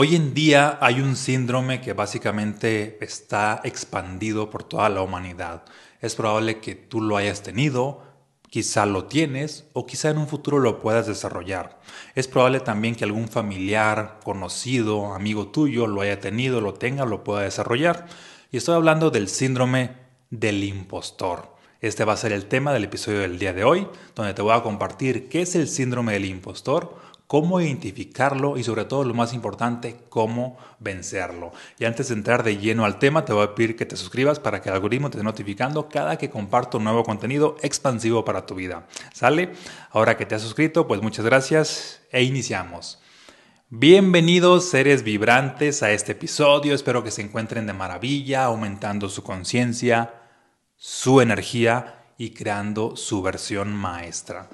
Hoy 0.00 0.14
en 0.14 0.32
día 0.32 0.78
hay 0.80 1.00
un 1.00 1.16
síndrome 1.16 1.80
que 1.80 1.92
básicamente 1.92 2.98
está 3.00 3.60
expandido 3.64 4.48
por 4.48 4.62
toda 4.62 4.88
la 4.90 5.02
humanidad. 5.02 5.64
Es 6.00 6.14
probable 6.14 6.60
que 6.60 6.76
tú 6.76 7.00
lo 7.00 7.16
hayas 7.16 7.42
tenido, 7.42 8.04
quizá 8.48 8.86
lo 8.86 9.06
tienes 9.06 9.64
o 9.72 9.86
quizá 9.86 10.10
en 10.10 10.18
un 10.18 10.28
futuro 10.28 10.60
lo 10.60 10.80
puedas 10.80 11.08
desarrollar. 11.08 11.80
Es 12.14 12.28
probable 12.28 12.60
también 12.60 12.94
que 12.94 13.02
algún 13.02 13.26
familiar, 13.26 14.20
conocido, 14.22 15.14
amigo 15.14 15.48
tuyo 15.48 15.88
lo 15.88 16.02
haya 16.02 16.20
tenido, 16.20 16.60
lo 16.60 16.74
tenga, 16.74 17.04
lo 17.04 17.24
pueda 17.24 17.42
desarrollar. 17.42 18.06
Y 18.52 18.58
estoy 18.58 18.76
hablando 18.76 19.10
del 19.10 19.26
síndrome 19.26 19.96
del 20.30 20.62
impostor. 20.62 21.56
Este 21.80 22.04
va 22.04 22.12
a 22.12 22.16
ser 22.16 22.30
el 22.30 22.46
tema 22.46 22.72
del 22.72 22.84
episodio 22.84 23.18
del 23.18 23.40
día 23.40 23.52
de 23.52 23.64
hoy, 23.64 23.88
donde 24.14 24.32
te 24.32 24.42
voy 24.42 24.52
a 24.52 24.62
compartir 24.62 25.28
qué 25.28 25.42
es 25.42 25.56
el 25.56 25.66
síndrome 25.66 26.12
del 26.12 26.26
impostor, 26.26 26.94
cómo 27.28 27.60
identificarlo 27.60 28.56
y 28.56 28.64
sobre 28.64 28.86
todo 28.86 29.04
lo 29.04 29.12
más 29.12 29.34
importante, 29.34 30.00
cómo 30.08 30.56
vencerlo. 30.80 31.52
Y 31.78 31.84
antes 31.84 32.08
de 32.08 32.14
entrar 32.14 32.42
de 32.42 32.56
lleno 32.56 32.86
al 32.86 32.98
tema, 32.98 33.26
te 33.26 33.34
voy 33.34 33.44
a 33.44 33.54
pedir 33.54 33.76
que 33.76 33.84
te 33.84 33.96
suscribas 33.96 34.40
para 34.40 34.62
que 34.62 34.70
el 34.70 34.74
algoritmo 34.74 35.10
te 35.10 35.18
esté 35.18 35.24
notificando 35.24 35.90
cada 35.90 36.16
que 36.16 36.30
comparto 36.30 36.80
nuevo 36.80 37.04
contenido 37.04 37.56
expansivo 37.62 38.24
para 38.24 38.46
tu 38.46 38.54
vida. 38.54 38.88
¿Sale? 39.12 39.52
Ahora 39.90 40.16
que 40.16 40.24
te 40.24 40.34
has 40.34 40.42
suscrito, 40.42 40.88
pues 40.88 41.02
muchas 41.02 41.26
gracias 41.26 42.00
e 42.10 42.22
iniciamos. 42.22 42.98
Bienvenidos 43.68 44.64
seres 44.70 45.02
vibrantes 45.02 45.82
a 45.82 45.92
este 45.92 46.12
episodio, 46.12 46.74
espero 46.74 47.04
que 47.04 47.10
se 47.10 47.20
encuentren 47.20 47.66
de 47.66 47.74
maravilla, 47.74 48.44
aumentando 48.44 49.10
su 49.10 49.22
conciencia, 49.22 50.14
su 50.78 51.20
energía 51.20 52.06
y 52.16 52.30
creando 52.30 52.96
su 52.96 53.20
versión 53.20 53.74
maestra. 53.74 54.48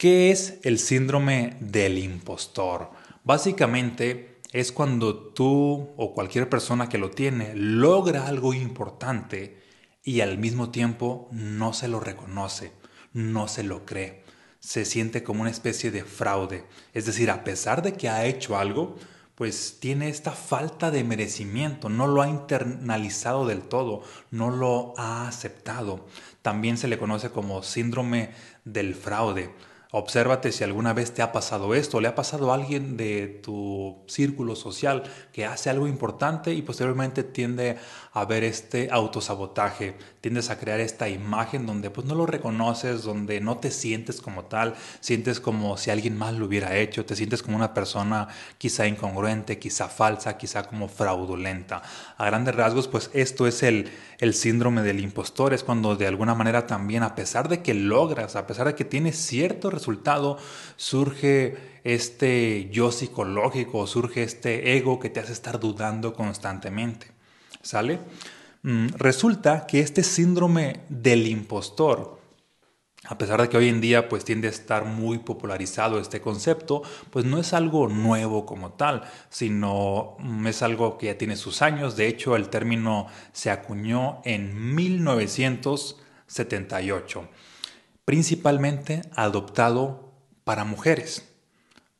¿Qué 0.00 0.30
es 0.30 0.60
el 0.62 0.78
síndrome 0.78 1.58
del 1.60 1.98
impostor? 1.98 2.90
Básicamente 3.22 4.40
es 4.50 4.72
cuando 4.72 5.14
tú 5.14 5.90
o 5.94 6.14
cualquier 6.14 6.48
persona 6.48 6.88
que 6.88 6.96
lo 6.96 7.10
tiene 7.10 7.52
logra 7.54 8.26
algo 8.26 8.54
importante 8.54 9.62
y 10.02 10.22
al 10.22 10.38
mismo 10.38 10.70
tiempo 10.70 11.28
no 11.32 11.74
se 11.74 11.86
lo 11.86 12.00
reconoce, 12.00 12.72
no 13.12 13.46
se 13.46 13.62
lo 13.62 13.84
cree. 13.84 14.24
Se 14.58 14.86
siente 14.86 15.22
como 15.22 15.42
una 15.42 15.50
especie 15.50 15.90
de 15.90 16.02
fraude. 16.02 16.64
Es 16.94 17.04
decir, 17.04 17.30
a 17.30 17.44
pesar 17.44 17.82
de 17.82 17.92
que 17.92 18.08
ha 18.08 18.24
hecho 18.24 18.56
algo, 18.56 18.96
pues 19.34 19.80
tiene 19.80 20.08
esta 20.08 20.32
falta 20.32 20.90
de 20.90 21.04
merecimiento, 21.04 21.90
no 21.90 22.06
lo 22.06 22.22
ha 22.22 22.28
internalizado 22.30 23.46
del 23.46 23.60
todo, 23.60 24.02
no 24.30 24.48
lo 24.50 24.94
ha 24.96 25.28
aceptado. 25.28 26.06
También 26.40 26.78
se 26.78 26.88
le 26.88 26.96
conoce 26.96 27.28
como 27.28 27.62
síndrome 27.62 28.30
del 28.64 28.94
fraude 28.94 29.50
Obsérvate 29.92 30.52
si 30.52 30.62
alguna 30.62 30.92
vez 30.92 31.12
te 31.12 31.20
ha 31.20 31.32
pasado 31.32 31.74
esto, 31.74 32.00
le 32.00 32.06
ha 32.06 32.14
pasado 32.14 32.52
a 32.52 32.54
alguien 32.54 32.96
de 32.96 33.26
tu 33.26 34.04
círculo 34.06 34.54
social 34.54 35.02
que 35.32 35.46
hace 35.46 35.68
algo 35.68 35.88
importante 35.88 36.54
y 36.54 36.62
posteriormente 36.62 37.24
tiende 37.24 37.76
a 38.12 38.24
ver 38.24 38.44
este 38.44 38.88
autosabotaje, 38.92 39.96
tiendes 40.20 40.48
a 40.50 40.60
crear 40.60 40.78
esta 40.78 41.08
imagen 41.08 41.66
donde 41.66 41.90
pues 41.90 42.06
no 42.06 42.14
lo 42.14 42.24
reconoces, 42.26 43.02
donde 43.02 43.40
no 43.40 43.58
te 43.58 43.72
sientes 43.72 44.20
como 44.20 44.44
tal, 44.44 44.74
sientes 45.00 45.40
como 45.40 45.76
si 45.76 45.90
alguien 45.90 46.16
más 46.16 46.34
lo 46.34 46.46
hubiera 46.46 46.76
hecho, 46.76 47.04
te 47.04 47.16
sientes 47.16 47.42
como 47.42 47.56
una 47.56 47.74
persona 47.74 48.28
quizá 48.58 48.86
incongruente, 48.86 49.58
quizá 49.58 49.88
falsa, 49.88 50.38
quizá 50.38 50.68
como 50.68 50.86
fraudulenta. 50.86 51.82
A 52.16 52.26
grandes 52.26 52.54
rasgos 52.54 52.86
pues 52.86 53.10
esto 53.12 53.48
es 53.48 53.64
el, 53.64 53.90
el 54.18 54.34
síndrome 54.34 54.82
del 54.82 55.00
impostor, 55.00 55.52
es 55.52 55.64
cuando 55.64 55.96
de 55.96 56.06
alguna 56.06 56.36
manera 56.36 56.68
también 56.68 57.02
a 57.02 57.16
pesar 57.16 57.48
de 57.48 57.60
que 57.60 57.74
logras, 57.74 58.36
a 58.36 58.46
pesar 58.46 58.68
de 58.68 58.76
que 58.76 58.84
tienes 58.84 59.16
cierto 59.16 59.68
resultado, 59.80 60.36
surge 60.76 61.56
este 61.84 62.68
yo 62.70 62.92
psicológico, 62.92 63.86
surge 63.86 64.22
este 64.22 64.76
ego 64.76 65.00
que 65.00 65.08
te 65.08 65.20
hace 65.20 65.32
estar 65.32 65.58
dudando 65.58 66.12
constantemente. 66.12 67.06
¿Sale? 67.62 67.98
Mm, 68.62 68.88
resulta 68.96 69.66
que 69.66 69.80
este 69.80 70.02
síndrome 70.02 70.80
del 70.90 71.26
impostor, 71.26 72.20
a 73.04 73.16
pesar 73.16 73.40
de 73.40 73.48
que 73.48 73.56
hoy 73.56 73.68
en 73.68 73.80
día 73.80 74.10
pues 74.10 74.24
tiende 74.24 74.48
a 74.48 74.50
estar 74.50 74.84
muy 74.84 75.16
popularizado 75.18 75.98
este 75.98 76.20
concepto, 76.20 76.82
pues 77.10 77.24
no 77.24 77.38
es 77.38 77.54
algo 77.54 77.88
nuevo 77.88 78.44
como 78.44 78.72
tal, 78.72 79.04
sino 79.30 80.16
mm, 80.18 80.46
es 80.46 80.62
algo 80.62 80.98
que 80.98 81.06
ya 81.06 81.16
tiene 81.16 81.36
sus 81.36 81.62
años. 81.62 81.96
De 81.96 82.06
hecho, 82.06 82.36
el 82.36 82.50
término 82.50 83.06
se 83.32 83.50
acuñó 83.50 84.20
en 84.24 84.74
1978 84.74 87.28
principalmente 88.10 89.02
adoptado 89.14 90.12
para 90.42 90.64
mujeres. 90.64 91.28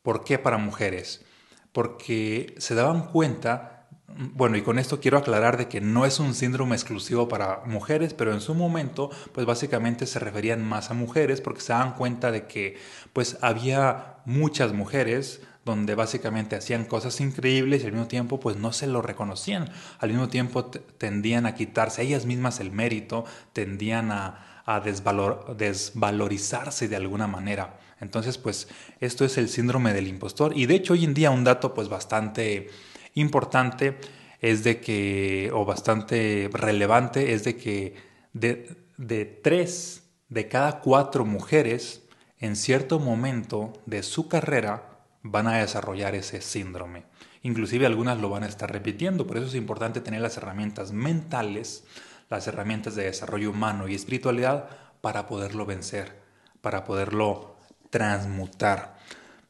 ¿Por 0.03 0.25
qué 0.25 0.41
para 0.41 0.59
mujeres? 0.59 1.25
Porque 1.71 2.53
se 2.59 2.75
daban 2.75 3.07
cuenta, 3.13 3.87
bueno, 4.09 4.57
y 4.57 4.63
con 4.63 4.81
esto 4.81 4.99
quiero 4.99 5.19
aclarar 5.19 5.57
de 5.57 5.69
que 5.69 5.81
no 5.81 6.05
es 6.07 6.19
un 6.19 6.35
síndrome 6.35 6.75
exclusivo 6.75 7.29
para 7.29 7.63
mujeres, 7.65 8.13
pero 8.13 8.33
en 8.33 8.41
su 8.41 8.57
momento, 8.57 9.11
pues 9.33 9.47
básicamente 9.47 10.05
se 10.05 10.19
referían 10.19 10.65
más 10.65 10.91
a 10.91 10.95
mujeres 10.95 11.41
porque 11.41 11.61
se 11.61 11.75
daban 11.75 11.95
cuenta 11.95 12.33
de 12.33 12.49
que 12.49 12.77
pues 13.13 13.39
había 13.41 14.17
muchas 14.25 14.73
mujeres 14.73 15.43
donde 15.65 15.95
básicamente 15.95 16.57
hacían 16.57 16.87
cosas 16.87 17.21
increíbles 17.21 17.85
y 17.85 17.87
al 17.87 17.93
mismo 17.93 18.09
tiempo 18.09 18.41
pues 18.41 18.57
no 18.57 18.73
se 18.73 18.89
lo 18.89 19.01
reconocían, 19.01 19.71
al 20.01 20.09
mismo 20.09 20.29
tiempo 20.29 20.65
tendían 20.65 21.47
a 21.47 21.55
quitarse 21.55 22.03
ellas 22.03 22.27
mismas 22.27 22.59
el 22.59 22.73
mérito, 22.73 23.27
tendían 23.53 24.11
a, 24.11 24.50
a 24.71 24.81
desvalorizarse 24.81 26.87
de 26.87 26.97
alguna 26.97 27.27
manera. 27.27 27.81
Entonces, 28.01 28.39
pues 28.39 28.69
esto 29.01 29.25
es 29.25 29.37
el 29.37 29.49
síndrome 29.49 29.93
del 29.93 30.07
impostor. 30.07 30.57
Y 30.57 30.67
de 30.67 30.77
hecho, 30.77 30.93
hoy 30.93 31.05
en 31.05 31.15
día 31.15 31.33
un 31.33 31.43
dato 31.43 31.75
pues 31.75 31.89
bastante 31.89 32.71
importante 33.15 33.99
es 34.41 34.63
de 34.63 34.81
que, 34.81 35.51
o 35.53 35.65
bastante 35.65 36.49
relevante, 36.53 37.33
es 37.33 37.43
de 37.43 37.57
que 37.57 37.97
de, 38.33 38.77
de 38.97 39.25
tres 39.25 40.05
de 40.29 40.47
cada 40.47 40.79
cuatro 40.81 41.25
mujeres 41.25 42.05
en 42.39 42.55
cierto 42.55 43.01
momento 43.01 43.73
de 43.87 44.05
su 44.05 44.29
carrera 44.29 45.01
van 45.23 45.49
a 45.49 45.59
desarrollar 45.59 46.15
ese 46.15 46.41
síndrome. 46.41 47.03
Inclusive 47.43 47.87
algunas 47.87 48.21
lo 48.21 48.31
van 48.31 48.45
a 48.45 48.47
estar 48.47 48.71
repitiendo, 48.71 49.27
por 49.27 49.37
eso 49.37 49.47
es 49.47 49.57
importante 49.57 50.01
tener 50.01 50.21
las 50.21 50.37
herramientas 50.37 50.93
mentales 50.93 51.83
las 52.31 52.47
herramientas 52.47 52.95
de 52.95 53.05
desarrollo 53.05 53.51
humano 53.51 53.89
y 53.89 53.95
espiritualidad 53.95 54.71
para 55.01 55.27
poderlo 55.27 55.67
vencer, 55.67 56.23
para 56.61 56.85
poderlo 56.85 57.57
transmutar. 57.91 58.97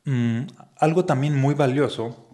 Mm, 0.04 0.46
algo 0.78 1.04
también 1.04 1.36
muy 1.36 1.54
valioso, 1.54 2.26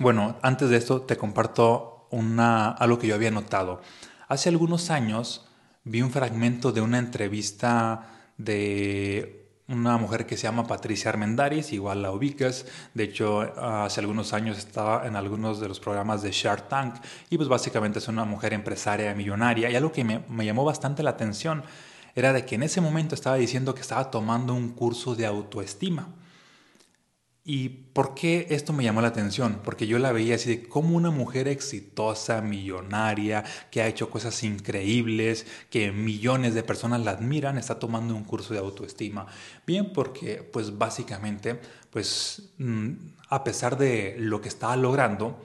bueno, 0.00 0.36
antes 0.40 0.70
de 0.70 0.78
esto 0.78 1.02
te 1.02 1.18
comparto 1.18 2.08
una, 2.10 2.70
algo 2.70 2.98
que 2.98 3.06
yo 3.06 3.14
había 3.14 3.30
notado. 3.30 3.82
Hace 4.28 4.48
algunos 4.48 4.90
años 4.90 5.46
vi 5.84 6.00
un 6.00 6.10
fragmento 6.10 6.72
de 6.72 6.80
una 6.80 6.98
entrevista 6.98 8.08
de 8.38 9.39
una 9.70 9.96
mujer 9.96 10.26
que 10.26 10.36
se 10.36 10.44
llama 10.44 10.66
Patricia 10.66 11.10
Armendaris, 11.10 11.72
igual 11.72 12.02
la 12.02 12.10
ubicas, 12.10 12.66
de 12.92 13.04
hecho 13.04 13.40
hace 13.40 14.00
algunos 14.00 14.32
años 14.32 14.58
estaba 14.58 15.06
en 15.06 15.16
algunos 15.16 15.60
de 15.60 15.68
los 15.68 15.80
programas 15.80 16.22
de 16.22 16.32
Shark 16.32 16.68
Tank 16.68 16.96
y 17.30 17.36
pues 17.36 17.48
básicamente 17.48 18.00
es 18.00 18.08
una 18.08 18.24
mujer 18.24 18.52
empresaria 18.52 19.14
millonaria 19.14 19.70
y 19.70 19.76
algo 19.76 19.92
que 19.92 20.04
me, 20.04 20.24
me 20.28 20.44
llamó 20.44 20.64
bastante 20.64 21.02
la 21.02 21.10
atención 21.10 21.62
era 22.14 22.32
de 22.32 22.44
que 22.44 22.56
en 22.56 22.64
ese 22.64 22.80
momento 22.80 23.14
estaba 23.14 23.36
diciendo 23.36 23.74
que 23.74 23.80
estaba 23.80 24.10
tomando 24.10 24.54
un 24.54 24.70
curso 24.70 25.14
de 25.14 25.26
autoestima. 25.26 26.08
¿Y 27.42 27.70
por 27.70 28.14
qué 28.14 28.46
esto 28.50 28.74
me 28.74 28.84
llamó 28.84 29.00
la 29.00 29.08
atención? 29.08 29.60
Porque 29.64 29.86
yo 29.86 29.98
la 29.98 30.12
veía 30.12 30.34
así 30.34 30.56
de 30.56 30.68
como 30.68 30.94
una 30.94 31.10
mujer 31.10 31.48
exitosa, 31.48 32.42
millonaria, 32.42 33.44
que 33.70 33.80
ha 33.80 33.88
hecho 33.88 34.10
cosas 34.10 34.42
increíbles, 34.44 35.46
que 35.70 35.90
millones 35.90 36.54
de 36.54 36.62
personas 36.62 37.00
la 37.00 37.12
admiran, 37.12 37.56
está 37.56 37.78
tomando 37.78 38.14
un 38.14 38.24
curso 38.24 38.52
de 38.52 38.60
autoestima. 38.60 39.26
Bien, 39.66 39.92
porque 39.92 40.42
pues 40.42 40.76
básicamente, 40.76 41.58
pues 41.90 42.50
mm, 42.58 42.90
a 43.30 43.42
pesar 43.42 43.78
de 43.78 44.16
lo 44.18 44.42
que 44.42 44.48
estaba 44.48 44.76
logrando, 44.76 45.42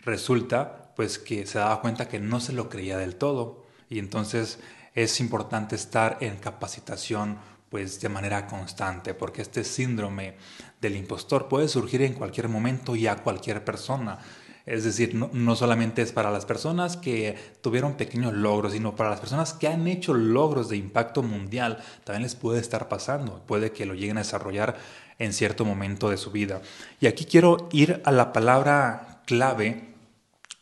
resulta 0.00 0.92
pues 0.94 1.18
que 1.18 1.46
se 1.46 1.58
daba 1.58 1.80
cuenta 1.80 2.08
que 2.08 2.18
no 2.18 2.40
se 2.40 2.52
lo 2.52 2.68
creía 2.68 2.98
del 2.98 3.16
todo. 3.16 3.64
Y 3.88 3.98
entonces 3.98 4.58
es 4.94 5.20
importante 5.20 5.74
estar 5.74 6.18
en 6.20 6.36
capacitación 6.36 7.38
pues 7.70 8.00
de 8.00 8.08
manera 8.08 8.46
constante, 8.46 9.14
porque 9.14 9.42
este 9.42 9.64
síndrome 9.64 10.34
del 10.80 10.96
impostor 10.96 11.48
puede 11.48 11.68
surgir 11.68 12.02
en 12.02 12.14
cualquier 12.14 12.48
momento 12.48 12.96
y 12.96 13.06
a 13.06 13.16
cualquier 13.16 13.64
persona. 13.64 14.18
Es 14.66 14.84
decir, 14.84 15.14
no, 15.14 15.56
solamente 15.56 16.02
es 16.02 16.12
para 16.12 16.30
las 16.30 16.44
personas 16.44 16.96
que 16.96 17.36
tuvieron 17.62 17.96
pequeños 17.96 18.34
logros, 18.34 18.72
sino 18.72 18.94
para 18.94 19.10
las 19.10 19.20
personas 19.20 19.54
que 19.54 19.68
han 19.68 19.86
hecho 19.86 20.12
logros 20.12 20.68
de 20.68 20.76
impacto 20.76 21.22
mundial, 21.22 21.82
también 22.04 22.24
les 22.24 22.34
puede 22.34 22.60
estar 22.60 22.88
pasando, 22.88 23.42
puede 23.46 23.72
que 23.72 23.86
lo 23.86 23.94
lleguen 23.94 24.18
a 24.18 24.20
desarrollar 24.20 24.76
en 25.18 25.32
cierto 25.32 25.64
momento 25.64 26.10
de 26.10 26.16
su 26.16 26.30
vida. 26.30 26.60
Y 27.00 27.06
aquí 27.06 27.24
quiero 27.24 27.68
ir 27.72 28.02
a 28.04 28.12
la 28.12 28.32
palabra 28.32 29.22
clave 29.26 29.94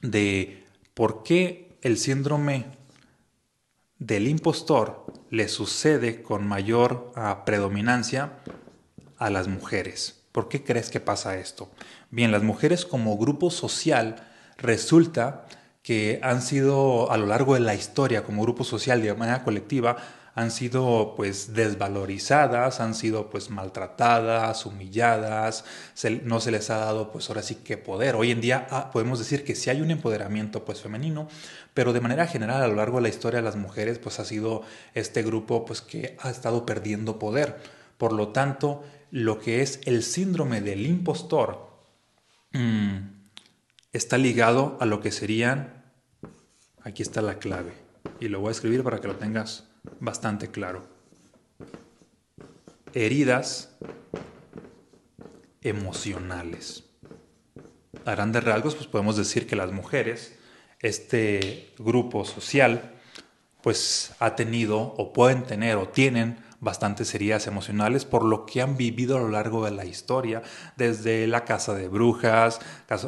de 0.00 0.64
por 0.94 1.22
qué 1.22 1.76
el 1.82 1.98
síndrome 1.98 2.77
del 3.98 4.28
impostor 4.28 5.06
le 5.30 5.48
sucede 5.48 6.22
con 6.22 6.46
mayor 6.46 7.12
ah, 7.16 7.44
predominancia 7.44 8.32
a 9.18 9.30
las 9.30 9.48
mujeres. 9.48 10.22
¿Por 10.32 10.48
qué 10.48 10.62
crees 10.62 10.90
que 10.90 11.00
pasa 11.00 11.36
esto? 11.36 11.68
Bien, 12.10 12.30
las 12.30 12.42
mujeres 12.42 12.86
como 12.86 13.18
grupo 13.18 13.50
social 13.50 14.16
resulta 14.56 15.46
que 15.82 16.20
han 16.22 16.42
sido 16.42 17.10
a 17.10 17.16
lo 17.16 17.26
largo 17.26 17.54
de 17.54 17.60
la 17.60 17.74
historia 17.74 18.24
como 18.24 18.42
grupo 18.42 18.62
social 18.64 19.02
de 19.02 19.14
manera 19.14 19.42
colectiva 19.42 19.96
han 20.38 20.52
sido 20.52 21.14
pues 21.16 21.52
desvalorizadas, 21.52 22.78
han 22.78 22.94
sido 22.94 23.28
pues 23.28 23.50
maltratadas, 23.50 24.66
humilladas, 24.66 25.64
no 26.22 26.38
se 26.38 26.52
les 26.52 26.70
ha 26.70 26.76
dado 26.76 27.10
pues 27.10 27.28
ahora 27.28 27.42
sí 27.42 27.56
que 27.56 27.76
poder. 27.76 28.14
Hoy 28.14 28.30
en 28.30 28.40
día 28.40 28.68
ah, 28.70 28.92
podemos 28.92 29.18
decir 29.18 29.42
que 29.42 29.56
sí 29.56 29.68
hay 29.68 29.80
un 29.80 29.90
empoderamiento 29.90 30.64
pues 30.64 30.80
femenino, 30.80 31.26
pero 31.74 31.92
de 31.92 32.00
manera 32.00 32.28
general 32.28 32.62
a 32.62 32.68
lo 32.68 32.76
largo 32.76 32.98
de 32.98 33.02
la 33.02 33.08
historia 33.08 33.42
las 33.42 33.56
mujeres 33.56 33.98
pues 33.98 34.20
ha 34.20 34.24
sido 34.24 34.62
este 34.94 35.24
grupo 35.24 35.64
pues 35.64 35.80
que 35.80 36.16
ha 36.20 36.30
estado 36.30 36.64
perdiendo 36.64 37.18
poder. 37.18 37.56
Por 37.96 38.12
lo 38.12 38.28
tanto, 38.28 38.84
lo 39.10 39.40
que 39.40 39.60
es 39.60 39.80
el 39.86 40.04
síndrome 40.04 40.60
del 40.60 40.86
impostor 40.86 41.68
mm, 42.52 42.98
está 43.92 44.18
ligado 44.18 44.78
a 44.80 44.86
lo 44.86 45.00
que 45.00 45.10
serían, 45.10 45.82
aquí 46.84 47.02
está 47.02 47.22
la 47.22 47.40
clave, 47.40 47.72
y 48.20 48.28
lo 48.28 48.38
voy 48.38 48.50
a 48.50 48.52
escribir 48.52 48.84
para 48.84 49.00
que 49.00 49.08
lo 49.08 49.16
tengas 49.16 49.67
bastante 50.00 50.48
claro. 50.50 50.86
Heridas 52.94 53.76
emocionales. 55.62 56.84
A 58.04 58.12
grandes 58.12 58.44
rasgos, 58.44 58.74
pues 58.74 58.86
podemos 58.86 59.16
decir 59.16 59.46
que 59.46 59.56
las 59.56 59.72
mujeres, 59.72 60.38
este 60.80 61.74
grupo 61.78 62.24
social, 62.24 62.94
pues 63.62 64.14
ha 64.18 64.36
tenido 64.36 64.80
o 64.80 65.12
pueden 65.12 65.44
tener 65.44 65.76
o 65.76 65.88
tienen 65.88 66.38
bastantes 66.60 67.14
heridas 67.14 67.46
emocionales 67.46 68.04
por 68.04 68.24
lo 68.24 68.46
que 68.46 68.62
han 68.62 68.76
vivido 68.76 69.16
a 69.16 69.20
lo 69.20 69.28
largo 69.28 69.64
de 69.64 69.70
la 69.70 69.84
historia, 69.84 70.42
desde 70.76 71.26
la 71.26 71.44
casa 71.44 71.74
de 71.74 71.88
brujas 71.88 72.60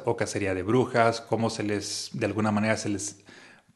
o 0.04 0.16
cacería 0.16 0.54
de 0.54 0.62
brujas, 0.62 1.20
cómo 1.20 1.50
se 1.50 1.62
les, 1.62 2.10
de 2.12 2.26
alguna 2.26 2.52
manera 2.52 2.76
se 2.76 2.90
les, 2.90 3.20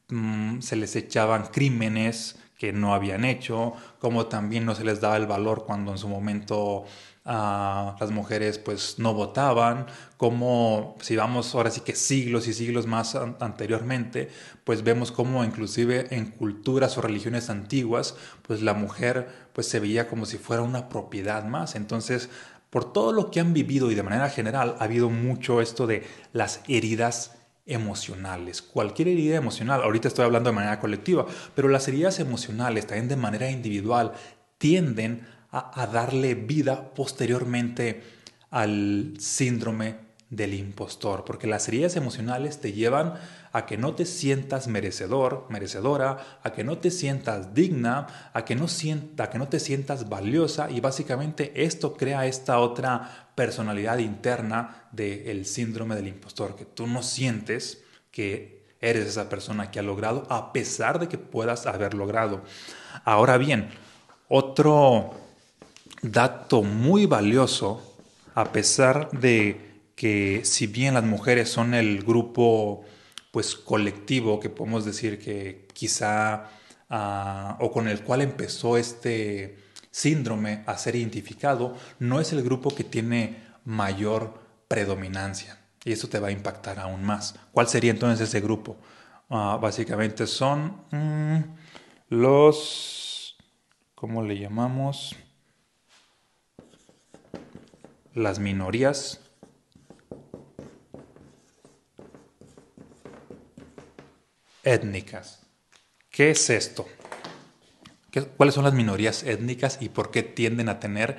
mm, 0.09 0.61
se 0.61 0.77
les 0.77 0.95
echaban 0.97 1.47
crímenes 1.47 2.37
que 2.59 2.73
no 2.73 2.95
habían 2.95 3.25
hecho, 3.25 3.75
como 3.99 4.27
también 4.27 4.65
no 4.65 4.75
se 4.75 4.85
les 4.85 5.01
daba 5.01 5.17
el 5.17 5.27
valor 5.27 5.65
cuando 5.67 5.93
en 5.93 5.99
su 5.99 6.09
momento 6.09 6.85
ah, 7.25 7.97
las 7.99 8.11
mujeres 8.11 8.59
pues 8.59 8.99
no 8.99 9.13
votaban, 9.15 9.87
como 10.17 10.97
si 11.01 11.17
vamos 11.17 11.55
ahora 11.55 11.71
sí 11.71 11.81
que 11.81 11.95
siglos 11.95 12.47
y 12.47 12.55
siglos 12.55 12.87
más 12.87 13.17
anteriormente, 13.41 14.31
pues 14.65 14.83
vemos 14.85 15.11
como 15.11 15.45
inclusive 15.45 16.15
en 16.15 16.27
culturas 16.27 16.97
o 16.97 17.03
religiones 17.03 17.51
antiguas, 17.51 18.15
pues 18.43 18.63
la 18.63 18.75
mujer 18.75 19.29
pues 19.53 19.69
se 19.69 19.81
veía 19.81 20.09
como 20.09 20.27
si 20.27 20.39
fuera 20.39 20.63
una 20.63 20.89
propiedad 20.89 21.45
más. 21.45 21.75
Entonces, 21.75 22.29
por 22.71 22.93
todo 22.93 23.13
lo 23.13 23.31
que 23.31 23.41
han 23.41 23.53
vivido 23.53 23.91
y 23.91 23.95
de 23.95 24.03
manera 24.03 24.29
general 24.29 24.77
ha 24.81 24.85
habido 24.85 25.09
mucho 25.09 25.61
esto 25.61 25.87
de 25.87 26.05
las 26.33 26.61
heridas 26.67 27.33
emocionales. 27.67 28.63
Cualquier 28.63 29.09
herida 29.09 29.37
emocional, 29.37 29.83
ahorita 29.83 30.09
estoy 30.09 30.25
hablando 30.25 30.51
de 30.51 30.57
manera 30.57 30.81
colectiva, 30.81 31.27
pero 31.55 31.69
las 31.69 31.89
heridas 31.89 32.21
emocionales 32.21 32.87
también 32.87 33.09
de 33.09 33.17
manera 33.17 33.51
individual 33.51 34.13
tienden 34.59 35.27
a, 35.51 35.87
darle 35.87 36.35
vida 36.35 36.95
posteriormente 36.95 38.03
al 38.51 39.15
síndrome 39.19 39.97
del 40.29 40.55
impostor, 40.55 41.25
porque 41.25 41.47
las 41.47 41.69
heridas 41.69 41.97
emocionales 41.97 42.61
te 42.61 42.73
llevan 42.73 43.15
a 43.55 43.67
que 43.67 43.79
no 43.79 43.95
te 43.95 44.05
sientas 44.05 44.67
merecedor, 44.67 45.47
merecedora, 45.49 46.41
a 46.43 46.53
que 46.53 46.65
no 46.65 46.79
te 46.79 46.91
sientas 46.91 47.55
digna, 47.55 48.31
a 48.33 48.45
que 48.45 48.57
no, 48.57 48.67
sienta, 48.67 49.31
que 49.31 49.39
no 49.39 49.47
te 49.47 49.61
sientas 49.61 50.09
valiosa 50.09 50.69
y 50.73 50.81
básicamente 50.81 51.53
esto 51.65 51.95
crea 51.95 52.27
esta 52.27 52.59
otra 52.59 53.31
personalidad 53.37 53.99
interna 53.99 54.89
del 54.91 55.47
síndrome 55.47 55.95
del 55.95 56.09
impostor, 56.09 56.57
que 56.57 56.65
tú 56.65 56.89
no 56.89 57.05
sientes 57.05 57.85
que 58.11 58.65
eres 58.81 59.07
esa 59.07 59.29
persona 59.29 59.71
que 59.71 59.79
ha 59.79 59.85
logrado 59.85 60.27
a 60.31 60.53
pesar 60.53 60.99
de 60.99 61.09
que 61.09 61.17
puedas 61.17 61.67
haber 61.67 61.95
logrado. 61.95 62.43
Ahora 63.05 63.39
bien, 63.39 63.69
otro 64.29 65.15
dato 66.03 66.65
muy 66.65 67.07
valioso, 67.07 67.97
a 68.35 68.51
pesar 68.51 69.13
de 69.13 69.81
que 69.95 70.41
si 70.45 70.67
bien 70.67 70.95
las 70.95 71.05
mujeres 71.05 71.51
son 71.51 71.73
el 71.73 72.03
grupo 72.03 72.85
pues 73.35 73.57
colectivo 73.57 74.39
que 74.39 74.49
podemos 74.49 74.85
decir 74.85 75.19
que 75.19 75.67
quizá 75.73 76.51
ah, 76.89 77.59
o 77.59 77.73
con 77.73 77.89
el 77.89 78.05
cual 78.05 78.23
empezó 78.23 78.77
este 78.77 79.59
síndrome 79.91 80.63
a 80.67 80.79
ser 80.79 80.95
identificado, 80.95 81.77
no 81.99 82.21
es 82.21 82.33
el 82.33 82.45
grupo 82.45 82.73
que 82.73 82.85
tiene 82.85 83.43
mayor 83.65 84.41
predominancia. 84.69 85.59
Y 85.85 85.91
eso 85.91 86.09
te 86.09 86.21
va 86.21 86.29
a 86.29 86.31
impactar 86.31 86.79
aún 86.79 87.03
más. 87.03 87.35
¿Cuál 87.51 87.67
sería 87.67 87.91
entonces 87.91 88.29
ese 88.29 88.41
grupo? 88.41 88.77
Ah, 89.29 89.59
básicamente 89.61 90.29
son 90.29 90.85
mm, 90.93 91.39
los, 92.11 93.37
¿cómo 93.97 94.23
le 94.23 94.39
llamamos? 94.39 95.17
Las 98.15 98.39
minorías 98.39 99.24
étnicas. 104.65 105.41
¿Qué 106.11 106.31
es 106.31 106.51
esto? 106.51 106.87
¿Cuáles 108.37 108.55
son 108.55 108.65
las 108.65 108.75
minorías 108.75 109.25
étnicas 109.25 109.79
y 109.81 109.89
por 109.89 110.11
qué 110.11 110.23
tienden 110.23 110.69
a 110.69 110.79
tener 110.79 111.19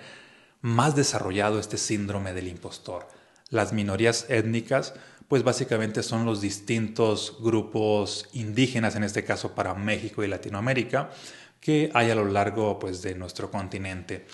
más 0.61 0.95
desarrollado 0.95 1.59
este 1.59 1.77
síndrome 1.77 2.33
del 2.33 2.47
impostor? 2.47 3.07
Las 3.49 3.73
minorías 3.73 4.25
étnicas, 4.29 4.93
pues 5.27 5.43
básicamente 5.43 6.03
son 6.03 6.25
los 6.25 6.39
distintos 6.41 7.37
grupos 7.41 8.29
indígenas, 8.33 8.95
en 8.95 9.03
este 9.03 9.23
caso 9.23 9.53
para 9.53 9.73
México 9.73 10.23
y 10.23 10.27
Latinoamérica, 10.27 11.11
que 11.59 11.91
hay 11.93 12.11
a 12.11 12.15
lo 12.15 12.25
largo 12.25 12.79
pues, 12.79 13.01
de 13.01 13.15
nuestro 13.15 13.51
continente. 13.51 14.25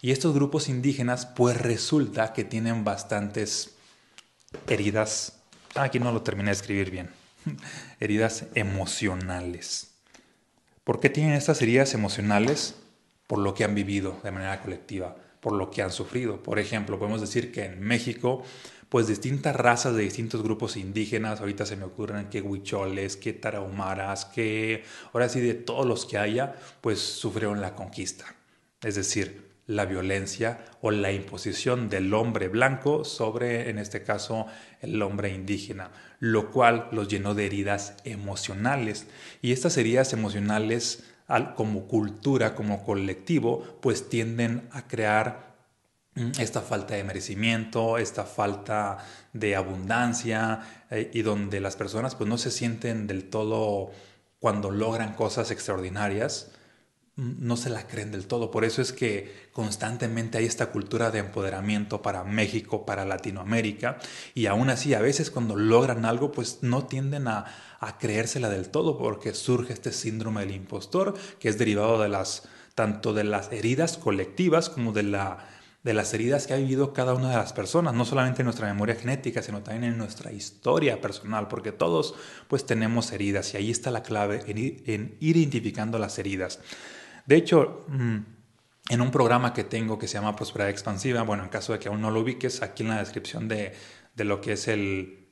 Y 0.00 0.10
estos 0.10 0.34
grupos 0.34 0.68
indígenas, 0.68 1.26
pues 1.26 1.56
resulta 1.60 2.32
que 2.32 2.44
tienen 2.44 2.84
bastantes 2.84 3.76
heridas. 4.66 5.40
Ah, 5.74 5.84
aquí 5.84 5.98
no 6.00 6.12
lo 6.12 6.22
terminé 6.22 6.50
de 6.50 6.54
escribir 6.54 6.90
bien. 6.90 7.17
heridas 8.00 8.46
emocionales. 8.54 9.94
¿Por 10.84 11.00
qué 11.00 11.10
tienen 11.10 11.34
estas 11.34 11.60
heridas 11.62 11.94
emocionales? 11.94 12.76
Por 13.26 13.38
lo 13.38 13.54
que 13.54 13.64
han 13.64 13.74
vivido 13.74 14.18
de 14.24 14.30
manera 14.30 14.62
colectiva, 14.62 15.16
por 15.40 15.52
lo 15.52 15.70
que 15.70 15.82
han 15.82 15.92
sufrido. 15.92 16.42
Por 16.42 16.58
ejemplo, 16.58 16.98
podemos 16.98 17.20
decir 17.20 17.52
que 17.52 17.66
en 17.66 17.80
México, 17.80 18.42
pues 18.88 19.06
distintas 19.06 19.54
razas 19.54 19.94
de 19.94 20.02
distintos 20.02 20.42
grupos 20.42 20.76
indígenas, 20.76 21.40
ahorita 21.40 21.66
se 21.66 21.76
me 21.76 21.84
ocurren 21.84 22.30
que 22.30 22.40
huicholes, 22.40 23.18
que 23.18 23.34
tarahumaras, 23.34 24.24
que 24.24 24.84
ahora 25.12 25.28
sí 25.28 25.40
de 25.40 25.54
todos 25.54 25.86
los 25.86 26.06
que 26.06 26.16
haya, 26.16 26.56
pues 26.80 27.00
sufrieron 27.00 27.60
la 27.60 27.74
conquista. 27.74 28.34
Es 28.82 28.94
decir, 28.94 29.48
la 29.68 29.84
violencia 29.84 30.64
o 30.80 30.90
la 30.90 31.12
imposición 31.12 31.88
del 31.90 32.12
hombre 32.14 32.48
blanco 32.48 33.04
sobre, 33.04 33.68
en 33.68 33.78
este 33.78 34.02
caso, 34.02 34.46
el 34.80 35.00
hombre 35.02 35.32
indígena, 35.32 35.90
lo 36.18 36.50
cual 36.50 36.88
los 36.90 37.06
llenó 37.06 37.34
de 37.34 37.46
heridas 37.46 37.94
emocionales. 38.04 39.06
Y 39.42 39.52
estas 39.52 39.76
heridas 39.76 40.12
emocionales, 40.14 41.04
como 41.54 41.86
cultura, 41.86 42.54
como 42.54 42.82
colectivo, 42.82 43.78
pues 43.82 44.08
tienden 44.08 44.66
a 44.72 44.88
crear 44.88 45.54
mm, 46.14 46.30
esta 46.40 46.62
falta 46.62 46.94
de 46.94 47.04
merecimiento, 47.04 47.98
esta 47.98 48.24
falta 48.24 49.04
de 49.34 49.54
abundancia 49.54 50.86
eh, 50.90 51.10
y 51.12 51.20
donde 51.20 51.60
las 51.60 51.76
personas 51.76 52.14
pues 52.14 52.30
no 52.30 52.38
se 52.38 52.50
sienten 52.50 53.06
del 53.06 53.28
todo 53.28 53.90
cuando 54.40 54.70
logran 54.70 55.14
cosas 55.14 55.50
extraordinarias, 55.50 56.52
no 57.18 57.56
se 57.56 57.68
la 57.68 57.88
creen 57.88 58.12
del 58.12 58.28
todo. 58.28 58.52
Por 58.52 58.64
eso 58.64 58.80
es 58.80 58.92
que 58.92 59.48
constantemente 59.52 60.38
hay 60.38 60.44
esta 60.44 60.66
cultura 60.66 61.10
de 61.10 61.18
empoderamiento 61.18 62.00
para 62.00 62.22
México, 62.22 62.86
para 62.86 63.04
Latinoamérica, 63.04 63.98
y 64.34 64.46
aún 64.46 64.70
así 64.70 64.94
a 64.94 65.00
veces 65.00 65.32
cuando 65.32 65.56
logran 65.56 66.04
algo, 66.04 66.30
pues 66.30 66.60
no 66.62 66.86
tienden 66.86 67.26
a, 67.26 67.46
creérsela 67.98 68.48
del 68.48 68.68
todo, 68.68 68.98
porque 68.98 69.34
surge 69.34 69.72
este 69.72 69.92
síndrome 69.92 70.42
del 70.42 70.54
impostor, 70.54 71.14
que 71.40 71.48
es 71.48 71.58
derivado 71.58 72.00
de 72.00 72.08
las, 72.08 72.44
tanto 72.76 73.12
de 73.12 73.24
las 73.24 73.50
heridas 73.50 73.98
colectivas 73.98 74.68
como 74.68 74.92
de, 74.92 75.02
la, 75.02 75.48
de 75.82 75.94
las 75.94 76.14
heridas 76.14 76.46
que 76.46 76.54
ha 76.54 76.58
vivido 76.58 76.92
cada 76.92 77.14
una 77.14 77.30
de 77.30 77.36
las 77.36 77.52
personas, 77.52 77.94
no 77.94 78.04
solamente 78.04 78.42
en 78.42 78.46
nuestra 78.46 78.68
memoria 78.68 78.94
genética, 78.94 79.42
sino 79.42 79.62
también 79.62 79.92
en 79.92 79.98
nuestra 79.98 80.30
historia 80.30 81.00
personal, 81.00 81.48
porque 81.48 81.72
todos 81.72 82.14
pues 82.46 82.64
tenemos 82.64 83.10
heridas 83.10 83.54
y 83.54 83.56
ahí 83.56 83.70
está 83.72 83.90
la 83.90 84.04
clave 84.04 84.44
en 84.46 84.58
en 84.86 85.16
ir 85.18 85.36
identificando 85.36 85.98
las 85.98 86.18
heridas. 86.20 86.60
De 87.28 87.36
hecho, 87.36 87.84
mm, 87.88 88.16
en 88.88 89.00
un 89.02 89.10
programa 89.10 89.52
que 89.52 89.62
tengo 89.62 89.98
que 89.98 90.08
se 90.08 90.14
llama 90.14 90.34
Prosperidad 90.34 90.70
Expansiva, 90.70 91.22
bueno, 91.24 91.42
en 91.42 91.50
caso 91.50 91.74
de 91.74 91.78
que 91.78 91.88
aún 91.88 92.00
no 92.00 92.10
lo 92.10 92.20
ubiques, 92.20 92.62
aquí 92.62 92.84
en 92.84 92.88
la 92.88 93.00
descripción 93.00 93.48
de, 93.48 93.74
lo 94.16 94.40
que 94.40 94.52
es 94.52 94.66
el, 94.66 95.28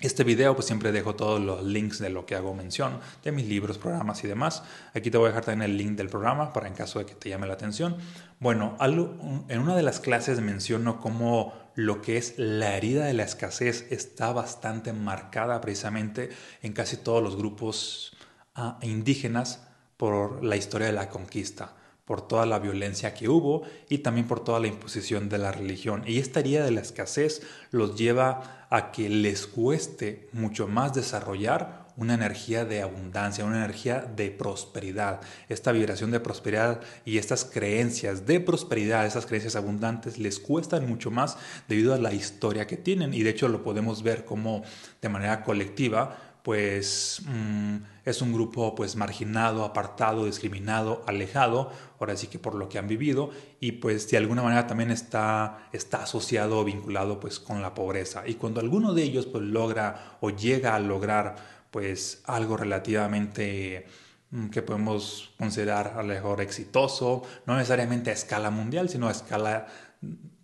Este 0.00 0.24
video 0.24 0.56
pues 0.56 0.66
siempre 0.66 0.90
dejo 0.90 1.14
todos 1.14 1.40
los 1.40 1.62
links 1.62 2.00
de 2.00 2.10
lo 2.10 2.26
que 2.26 2.34
hago 2.34 2.54
mención, 2.54 2.98
de 3.22 3.30
mis 3.30 3.46
libros, 3.46 3.78
programas 3.78 4.24
y 4.24 4.26
demás. 4.26 4.64
Aquí 4.94 5.12
te 5.12 5.18
voy 5.18 5.26
a 5.26 5.28
dejar 5.28 5.44
también 5.44 5.70
el 5.70 5.78
link 5.78 5.92
del 5.92 6.08
programa 6.08 6.52
para 6.52 6.66
en 6.66 6.74
caso 6.74 6.98
de 6.98 7.06
que 7.06 7.14
te 7.14 7.28
llame 7.28 7.46
la 7.46 7.54
atención. 7.54 7.96
Bueno, 8.40 8.76
en 8.80 9.60
una 9.60 9.76
de 9.76 9.82
las 9.84 10.00
clases 10.00 10.40
menciono 10.40 11.00
cómo 11.00 11.54
lo 11.76 12.02
que 12.02 12.16
es 12.16 12.34
la 12.36 12.76
herida 12.76 13.04
de 13.04 13.14
la 13.14 13.22
escasez 13.22 13.86
está 13.90 14.32
bastante 14.32 14.92
marcada 14.92 15.60
precisamente 15.60 16.30
en 16.62 16.72
casi 16.72 16.96
todos 16.96 17.22
los 17.22 17.36
grupos 17.36 18.16
ah, 18.56 18.80
indígenas 18.82 19.67
por 19.98 20.42
la 20.42 20.56
historia 20.56 20.86
de 20.86 20.94
la 20.94 21.10
conquista 21.10 21.74
por 22.08 22.26
toda 22.26 22.46
la 22.46 22.58
violencia 22.58 23.12
que 23.12 23.28
hubo 23.28 23.64
y 23.90 23.98
también 23.98 24.26
por 24.26 24.42
toda 24.42 24.60
la 24.60 24.66
imposición 24.66 25.28
de 25.28 25.36
la 25.36 25.52
religión. 25.52 26.04
Y 26.06 26.20
esta 26.20 26.40
herida 26.40 26.64
de 26.64 26.70
la 26.70 26.80
escasez 26.80 27.42
los 27.70 27.98
lleva 27.98 28.66
a 28.70 28.92
que 28.92 29.10
les 29.10 29.46
cueste 29.46 30.26
mucho 30.32 30.66
más 30.66 30.94
desarrollar 30.94 31.86
una 31.98 32.14
energía 32.14 32.64
de 32.64 32.80
abundancia, 32.80 33.44
una 33.44 33.58
energía 33.58 34.00
de 34.00 34.30
prosperidad. 34.30 35.20
Esta 35.50 35.70
vibración 35.70 36.10
de 36.10 36.20
prosperidad 36.20 36.80
y 37.04 37.18
estas 37.18 37.44
creencias 37.44 38.24
de 38.24 38.40
prosperidad, 38.40 39.04
estas 39.04 39.26
creencias 39.26 39.54
abundantes, 39.54 40.16
les 40.16 40.38
cuestan 40.38 40.88
mucho 40.88 41.10
más 41.10 41.36
debido 41.68 41.92
a 41.92 41.98
la 41.98 42.14
historia 42.14 42.66
que 42.66 42.78
tienen. 42.78 43.12
Y 43.12 43.22
de 43.22 43.30
hecho 43.30 43.48
lo 43.48 43.62
podemos 43.62 44.02
ver 44.02 44.24
como 44.24 44.62
de 45.02 45.10
manera 45.10 45.44
colectiva 45.44 46.28
pues 46.42 47.20
mm, 47.26 47.76
es 48.08 48.22
un 48.22 48.32
grupo 48.32 48.74
pues 48.74 48.96
marginado, 48.96 49.64
apartado, 49.64 50.24
discriminado, 50.24 51.02
alejado, 51.06 51.70
ahora 52.00 52.16
sí 52.16 52.28
que 52.28 52.38
por 52.38 52.54
lo 52.54 52.68
que 52.68 52.78
han 52.78 52.88
vivido 52.88 53.30
y 53.60 53.72
pues 53.72 54.10
de 54.10 54.16
alguna 54.16 54.42
manera 54.42 54.66
también 54.66 54.90
está, 54.90 55.68
está 55.72 56.04
asociado 56.04 56.58
o 56.58 56.64
vinculado 56.64 57.20
pues 57.20 57.38
con 57.38 57.60
la 57.60 57.74
pobreza. 57.74 58.26
Y 58.26 58.34
cuando 58.34 58.60
alguno 58.60 58.94
de 58.94 59.02
ellos 59.02 59.26
pues 59.26 59.44
logra 59.44 60.16
o 60.20 60.30
llega 60.30 60.74
a 60.74 60.80
lograr 60.80 61.36
pues 61.70 62.22
algo 62.24 62.56
relativamente 62.56 63.86
mm, 64.30 64.48
que 64.48 64.62
podemos 64.62 65.34
considerar 65.36 65.94
a 65.96 66.02
lo 66.02 66.08
mejor 66.08 66.40
exitoso, 66.40 67.22
no 67.44 67.56
necesariamente 67.56 68.10
a 68.10 68.14
escala 68.14 68.50
mundial, 68.50 68.88
sino 68.88 69.08
a 69.08 69.12
escala 69.12 69.66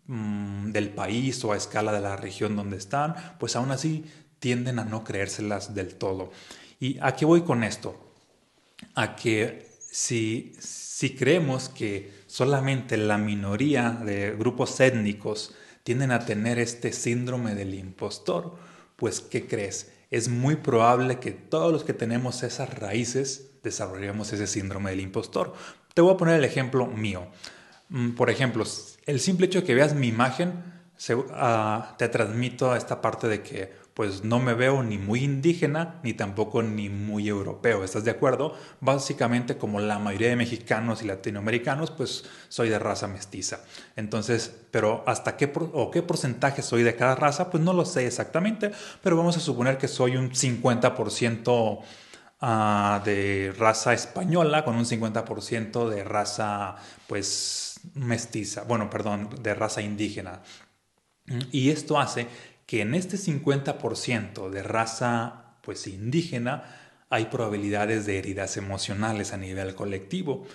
mm, 0.06 0.70
del 0.70 0.90
país 0.90 1.42
o 1.44 1.52
a 1.52 1.56
escala 1.56 1.92
de 1.92 2.00
la 2.00 2.16
región 2.16 2.56
donde 2.56 2.76
están, 2.76 3.14
pues 3.38 3.56
aún 3.56 3.70
así 3.70 4.04
tienden 4.38 4.78
a 4.78 4.84
no 4.84 5.02
creérselas 5.02 5.74
del 5.74 5.94
todo. 5.94 6.30
¿Y 6.84 6.98
a 7.00 7.16
qué 7.16 7.24
voy 7.24 7.40
con 7.40 7.64
esto? 7.64 7.98
A 8.94 9.16
que 9.16 9.70
si, 9.80 10.52
si 10.58 11.16
creemos 11.16 11.70
que 11.70 12.12
solamente 12.26 12.98
la 12.98 13.16
minoría 13.16 13.92
de 14.04 14.32
grupos 14.32 14.78
étnicos 14.80 15.54
tienden 15.82 16.10
a 16.10 16.26
tener 16.26 16.58
este 16.58 16.92
síndrome 16.92 17.54
del 17.54 17.72
impostor, 17.72 18.56
pues 18.96 19.22
¿qué 19.22 19.46
crees? 19.46 19.92
Es 20.10 20.28
muy 20.28 20.56
probable 20.56 21.20
que 21.20 21.30
todos 21.30 21.72
los 21.72 21.84
que 21.84 21.94
tenemos 21.94 22.42
esas 22.42 22.78
raíces 22.78 23.52
desarrollemos 23.62 24.30
ese 24.34 24.46
síndrome 24.46 24.90
del 24.90 25.00
impostor. 25.00 25.54
Te 25.94 26.02
voy 26.02 26.12
a 26.12 26.18
poner 26.18 26.36
el 26.36 26.44
ejemplo 26.44 26.86
mío. 26.86 27.28
Mm, 27.88 28.10
por 28.10 28.28
ejemplo, 28.28 28.62
el 29.06 29.20
simple 29.20 29.46
hecho 29.46 29.62
de 29.62 29.66
que 29.66 29.74
veas 29.74 29.94
mi 29.94 30.08
imagen, 30.08 30.52
ah, 31.32 31.94
te 31.96 32.10
transmito 32.10 32.76
esta 32.76 33.00
parte 33.00 33.26
de 33.26 33.42
que 33.42 33.83
pues 33.94 34.24
no 34.24 34.40
me 34.40 34.54
veo 34.54 34.82
ni 34.82 34.98
muy 34.98 35.22
indígena 35.22 36.00
ni 36.02 36.14
tampoco 36.14 36.62
ni 36.62 36.88
muy 36.88 37.28
europeo, 37.28 37.84
¿estás 37.84 38.04
de 38.04 38.10
acuerdo? 38.10 38.56
Básicamente 38.80 39.56
como 39.56 39.78
la 39.78 40.00
mayoría 40.00 40.28
de 40.28 40.36
mexicanos 40.36 41.02
y 41.02 41.06
latinoamericanos, 41.06 41.92
pues 41.92 42.24
soy 42.48 42.68
de 42.68 42.80
raza 42.80 43.06
mestiza. 43.06 43.60
Entonces, 43.94 44.52
pero 44.72 45.04
hasta 45.06 45.36
qué 45.36 45.52
o 45.54 45.92
qué 45.92 46.02
porcentaje 46.02 46.60
soy 46.62 46.82
de 46.82 46.96
cada 46.96 47.14
raza, 47.14 47.50
pues 47.50 47.62
no 47.62 47.72
lo 47.72 47.84
sé 47.84 48.06
exactamente, 48.06 48.72
pero 49.00 49.16
vamos 49.16 49.36
a 49.36 49.40
suponer 49.40 49.78
que 49.78 49.86
soy 49.86 50.16
un 50.16 50.32
50% 50.32 51.80
ah, 52.40 53.00
de 53.04 53.54
raza 53.56 53.94
española 53.94 54.64
con 54.64 54.74
un 54.74 54.84
50% 54.84 55.88
de 55.88 56.02
raza 56.02 56.74
pues 57.06 57.80
mestiza, 57.94 58.64
bueno, 58.64 58.90
perdón, 58.90 59.30
de 59.40 59.54
raza 59.54 59.82
indígena. 59.82 60.42
Y 61.52 61.70
esto 61.70 61.98
hace 61.98 62.26
que 62.66 62.80
en 62.80 62.94
este 62.94 63.16
50% 63.16 64.50
de 64.50 64.62
raza 64.62 65.56
pues 65.62 65.86
indígena 65.86 66.64
hay 67.10 67.26
probabilidades 67.26 68.06
de 68.06 68.18
heridas 68.18 68.56
emocionales 68.56 69.32
a 69.32 69.36
nivel 69.36 69.74
colectivo. 69.74 70.46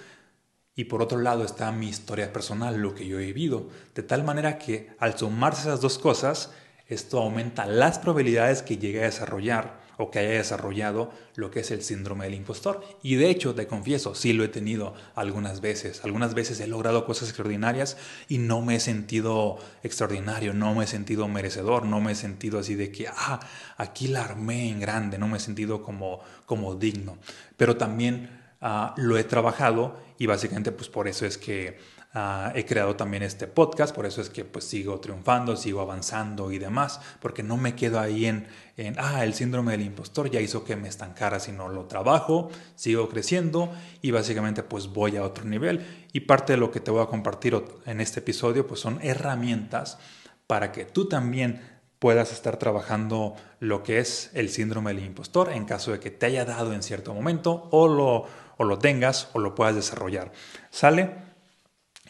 Y 0.75 0.85
por 0.85 1.01
otro 1.01 1.19
lado 1.19 1.43
está 1.43 1.71
mi 1.71 1.89
historia 1.89 2.31
personal, 2.31 2.77
lo 2.77 2.95
que 2.95 3.07
yo 3.07 3.19
he 3.19 3.25
vivido, 3.25 3.69
de 3.95 4.03
tal 4.03 4.23
manera 4.23 4.57
que 4.57 4.91
al 4.99 5.17
sumarse 5.17 5.61
esas 5.61 5.81
dos 5.81 5.97
cosas, 5.99 6.51
esto 6.87 7.19
aumenta 7.19 7.65
las 7.65 7.99
probabilidades 7.99 8.61
que 8.61 8.77
llegue 8.77 9.01
a 9.01 9.05
desarrollar 9.05 9.79
o 10.01 10.09
que 10.09 10.19
haya 10.19 10.29
desarrollado 10.29 11.11
lo 11.35 11.51
que 11.51 11.59
es 11.59 11.71
el 11.71 11.83
síndrome 11.83 12.23
del 12.23 12.35
impostor. 12.35 12.81
Y 13.03 13.15
de 13.15 13.29
hecho, 13.29 13.53
te 13.53 13.67
confieso, 13.67 14.15
sí 14.15 14.31
lo 14.31 14.45
he 14.45 14.47
tenido 14.47 14.93
algunas 15.13 15.59
veces. 15.59 16.05
Algunas 16.05 16.33
veces 16.33 16.61
he 16.61 16.67
logrado 16.67 17.05
cosas 17.05 17.27
extraordinarias 17.27 17.97
y 18.29 18.37
no 18.37 18.61
me 18.61 18.77
he 18.77 18.79
sentido 18.79 19.57
extraordinario, 19.83 20.53
no 20.53 20.73
me 20.73 20.85
he 20.85 20.87
sentido 20.87 21.27
merecedor, 21.27 21.85
no 21.85 21.99
me 21.99 22.13
he 22.13 22.15
sentido 22.15 22.59
así 22.59 22.75
de 22.75 22.93
que, 22.93 23.09
ah, 23.09 23.41
aquí 23.75 24.07
la 24.07 24.23
armé 24.23 24.69
en 24.69 24.79
grande, 24.79 25.17
no 25.17 25.27
me 25.27 25.35
he 25.35 25.41
sentido 25.41 25.83
como, 25.83 26.21
como 26.45 26.75
digno. 26.75 27.17
Pero 27.57 27.75
también 27.75 28.29
ah, 28.61 28.95
lo 28.95 29.17
he 29.17 29.25
trabajado 29.25 29.99
y 30.17 30.27
básicamente 30.27 30.71
pues 30.71 30.87
por 30.87 31.09
eso 31.09 31.25
es 31.25 31.37
que 31.37 31.77
Ah, 32.11 32.51
he 32.55 32.65
creado 32.65 32.95
también 32.95 33.21
este 33.21 33.45
podcast, 33.45 33.93
por 33.93 34.07
eso 34.07 34.19
es 34.19 34.31
que 34.31 34.43
pues 34.43 34.65
sigo 34.65 34.99
triunfando, 34.99 35.55
sigo 35.55 35.79
avanzando 35.79 36.51
y 36.51 36.57
demás, 36.57 36.99
porque 37.21 37.43
no 37.43 37.55
me 37.55 37.75
quedo 37.75 37.99
ahí 37.99 38.25
en, 38.25 38.47
en, 38.77 38.95
ah, 38.97 39.23
el 39.23 39.35
síndrome 39.35 39.73
del 39.73 39.81
impostor 39.81 40.31
ya 40.31 40.41
hizo 40.41 40.63
que 40.63 40.75
me 40.75 40.87
estancara, 40.87 41.39
sino 41.39 41.69
lo 41.69 41.85
trabajo, 41.85 42.49
sigo 42.73 43.09
creciendo 43.09 43.71
y 44.01 44.09
básicamente 44.09 44.63
pues 44.63 44.87
voy 44.87 45.17
a 45.17 45.23
otro 45.23 45.45
nivel. 45.45 45.85
Y 46.11 46.21
parte 46.21 46.53
de 46.53 46.57
lo 46.57 46.71
que 46.71 46.79
te 46.79 46.89
voy 46.89 47.03
a 47.03 47.05
compartir 47.05 47.63
en 47.85 48.01
este 48.01 48.21
episodio 48.21 48.65
pues 48.65 48.79
son 48.79 48.97
herramientas 49.03 49.99
para 50.47 50.71
que 50.71 50.85
tú 50.85 51.07
también 51.07 51.61
puedas 51.99 52.31
estar 52.31 52.57
trabajando 52.57 53.35
lo 53.59 53.83
que 53.83 53.99
es 53.99 54.31
el 54.33 54.49
síndrome 54.49 54.95
del 54.95 55.05
impostor 55.05 55.51
en 55.51 55.65
caso 55.65 55.91
de 55.91 55.99
que 55.99 56.09
te 56.09 56.25
haya 56.25 56.43
dado 56.43 56.73
en 56.73 56.81
cierto 56.81 57.13
momento 57.13 57.67
o 57.69 57.87
lo, 57.87 58.25
o 58.57 58.63
lo 58.63 58.79
tengas 58.79 59.29
o 59.33 59.39
lo 59.39 59.53
puedas 59.53 59.75
desarrollar. 59.75 60.31
¿Sale? 60.71 61.28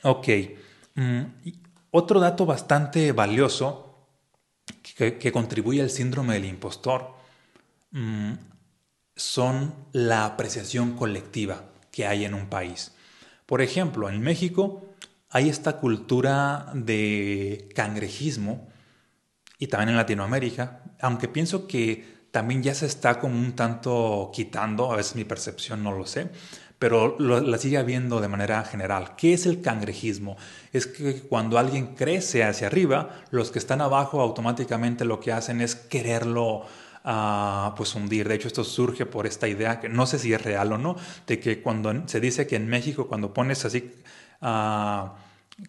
Ok. 0.03 0.27
Mm, 0.95 1.21
otro 1.91 2.19
dato 2.19 2.45
bastante 2.45 3.11
valioso 3.11 4.07
que, 4.95 5.31
contribuye 5.31 5.81
al 5.81 5.89
síndrome 5.89 6.35
del 6.35 6.45
impostor 6.45 7.13
mm, 7.91 8.33
son 9.15 9.73
la 9.93 10.25
apreciación 10.25 10.95
colectiva 10.95 11.63
que 11.91 12.05
hay 12.05 12.25
en 12.25 12.33
un 12.33 12.47
país. 12.47 12.93
Por 13.45 13.61
ejemplo, 13.61 14.09
en 14.09 14.21
México 14.21 14.83
hay 15.29 15.49
esta 15.49 15.77
cultura 15.77 16.71
de 16.73 17.69
cangrejismo 17.75 18.69
y 19.57 19.67
también 19.67 19.89
en 19.89 19.97
Latinoamérica, 19.97 20.83
aunque 21.01 21.27
pienso 21.27 21.67
que 21.67 22.19
también 22.31 22.61
ya 22.61 22.75
se 22.75 22.85
está 22.85 23.19
como 23.19 23.37
un 23.37 23.53
tanto 23.55 24.31
quitando, 24.33 24.91
a 24.91 24.95
veces 24.95 25.15
mi 25.15 25.25
percepción 25.25 25.83
no 25.83 25.91
lo 25.91 26.05
sé, 26.05 26.29
pero 26.79 27.17
la 27.19 27.57
sigue 27.57 27.77
habiendo 27.77 28.21
de 28.21 28.29
manera 28.29 28.63
general. 28.63 29.15
¿Qué 29.17 29.33
es 29.33 29.45
el 29.45 29.61
cangrejismo? 29.61 30.37
Es 30.71 30.87
que 30.87 31.21
cuando 31.21 31.59
alguien 31.59 31.95
crece 31.95 32.45
hacia 32.45 32.67
arriba, 32.67 33.09
los 33.31 33.51
que 33.51 33.59
están 33.59 33.81
abajo 33.81 34.21
automáticamente 34.21 35.03
lo 35.03 35.19
que 35.19 35.33
hacen 35.33 35.59
es 35.59 35.75
quererlo 35.75 36.65
uh, 37.03 37.75
pues 37.75 37.93
hundir. 37.95 38.29
De 38.29 38.35
hecho, 38.35 38.47
esto 38.47 38.63
surge 38.63 39.05
por 39.05 39.27
esta 39.27 39.49
idea, 39.49 39.81
que 39.81 39.89
no 39.89 40.05
sé 40.05 40.19
si 40.19 40.31
es 40.33 40.41
real 40.41 40.71
o 40.71 40.77
no, 40.77 40.95
de 41.27 41.39
que 41.41 41.61
cuando 41.61 42.07
se 42.07 42.21
dice 42.21 42.47
que 42.47 42.55
en 42.55 42.69
México 42.69 43.07
cuando 43.07 43.33
pones 43.33 43.65
así 43.65 43.91
uh, 44.41 45.09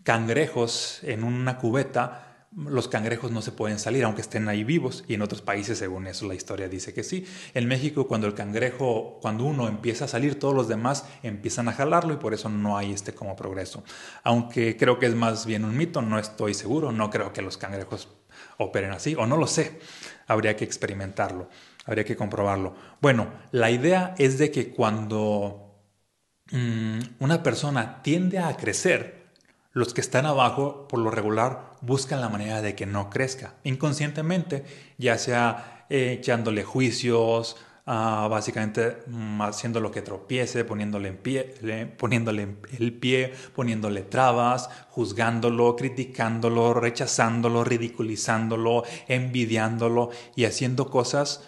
cangrejos 0.04 1.00
en 1.02 1.24
una 1.24 1.58
cubeta, 1.58 2.29
los 2.56 2.88
cangrejos 2.88 3.30
no 3.30 3.42
se 3.42 3.52
pueden 3.52 3.78
salir 3.78 4.04
aunque 4.04 4.22
estén 4.22 4.48
ahí 4.48 4.64
vivos 4.64 5.04
y 5.06 5.14
en 5.14 5.22
otros 5.22 5.40
países 5.40 5.78
según 5.78 6.08
eso 6.08 6.26
la 6.26 6.34
historia 6.34 6.68
dice 6.68 6.92
que 6.92 7.04
sí. 7.04 7.24
En 7.54 7.66
México 7.66 8.08
cuando 8.08 8.26
el 8.26 8.34
cangrejo, 8.34 9.18
cuando 9.22 9.44
uno 9.44 9.68
empieza 9.68 10.06
a 10.06 10.08
salir 10.08 10.38
todos 10.38 10.54
los 10.54 10.66
demás 10.66 11.06
empiezan 11.22 11.68
a 11.68 11.72
jalarlo 11.72 12.14
y 12.14 12.16
por 12.16 12.34
eso 12.34 12.48
no 12.48 12.76
hay 12.76 12.92
este 12.92 13.14
como 13.14 13.36
progreso. 13.36 13.84
Aunque 14.24 14.76
creo 14.76 14.98
que 14.98 15.06
es 15.06 15.14
más 15.14 15.46
bien 15.46 15.64
un 15.64 15.76
mito, 15.76 16.02
no 16.02 16.18
estoy 16.18 16.54
seguro, 16.54 16.90
no 16.90 17.08
creo 17.10 17.32
que 17.32 17.42
los 17.42 17.56
cangrejos 17.56 18.08
operen 18.58 18.90
así 18.90 19.14
o 19.14 19.26
no 19.26 19.36
lo 19.36 19.46
sé. 19.46 19.80
Habría 20.26 20.56
que 20.56 20.64
experimentarlo, 20.64 21.48
habría 21.86 22.04
que 22.04 22.16
comprobarlo. 22.16 22.74
Bueno, 23.00 23.28
la 23.52 23.70
idea 23.70 24.14
es 24.18 24.38
de 24.38 24.50
que 24.50 24.70
cuando 24.70 25.76
mm, 26.50 26.98
una 27.20 27.42
persona 27.44 28.02
tiende 28.02 28.40
a 28.40 28.56
crecer, 28.56 29.20
los 29.72 29.94
que 29.94 30.00
están 30.00 30.26
abajo, 30.26 30.88
por 30.88 30.98
lo 30.98 31.12
regular, 31.12 31.69
buscan 31.82 32.20
la 32.20 32.28
manera 32.28 32.62
de 32.62 32.74
que 32.74 32.86
no 32.86 33.10
crezca, 33.10 33.54
inconscientemente, 33.64 34.64
ya 34.98 35.18
sea 35.18 35.86
eh, 35.88 36.16
echándole 36.18 36.62
juicios, 36.62 37.56
ah, 37.86 38.28
básicamente 38.30 38.98
mm, 39.06 39.42
haciendo 39.42 39.80
lo 39.80 39.90
que 39.90 40.02
tropiece, 40.02 40.64
poniéndole, 40.64 41.08
en 41.08 41.16
pie, 41.16 41.54
poniéndole 41.98 42.56
el 42.78 42.92
pie, 42.92 43.32
poniéndole 43.54 44.02
trabas, 44.02 44.68
juzgándolo, 44.90 45.76
criticándolo, 45.76 46.74
rechazándolo, 46.74 47.64
ridiculizándolo, 47.64 48.84
envidiándolo 49.08 50.10
y 50.36 50.44
haciendo 50.44 50.90
cosas 50.90 51.42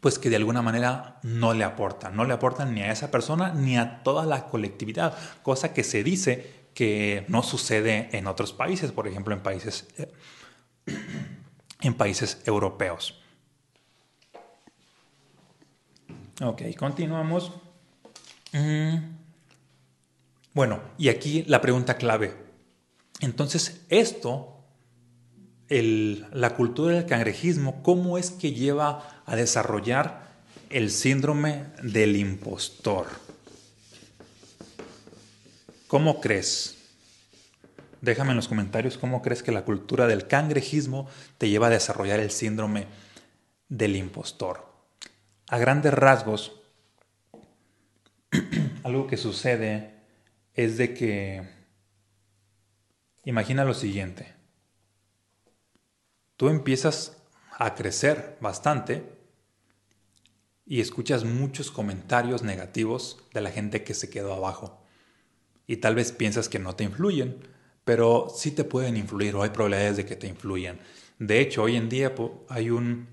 pues 0.00 0.20
que 0.20 0.30
de 0.30 0.36
alguna 0.36 0.62
manera 0.62 1.18
no 1.24 1.52
le 1.52 1.64
aportan, 1.64 2.14
no 2.14 2.24
le 2.24 2.34
aportan 2.34 2.74
ni 2.74 2.82
a 2.82 2.92
esa 2.92 3.10
persona 3.10 3.52
ni 3.52 3.76
a 3.76 4.04
toda 4.04 4.24
la 4.24 4.44
colectividad, 4.44 5.16
cosa 5.42 5.72
que 5.72 5.82
se 5.82 6.04
dice 6.04 6.65
que 6.76 7.24
no 7.28 7.42
sucede 7.42 8.10
en 8.12 8.26
otros 8.26 8.52
países, 8.52 8.92
por 8.92 9.08
ejemplo 9.08 9.34
en 9.34 9.40
países, 9.42 9.88
en 11.80 11.94
países 11.94 12.42
europeos. 12.44 13.18
Ok, 16.42 16.60
continuamos. 16.78 17.50
Mm. 18.52 18.96
Bueno, 20.52 20.82
y 20.98 21.08
aquí 21.08 21.44
la 21.44 21.62
pregunta 21.62 21.96
clave. 21.96 22.36
Entonces, 23.20 23.80
esto 23.88 24.52
la 25.70 26.54
cultura 26.56 26.94
del 26.94 27.06
cangrejismo, 27.06 27.82
cómo 27.82 28.18
es 28.18 28.30
que 28.30 28.52
lleva 28.52 29.22
a 29.24 29.34
desarrollar 29.34 30.26
el 30.68 30.90
síndrome 30.90 31.64
del 31.82 32.16
impostor. 32.16 33.06
¿Cómo 35.86 36.20
crees? 36.20 36.76
Déjame 38.00 38.30
en 38.30 38.36
los 38.36 38.48
comentarios 38.48 38.98
cómo 38.98 39.22
crees 39.22 39.44
que 39.44 39.52
la 39.52 39.64
cultura 39.64 40.08
del 40.08 40.26
cangrejismo 40.26 41.08
te 41.38 41.48
lleva 41.48 41.68
a 41.68 41.70
desarrollar 41.70 42.18
el 42.18 42.32
síndrome 42.32 42.86
del 43.68 43.94
impostor. 43.94 44.66
A 45.48 45.58
grandes 45.58 45.94
rasgos, 45.94 46.60
algo 48.82 49.06
que 49.06 49.16
sucede 49.16 49.94
es 50.54 50.76
de 50.76 50.92
que, 50.92 51.48
imagina 53.24 53.64
lo 53.64 53.74
siguiente, 53.74 54.34
tú 56.36 56.48
empiezas 56.48 57.16
a 57.58 57.76
crecer 57.76 58.36
bastante 58.40 59.04
y 60.66 60.80
escuchas 60.80 61.22
muchos 61.22 61.70
comentarios 61.70 62.42
negativos 62.42 63.22
de 63.32 63.40
la 63.40 63.52
gente 63.52 63.84
que 63.84 63.94
se 63.94 64.10
quedó 64.10 64.34
abajo. 64.34 64.85
Y 65.66 65.78
tal 65.78 65.94
vez 65.94 66.12
piensas 66.12 66.48
que 66.48 66.58
no 66.58 66.74
te 66.74 66.84
influyen, 66.84 67.36
pero 67.84 68.28
sí 68.34 68.50
te 68.50 68.64
pueden 68.64 68.96
influir 68.96 69.34
o 69.36 69.42
hay 69.42 69.50
probabilidades 69.50 69.96
de 69.96 70.06
que 70.06 70.16
te 70.16 70.26
influyan. 70.26 70.78
De 71.18 71.40
hecho, 71.40 71.62
hoy 71.62 71.76
en 71.76 71.88
día 71.88 72.14
hay 72.48 72.70
un, 72.70 73.08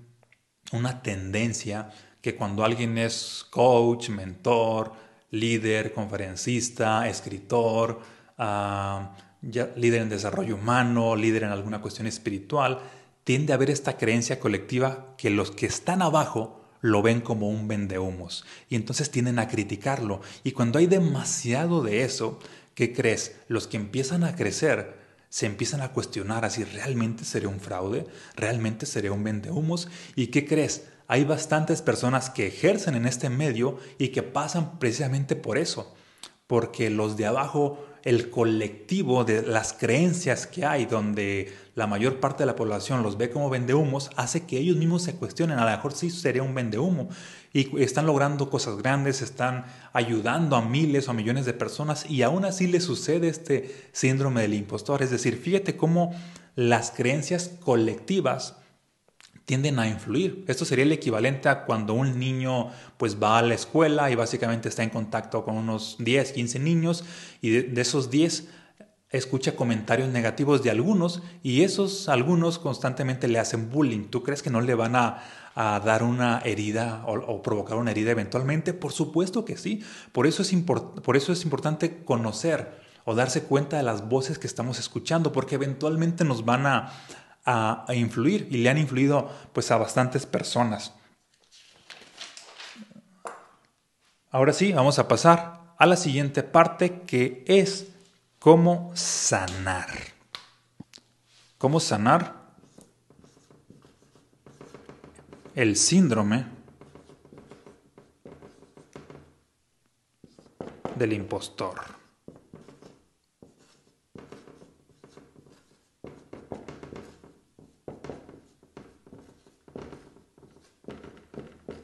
una 0.72 1.02
tendencia 1.02 1.90
que 2.20 2.34
cuando 2.34 2.64
alguien 2.64 2.98
es 2.98 3.46
coach, 3.50 4.08
mentor, 4.08 4.92
líder, 5.30 5.92
conferencista, 5.92 7.08
escritor, 7.08 8.00
ah, 8.38 9.16
líder 9.42 10.02
en 10.02 10.08
desarrollo 10.08 10.56
humano, 10.56 11.16
líder 11.16 11.44
en 11.44 11.50
alguna 11.50 11.80
cuestión 11.80 12.06
espiritual, 12.06 12.80
tiende 13.24 13.52
a 13.52 13.56
haber 13.56 13.70
esta 13.70 13.96
creencia 13.96 14.40
colectiva 14.40 15.14
que 15.18 15.30
los 15.30 15.50
que 15.50 15.66
están 15.66 16.02
abajo 16.02 16.63
lo 16.84 17.00
ven 17.00 17.22
como 17.22 17.48
un 17.48 17.66
vendehumos 17.66 18.44
y 18.68 18.76
entonces 18.76 19.10
tienden 19.10 19.38
a 19.38 19.48
criticarlo. 19.48 20.20
Y 20.42 20.52
cuando 20.52 20.78
hay 20.78 20.86
demasiado 20.86 21.82
de 21.82 22.02
eso, 22.02 22.38
¿qué 22.74 22.92
crees? 22.92 23.36
Los 23.48 23.66
que 23.66 23.78
empiezan 23.78 24.22
a 24.22 24.36
crecer 24.36 24.98
se 25.30 25.46
empiezan 25.46 25.80
a 25.80 25.92
cuestionar 25.92 26.44
así, 26.44 26.62
¿realmente 26.62 27.24
seré 27.24 27.46
un 27.46 27.58
fraude? 27.58 28.06
¿Realmente 28.36 28.84
seré 28.84 29.08
un 29.08 29.24
vendehumos? 29.24 29.88
¿Y 30.14 30.26
qué 30.26 30.46
crees? 30.46 30.84
Hay 31.08 31.24
bastantes 31.24 31.80
personas 31.80 32.28
que 32.28 32.48
ejercen 32.48 32.96
en 32.96 33.06
este 33.06 33.30
medio 33.30 33.78
y 33.96 34.08
que 34.08 34.22
pasan 34.22 34.78
precisamente 34.78 35.36
por 35.36 35.56
eso, 35.56 35.94
porque 36.46 36.90
los 36.90 37.16
de 37.16 37.24
abajo 37.24 37.82
el 38.04 38.28
colectivo 38.28 39.24
de 39.24 39.42
las 39.42 39.72
creencias 39.72 40.46
que 40.46 40.66
hay, 40.66 40.84
donde 40.84 41.52
la 41.74 41.86
mayor 41.86 42.20
parte 42.20 42.42
de 42.42 42.46
la 42.46 42.54
población 42.54 43.02
los 43.02 43.16
ve 43.16 43.30
como 43.30 43.48
vendehumos, 43.48 44.10
hace 44.16 44.44
que 44.44 44.58
ellos 44.58 44.76
mismos 44.76 45.02
se 45.02 45.14
cuestionen, 45.14 45.58
a 45.58 45.64
lo 45.64 45.70
mejor 45.70 45.94
sí 45.94 46.10
sería 46.10 46.42
un 46.42 46.54
vendehumo, 46.54 47.08
y 47.52 47.82
están 47.82 48.06
logrando 48.06 48.50
cosas 48.50 48.76
grandes, 48.76 49.22
están 49.22 49.64
ayudando 49.94 50.56
a 50.56 50.62
miles 50.62 51.08
o 51.08 51.12
a 51.12 51.14
millones 51.14 51.46
de 51.46 51.54
personas, 51.54 52.08
y 52.08 52.22
aún 52.22 52.44
así 52.44 52.66
les 52.66 52.84
sucede 52.84 53.28
este 53.28 53.74
síndrome 53.92 54.42
del 54.42 54.54
impostor. 54.54 55.02
Es 55.02 55.10
decir, 55.10 55.38
fíjate 55.38 55.76
cómo 55.76 56.14
las 56.56 56.90
creencias 56.90 57.50
colectivas 57.60 58.56
tienden 59.44 59.78
a 59.78 59.88
influir. 59.88 60.44
Esto 60.48 60.64
sería 60.64 60.84
el 60.84 60.92
equivalente 60.92 61.48
a 61.48 61.64
cuando 61.64 61.94
un 61.94 62.18
niño 62.18 62.70
pues 62.96 63.22
va 63.22 63.38
a 63.38 63.42
la 63.42 63.54
escuela 63.54 64.10
y 64.10 64.14
básicamente 64.14 64.68
está 64.68 64.82
en 64.82 64.90
contacto 64.90 65.44
con 65.44 65.56
unos 65.56 65.96
10, 65.98 66.32
15 66.32 66.58
niños 66.58 67.04
y 67.42 67.50
de, 67.50 67.80
esos 67.80 68.10
10 68.10 68.48
escucha 69.10 69.54
comentarios 69.54 70.08
negativos 70.08 70.62
de 70.62 70.70
algunos 70.70 71.22
y 71.42 71.62
esos 71.62 72.08
algunos 72.08 72.58
constantemente 72.58 73.28
le 73.28 73.38
hacen 73.38 73.70
bullying. 73.70 74.08
¿Tú 74.08 74.22
crees 74.22 74.42
que 74.42 74.50
no 74.50 74.60
le 74.60 74.74
van 74.74 74.96
a, 74.96 75.22
dar 75.54 76.02
una 76.02 76.40
herida 76.40 77.04
o, 77.06 77.40
provocar 77.42 77.76
una 77.76 77.92
herida 77.92 78.10
eventualmente? 78.10 78.74
Por 78.74 78.92
supuesto 78.92 79.44
que 79.44 79.56
sí. 79.56 79.84
Por 80.10 80.26
eso, 80.26 80.42
es 80.42 80.52
por 80.52 81.16
eso 81.16 81.32
es 81.32 81.44
importante 81.44 82.02
conocer 82.02 82.82
o 83.04 83.14
darse 83.14 83.42
cuenta 83.42 83.76
de 83.76 83.82
las 83.82 84.08
voces 84.08 84.38
que 84.38 84.46
estamos 84.46 84.78
escuchando 84.78 85.30
porque 85.30 85.56
eventualmente 85.56 86.24
nos 86.24 86.44
van 86.44 86.66
a, 86.66 86.92
a, 87.44 87.84
influir 87.94 88.48
y 88.50 88.58
le 88.58 88.70
han 88.70 88.78
influido 88.78 89.30
pues 89.52 89.70
a 89.70 89.76
bastantes 89.76 90.26
personas. 90.26 90.94
Ahora 94.30 94.52
sí, 94.52 94.72
vamos 94.72 94.98
a 94.98 95.06
pasar 95.06 95.74
a 95.78 95.86
la 95.86 95.96
siguiente 95.96 96.42
parte 96.42 97.02
que 97.02 97.44
es 97.46 97.88
cómo 98.38 98.90
sanar. 98.94 99.88
¿Cómo 101.58 101.80
sanar 101.80 102.34
el 105.54 105.76
síndrome 105.76 106.46
del 110.96 111.12
impostor? 111.12 112.03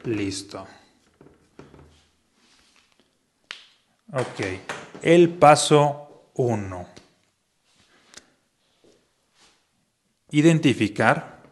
Listo. 0.03 0.67
Ok. 4.13 4.39
El 5.01 5.29
paso 5.29 6.31
1. 6.33 6.87
Identificar 10.31 11.43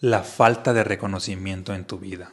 la 0.00 0.22
falta 0.22 0.72
de 0.72 0.84
reconocimiento 0.84 1.74
en 1.74 1.86
tu 1.86 1.98
vida. 1.98 2.32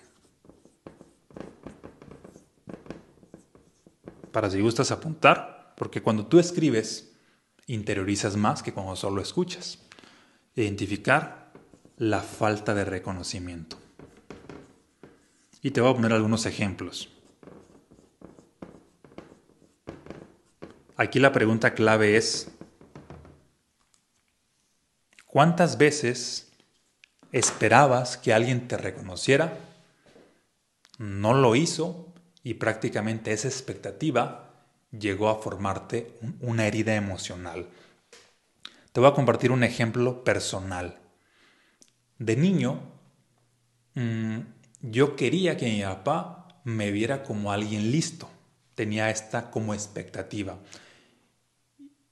Para 4.32 4.50
si 4.50 4.62
gustas 4.62 4.91
apuntar, 4.91 5.74
porque 5.78 6.02
cuando 6.02 6.26
tú 6.26 6.39
escribes, 6.39 7.13
interiorizas 7.67 8.36
más 8.36 8.63
que 8.63 8.74
cuando 8.74 8.96
solo 8.96 9.22
escuchas. 9.22 9.80
Identificar 10.56 11.47
la 11.98 12.22
falta 12.22 12.76
de 12.76 12.86
reconocimiento. 12.86 13.78
Y 15.64 15.72
te 15.72 15.82
voy 15.82 15.92
a 15.92 15.96
poner 15.96 16.14
algunos 16.14 16.46
ejemplos. 16.46 17.10
Aquí 20.96 21.20
la 21.20 21.32
pregunta 21.32 21.74
clave 21.74 22.16
es, 22.16 22.50
¿cuántas 25.26 25.78
veces 25.78 26.52
esperabas 27.32 28.18
que 28.18 28.34
alguien 28.34 28.68
te 28.68 28.78
reconociera? 28.78 29.58
No 31.00 31.34
lo 31.34 31.56
hizo 31.56 32.14
y 32.44 32.56
prácticamente 32.56 33.32
esa 33.32 33.48
expectativa 33.48 34.54
llegó 34.92 35.30
a 35.30 35.40
formarte 35.40 36.18
una 36.40 36.68
herida 36.68 36.96
emocional. 36.96 37.68
Te 38.92 39.00
voy 39.00 39.10
a 39.10 39.14
compartir 39.14 39.52
un 39.52 39.64
ejemplo 39.64 40.24
personal. 40.24 41.00
De 42.20 42.36
niño, 42.36 42.80
mm, 43.96 44.40
yo 44.82 45.16
quería 45.16 45.58
que 45.58 45.66
mi 45.66 45.82
papá 45.82 46.62
me 46.64 46.92
viera 46.92 47.24
como 47.24 47.52
alguien 47.52 47.92
listo. 47.92 48.30
Tenía 48.76 49.10
esta 49.10 49.50
como 49.52 49.74
expectativa. 49.74 50.58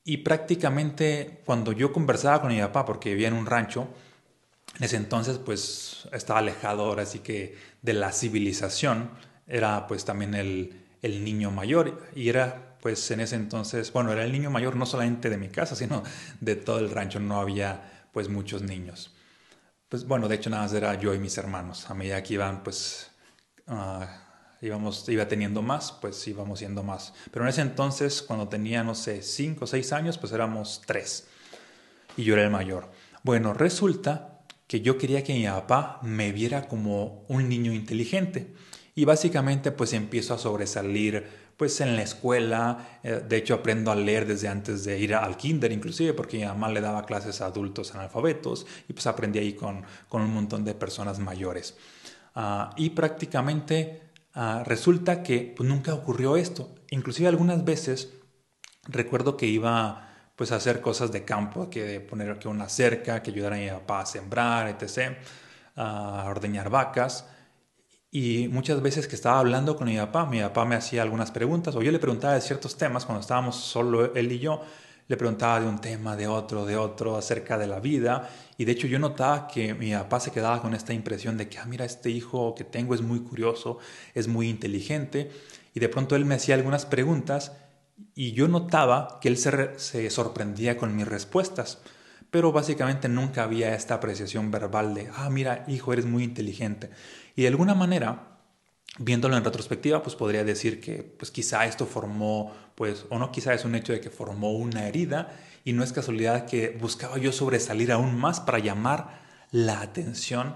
Y 0.03 0.17
prácticamente 0.17 1.41
cuando 1.45 1.71
yo 1.71 1.91
conversaba 1.91 2.41
con 2.41 2.51
mi 2.53 2.59
papá, 2.59 2.85
porque 2.85 3.09
vivía 3.09 3.27
en 3.27 3.33
un 3.33 3.45
rancho, 3.47 3.87
en 4.77 4.85
ese 4.85 4.97
entonces 4.97 5.39
pues 5.39 6.07
estaba 6.13 6.39
alejado 6.39 6.85
ahora 6.85 7.03
así 7.03 7.19
que 7.19 7.57
de 7.83 7.93
la 7.93 8.13
civilización, 8.13 9.11
era 9.47 9.87
pues 9.87 10.05
también 10.05 10.35
el, 10.35 10.73
el 11.03 11.25
niño 11.25 11.51
mayor 11.51 12.01
y 12.15 12.29
era 12.29 12.77
pues 12.81 13.11
en 13.11 13.21
ese 13.21 13.37
entonces, 13.37 13.93
bueno, 13.93 14.13
era 14.13 14.25
el 14.25 14.33
niño 14.33 14.51
mayor 14.51 14.75
no 14.77 14.85
solamente 14.87 15.29
de 15.31 15.37
mi 15.37 15.49
casa, 15.49 15.75
sino 15.75 16.03
de 16.41 16.55
todo 16.57 16.79
el 16.79 16.91
rancho, 16.91 17.19
no 17.21 17.41
había 17.41 18.09
pues 18.13 18.29
muchos 18.29 18.63
niños. 18.63 19.14
Pues 19.95 20.05
bueno, 20.05 20.27
de 20.27 20.35
hecho 20.35 20.49
nada 20.49 20.63
más 20.63 20.73
era 20.73 20.99
yo 20.99 21.13
y 21.13 21.19
mis 21.19 21.37
hermanos. 21.37 21.89
A 21.89 21.93
medida 21.93 22.21
que 22.21 22.33
iban, 22.33 22.63
pues, 22.63 23.11
uh, 23.67 24.03
íbamos, 24.61 25.07
iba 25.07 25.25
teniendo 25.25 25.61
más, 25.61 25.93
pues 25.93 26.27
íbamos 26.27 26.59
siendo 26.59 26.83
más. 26.83 27.13
Pero 27.31 27.45
en 27.45 27.49
ese 27.49 27.61
entonces, 27.61 28.21
cuando 28.21 28.49
tenía, 28.49 28.83
no 28.83 28.93
sé, 28.93 29.21
cinco 29.21 29.63
o 29.63 29.67
seis 29.67 29.93
años, 29.93 30.17
pues 30.17 30.33
éramos 30.33 30.81
tres. 30.85 31.27
Y 32.17 32.25
yo 32.25 32.33
era 32.33 32.43
el 32.43 32.49
mayor. 32.49 32.91
Bueno, 33.23 33.53
resulta 33.53 34.41
que 34.67 34.81
yo 34.81 34.97
quería 34.97 35.23
que 35.23 35.33
mi 35.33 35.45
papá 35.45 36.01
me 36.03 36.33
viera 36.33 36.67
como 36.67 37.23
un 37.29 37.47
niño 37.47 37.71
inteligente. 37.71 38.53
Y 38.95 39.05
básicamente, 39.05 39.71
pues 39.71 39.93
empiezo 39.93 40.33
a 40.33 40.37
sobresalir 40.37 41.25
pues 41.57 41.79
en 41.81 41.95
la 41.95 42.01
escuela, 42.01 42.99
eh, 43.03 43.23
de 43.27 43.37
hecho 43.37 43.53
aprendo 43.53 43.91
a 43.91 43.95
leer 43.95 44.25
desde 44.25 44.47
antes 44.47 44.83
de 44.83 44.99
ir 44.99 45.15
al 45.15 45.37
kinder 45.37 45.71
inclusive, 45.71 46.13
porque 46.13 46.37
mi 46.37 46.45
mamá 46.45 46.69
le 46.69 46.81
daba 46.81 47.05
clases 47.05 47.41
a 47.41 47.47
adultos 47.47 47.95
analfabetos 47.95 48.65
y 48.87 48.93
pues 48.93 49.07
aprendí 49.07 49.39
ahí 49.39 49.53
con, 49.53 49.83
con 50.09 50.21
un 50.21 50.33
montón 50.33 50.65
de 50.65 50.73
personas 50.73 51.19
mayores. 51.19 51.75
Ah, 52.35 52.71
y 52.75 52.89
prácticamente 52.89 54.01
ah, 54.33 54.63
resulta 54.65 55.23
que 55.23 55.53
pues, 55.55 55.67
nunca 55.67 55.93
ocurrió 55.93 56.35
esto. 56.35 56.75
Inclusive 56.89 57.29
algunas 57.29 57.63
veces 57.63 58.13
recuerdo 58.87 59.37
que 59.37 59.45
iba 59.45 60.01
pues 60.35 60.51
a 60.51 60.57
hacer 60.57 60.81
cosas 60.81 61.13
de 61.13 61.23
campo, 61.23 61.69
que 61.69 62.01
poner 62.01 62.29
aquí 62.31 62.49
una 62.49 62.67
cerca, 62.67 63.23
que 63.23 63.31
ayudar 63.31 63.53
a 63.53 63.57
mi 63.57 63.69
papá 63.69 64.01
a 64.01 64.05
sembrar, 64.05 64.67
etc., 64.67 65.17
a 65.77 66.25
ordeñar 66.27 66.69
vacas. 66.69 67.25
Y 68.17 68.47
muchas 68.47 68.81
veces 68.81 69.09
que 69.09 69.15
estaba 69.15 69.39
hablando 69.39 69.75
con 69.75 69.89
mi 69.89 69.97
papá, 69.97 70.25
mi 70.25 70.39
papá 70.39 70.63
me 70.63 70.75
hacía 70.75 71.01
algunas 71.01 71.31
preguntas 71.31 71.75
o 71.75 71.81
yo 71.81 71.91
le 71.91 71.99
preguntaba 71.99 72.35
de 72.35 72.39
ciertos 72.39 72.77
temas 72.77 73.05
cuando 73.05 73.19
estábamos 73.19 73.57
solo 73.57 74.15
él 74.15 74.31
y 74.31 74.39
yo. 74.39 74.61
Le 75.09 75.17
preguntaba 75.17 75.59
de 75.59 75.67
un 75.67 75.81
tema, 75.81 76.15
de 76.15 76.25
otro, 76.25 76.65
de 76.65 76.77
otro, 76.77 77.17
acerca 77.17 77.57
de 77.57 77.67
la 77.67 77.81
vida. 77.81 78.29
Y 78.57 78.63
de 78.63 78.71
hecho 78.71 78.87
yo 78.87 78.99
notaba 78.99 79.49
que 79.49 79.73
mi 79.73 79.91
papá 79.91 80.21
se 80.21 80.31
quedaba 80.31 80.61
con 80.61 80.73
esta 80.73 80.93
impresión 80.93 81.35
de 81.35 81.49
que, 81.49 81.57
ah, 81.57 81.65
mira, 81.65 81.83
este 81.83 82.09
hijo 82.09 82.55
que 82.55 82.63
tengo 82.63 82.95
es 82.95 83.01
muy 83.01 83.19
curioso, 83.19 83.79
es 84.13 84.29
muy 84.29 84.47
inteligente. 84.47 85.29
Y 85.73 85.81
de 85.81 85.89
pronto 85.89 86.15
él 86.15 86.23
me 86.23 86.35
hacía 86.35 86.55
algunas 86.55 86.85
preguntas 86.85 87.51
y 88.13 88.31
yo 88.31 88.47
notaba 88.47 89.19
que 89.19 89.27
él 89.27 89.35
se, 89.35 89.77
se 89.77 90.09
sorprendía 90.09 90.77
con 90.77 90.95
mis 90.95 91.05
respuestas 91.05 91.79
pero 92.35 92.51
básicamente 92.51 93.07
nunca 93.07 93.43
había 93.43 93.73
esta 93.75 93.93
apreciación 93.93 94.51
verbal 94.51 94.93
de, 94.93 95.09
ah, 95.15 95.29
mira, 95.29 95.63
hijo, 95.69 95.93
eres 95.93 96.05
muy 96.05 96.21
inteligente. 96.25 96.89
Y 97.35 97.43
de 97.43 97.47
alguna 97.49 97.75
manera, 97.75 98.39
viéndolo 98.97 99.35
en 99.35 99.43
retrospectiva, 99.43 100.01
pues 100.01 100.15
podría 100.15 100.43
decir 100.43 100.79
que 100.79 101.03
pues 101.03 101.31
quizá 101.31 101.65
esto 101.65 101.85
formó, 101.85 102.53
pues, 102.75 103.05
o 103.09 103.19
no 103.19 103.31
quizá 103.31 103.53
es 103.53 103.65
un 103.65 103.75
hecho 103.75 103.93
de 103.93 104.01
que 104.01 104.09
formó 104.09 104.51
una 104.51 104.87
herida 104.87 105.37
y 105.63 105.73
no 105.73 105.83
es 105.83 105.91
casualidad 105.91 106.45
que 106.45 106.77
buscaba 106.79 107.17
yo 107.17 107.31
sobresalir 107.31 107.91
aún 107.91 108.15
más 108.17 108.39
para 108.39 108.59
llamar 108.59 109.21
la 109.51 109.81
atención 109.81 110.55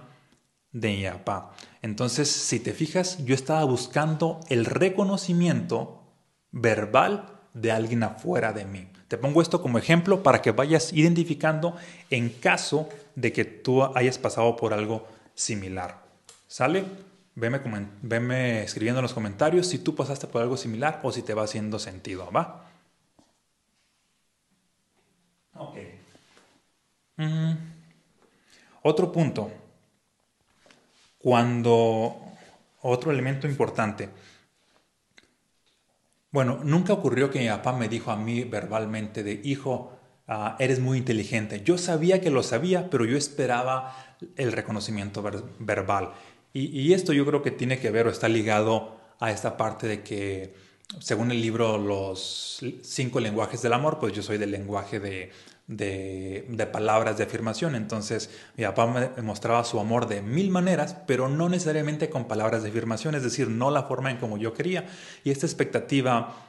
de 0.71 0.89
mi 0.89 1.03
papá. 1.05 1.51
Entonces, 1.81 2.29
si 2.29 2.59
te 2.59 2.73
fijas, 2.73 3.23
yo 3.25 3.33
estaba 3.33 3.63
buscando 3.63 4.39
el 4.49 4.65
reconocimiento 4.65 6.03
verbal 6.51 7.39
de 7.53 7.71
alguien 7.71 8.03
afuera 8.03 8.53
de 8.53 8.65
mí. 8.65 8.87
Te 9.07 9.17
pongo 9.17 9.41
esto 9.41 9.61
como 9.61 9.79
ejemplo 9.79 10.21
para 10.21 10.41
que 10.41 10.51
vayas 10.51 10.93
identificando 10.93 11.75
en 12.11 12.29
caso 12.29 12.87
de 13.15 13.33
que 13.33 13.43
tú 13.43 13.83
hayas 13.83 14.19
pasado 14.19 14.55
por 14.55 14.73
algo 14.73 15.07
similar. 15.33 16.08
¿Sale? 16.49 16.83
Veme, 17.35 18.63
escribiendo 18.63 18.99
en 18.99 19.03
los 19.03 19.13
comentarios 19.13 19.67
si 19.67 19.79
tú 19.79 19.95
pasaste 19.95 20.27
por 20.27 20.41
algo 20.41 20.57
similar 20.57 20.99
o 21.03 21.11
si 21.13 21.21
te 21.21 21.33
va 21.33 21.43
haciendo 21.43 21.79
sentido, 21.79 22.29
¿va? 22.31 22.65
Ok. 25.55 25.77
Mm. 27.17 27.53
Otro 28.83 29.11
punto. 29.11 29.51
Cuando... 31.19 32.25
Otro 32.81 33.11
elemento 33.11 33.45
importante 33.47 34.09
bueno, 36.31 36.59
nunca 36.63 36.93
ocurrió 36.93 37.31
que 37.31 37.39
mi 37.39 37.47
papá 37.47 37.73
me 37.73 37.89
dijo 37.89 38.11
a 38.11 38.15
mí 38.15 38.43
verbalmente 38.43 39.23
de, 39.23 39.41
hijo, 39.43 39.97
ah, 40.27 40.55
eres 40.59 40.79
muy 40.79 40.99
inteligente. 40.99 41.61
Yo 41.63 41.77
sabía 41.79 42.21
que 42.21 42.29
lo 42.29 42.43
sabía, 42.43 42.89
pero 42.89 43.05
yo 43.05 43.17
esperaba 43.17 43.95
el 44.35 44.51
reconocimiento 44.51 45.23
verbal. 45.59 46.13
Y, 46.53 46.93
esto 46.93 47.13
yo 47.13 47.25
creo 47.25 47.43
que 47.43 47.51
tiene 47.51 47.79
que 47.79 47.91
ver 47.91 48.07
o 48.07 48.09
está 48.09 48.27
ligado 48.27 48.97
a 49.19 49.31
esta 49.31 49.55
parte 49.55 49.87
de 49.87 50.01
que, 50.01 50.55
según 50.99 51.31
el 51.31 51.41
libro 51.41 51.77
Los 51.77 52.59
cinco 52.81 53.19
lenguajes 53.19 53.61
del 53.61 53.73
amor, 53.73 53.99
pues 53.99 54.13
yo 54.13 54.23
soy 54.23 54.39
del 54.39 54.51
lenguaje 54.51 54.99
de, 54.99 55.31
de, 55.67 56.69
palabras 56.71 57.17
de 57.17 57.23
afirmación. 57.25 57.75
Entonces 57.75 58.31
mi 58.57 58.63
papá 58.63 58.87
me 58.87 59.21
mostraba 59.21 59.63
su 59.63 59.79
amor 59.79 60.07
de 60.07 60.21
mil 60.21 60.49
maneras, 60.49 60.95
pero 61.05 61.29
no 61.29 61.49
necesariamente 61.49 62.09
con 62.09 62.27
palabras 62.27 62.63
de 62.63 62.69
afirmación, 62.69 63.13
es 63.13 63.23
decir, 63.23 63.49
no 63.49 63.69
la 63.69 63.83
forma 63.83 64.09
en 64.09 64.17
como 64.17 64.37
yo 64.37 64.53
quería. 64.53 64.87
Y 65.23 65.29
esta 65.29 65.45
expectativa 65.45 66.48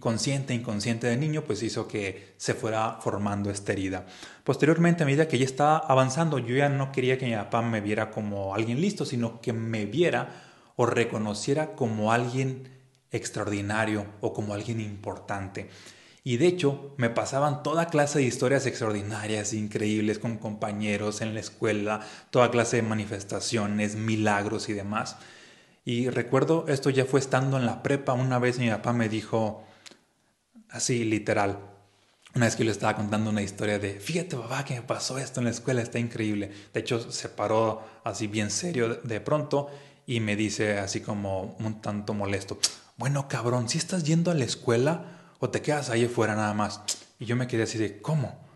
consciente 0.00 0.52
e 0.52 0.56
inconsciente 0.56 1.06
de 1.06 1.16
niño 1.16 1.44
pues 1.44 1.62
hizo 1.62 1.86
que 1.86 2.34
se 2.36 2.54
fuera 2.54 2.98
formando 3.00 3.50
esta 3.50 3.72
herida. 3.72 4.06
Posteriormente, 4.44 5.02
a 5.02 5.06
medida 5.06 5.28
que 5.28 5.38
ya 5.38 5.44
estaba 5.44 5.78
avanzando, 5.78 6.38
yo 6.38 6.56
ya 6.56 6.68
no 6.68 6.90
quería 6.90 7.18
que 7.18 7.26
mi 7.26 7.34
papá 7.34 7.62
me 7.62 7.80
viera 7.80 8.10
como 8.10 8.54
alguien 8.54 8.80
listo, 8.80 9.04
sino 9.04 9.40
que 9.40 9.52
me 9.52 9.86
viera 9.86 10.50
o 10.76 10.86
reconociera 10.86 11.74
como 11.74 12.12
alguien 12.12 12.68
extraordinario 13.12 14.06
o 14.20 14.32
como 14.32 14.54
alguien 14.54 14.80
importante. 14.80 15.68
Y 16.24 16.36
de 16.36 16.46
hecho, 16.46 16.94
me 16.98 17.10
pasaban 17.10 17.62
toda 17.62 17.86
clase 17.86 18.20
de 18.20 18.24
historias 18.24 18.64
extraordinarias, 18.66 19.52
increíbles, 19.52 20.18
con 20.18 20.38
compañeros 20.38 21.20
en 21.20 21.34
la 21.34 21.40
escuela, 21.40 22.00
toda 22.30 22.50
clase 22.50 22.76
de 22.76 22.82
manifestaciones, 22.82 23.96
milagros 23.96 24.68
y 24.68 24.72
demás. 24.72 25.16
Y 25.84 26.08
recuerdo, 26.10 26.66
esto 26.68 26.90
ya 26.90 27.04
fue 27.04 27.20
estando 27.20 27.56
en 27.56 27.66
la 27.66 27.82
prepa, 27.82 28.12
una 28.12 28.38
vez 28.38 28.58
mi 28.58 28.70
papá 28.70 28.92
me 28.92 29.08
dijo, 29.08 29.64
así 30.70 31.04
literal, 31.04 31.58
una 32.34 32.46
vez 32.46 32.56
que 32.56 32.64
le 32.64 32.70
estaba 32.70 32.96
contando 32.96 33.30
una 33.30 33.42
historia 33.42 33.78
de, 33.78 33.98
fíjate 33.98 34.36
papá 34.36 34.64
que 34.64 34.74
me 34.74 34.82
pasó 34.82 35.18
esto 35.18 35.40
en 35.40 35.44
la 35.44 35.50
escuela, 35.50 35.82
está 35.82 35.98
increíble. 35.98 36.50
De 36.72 36.80
hecho, 36.80 37.10
se 37.10 37.28
paró 37.28 37.82
así 38.04 38.26
bien 38.26 38.50
serio 38.50 38.94
de 39.02 39.20
pronto 39.20 39.70
y 40.06 40.20
me 40.20 40.36
dice 40.36 40.78
así 40.78 41.00
como 41.00 41.56
un 41.58 41.80
tanto 41.80 42.14
molesto, 42.14 42.58
bueno 42.96 43.28
cabrón, 43.28 43.68
si 43.68 43.78
estás 43.78 44.04
yendo 44.04 44.30
a 44.30 44.34
la 44.34 44.44
escuela, 44.44 45.18
o 45.40 45.50
te 45.50 45.60
quedas 45.60 45.90
ahí 45.90 46.04
afuera 46.04 46.36
nada 46.36 46.54
más. 46.54 46.80
Y 47.18 47.24
yo 47.24 47.34
me 47.34 47.48
quedé 47.48 47.64
así 47.64 47.76
de, 47.76 48.00
¿cómo? 48.00 48.46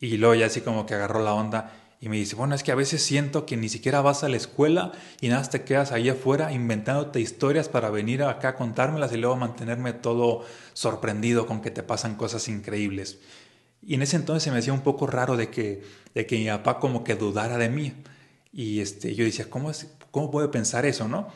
Y 0.00 0.16
luego 0.16 0.34
ya 0.34 0.46
así 0.46 0.62
como 0.62 0.86
que 0.86 0.94
agarró 0.94 1.22
la 1.22 1.34
onda 1.34 1.72
y 2.02 2.08
me 2.08 2.16
dice, 2.16 2.34
bueno, 2.34 2.54
es 2.54 2.62
que 2.62 2.72
a 2.72 2.76
veces 2.76 3.02
siento 3.02 3.44
que 3.44 3.58
ni 3.58 3.68
siquiera 3.68 4.00
vas 4.00 4.24
a 4.24 4.30
la 4.30 4.38
escuela 4.38 4.92
y 5.20 5.28
nada, 5.28 5.42
te 5.42 5.64
quedas 5.64 5.92
ahí 5.92 6.08
afuera 6.08 6.50
inventándote 6.50 7.20
historias 7.20 7.68
para 7.68 7.90
venir 7.90 8.22
acá 8.22 8.48
a 8.48 8.56
contármelas 8.56 9.12
y 9.12 9.18
luego 9.18 9.36
mantenerme 9.36 9.92
todo 9.92 10.42
sorprendido 10.72 11.46
con 11.46 11.60
que 11.60 11.70
te 11.70 11.82
pasan 11.82 12.14
cosas 12.14 12.48
increíbles. 12.48 13.18
Y 13.82 13.94
en 13.94 14.02
ese 14.02 14.16
entonces 14.16 14.42
se 14.42 14.50
me 14.50 14.58
hacía 14.58 14.72
un 14.72 14.80
poco 14.80 15.06
raro 15.06 15.36
de 15.36 15.50
que, 15.50 15.82
de 16.14 16.26
que 16.26 16.38
mi 16.38 16.46
papá 16.46 16.78
como 16.80 17.04
que 17.04 17.16
dudara 17.16 17.58
de 17.58 17.68
mí. 17.68 17.92
Y 18.50 18.80
este, 18.80 19.14
yo 19.14 19.24
decía, 19.24 19.50
¿cómo, 19.50 19.70
es, 19.70 19.88
¿cómo 20.10 20.30
puede 20.30 20.48
pensar 20.48 20.86
eso, 20.86 21.06
no? 21.06 21.28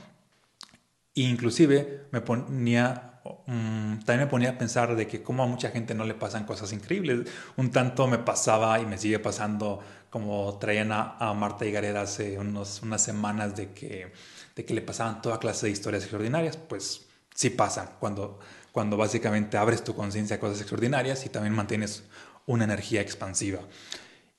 E 1.14 1.22
inclusive 1.22 2.06
me 2.10 2.22
ponía 2.22 3.13
Mm, 3.46 3.98
también 4.04 4.20
me 4.20 4.26
ponía 4.26 4.50
a 4.50 4.58
pensar 4.58 4.96
de 4.96 5.06
que 5.06 5.22
como 5.22 5.42
a 5.42 5.46
mucha 5.46 5.70
gente 5.70 5.94
no 5.94 6.04
le 6.04 6.14
pasan 6.14 6.44
cosas 6.44 6.72
increíbles. 6.72 7.28
Un 7.56 7.70
tanto 7.70 8.06
me 8.06 8.18
pasaba 8.18 8.80
y 8.80 8.86
me 8.86 8.98
sigue 8.98 9.18
pasando 9.18 9.80
como 10.10 10.58
traían 10.58 10.92
a, 10.92 11.34
Marta 11.34 11.64
Gareda 11.66 12.02
hace 12.02 12.38
unos, 12.38 12.82
unas 12.82 13.02
semanas 13.02 13.56
de 13.56 13.72
que, 13.72 14.12
de 14.54 14.64
que 14.64 14.74
le 14.74 14.80
pasaban 14.80 15.20
toda 15.20 15.38
clase 15.38 15.66
de 15.66 15.72
historias 15.72 16.04
extraordinarias. 16.04 16.56
Pues 16.56 17.06
sí 17.34 17.50
pasan 17.50 17.90
cuando, 17.98 18.38
cuando 18.72 18.96
básicamente 18.96 19.56
abres 19.56 19.84
tu 19.84 19.94
conciencia 19.94 20.36
a 20.36 20.40
cosas 20.40 20.60
extraordinarias 20.60 21.26
y 21.26 21.28
también 21.28 21.54
mantienes 21.54 22.04
una 22.46 22.64
energía 22.64 23.00
expansiva. 23.00 23.60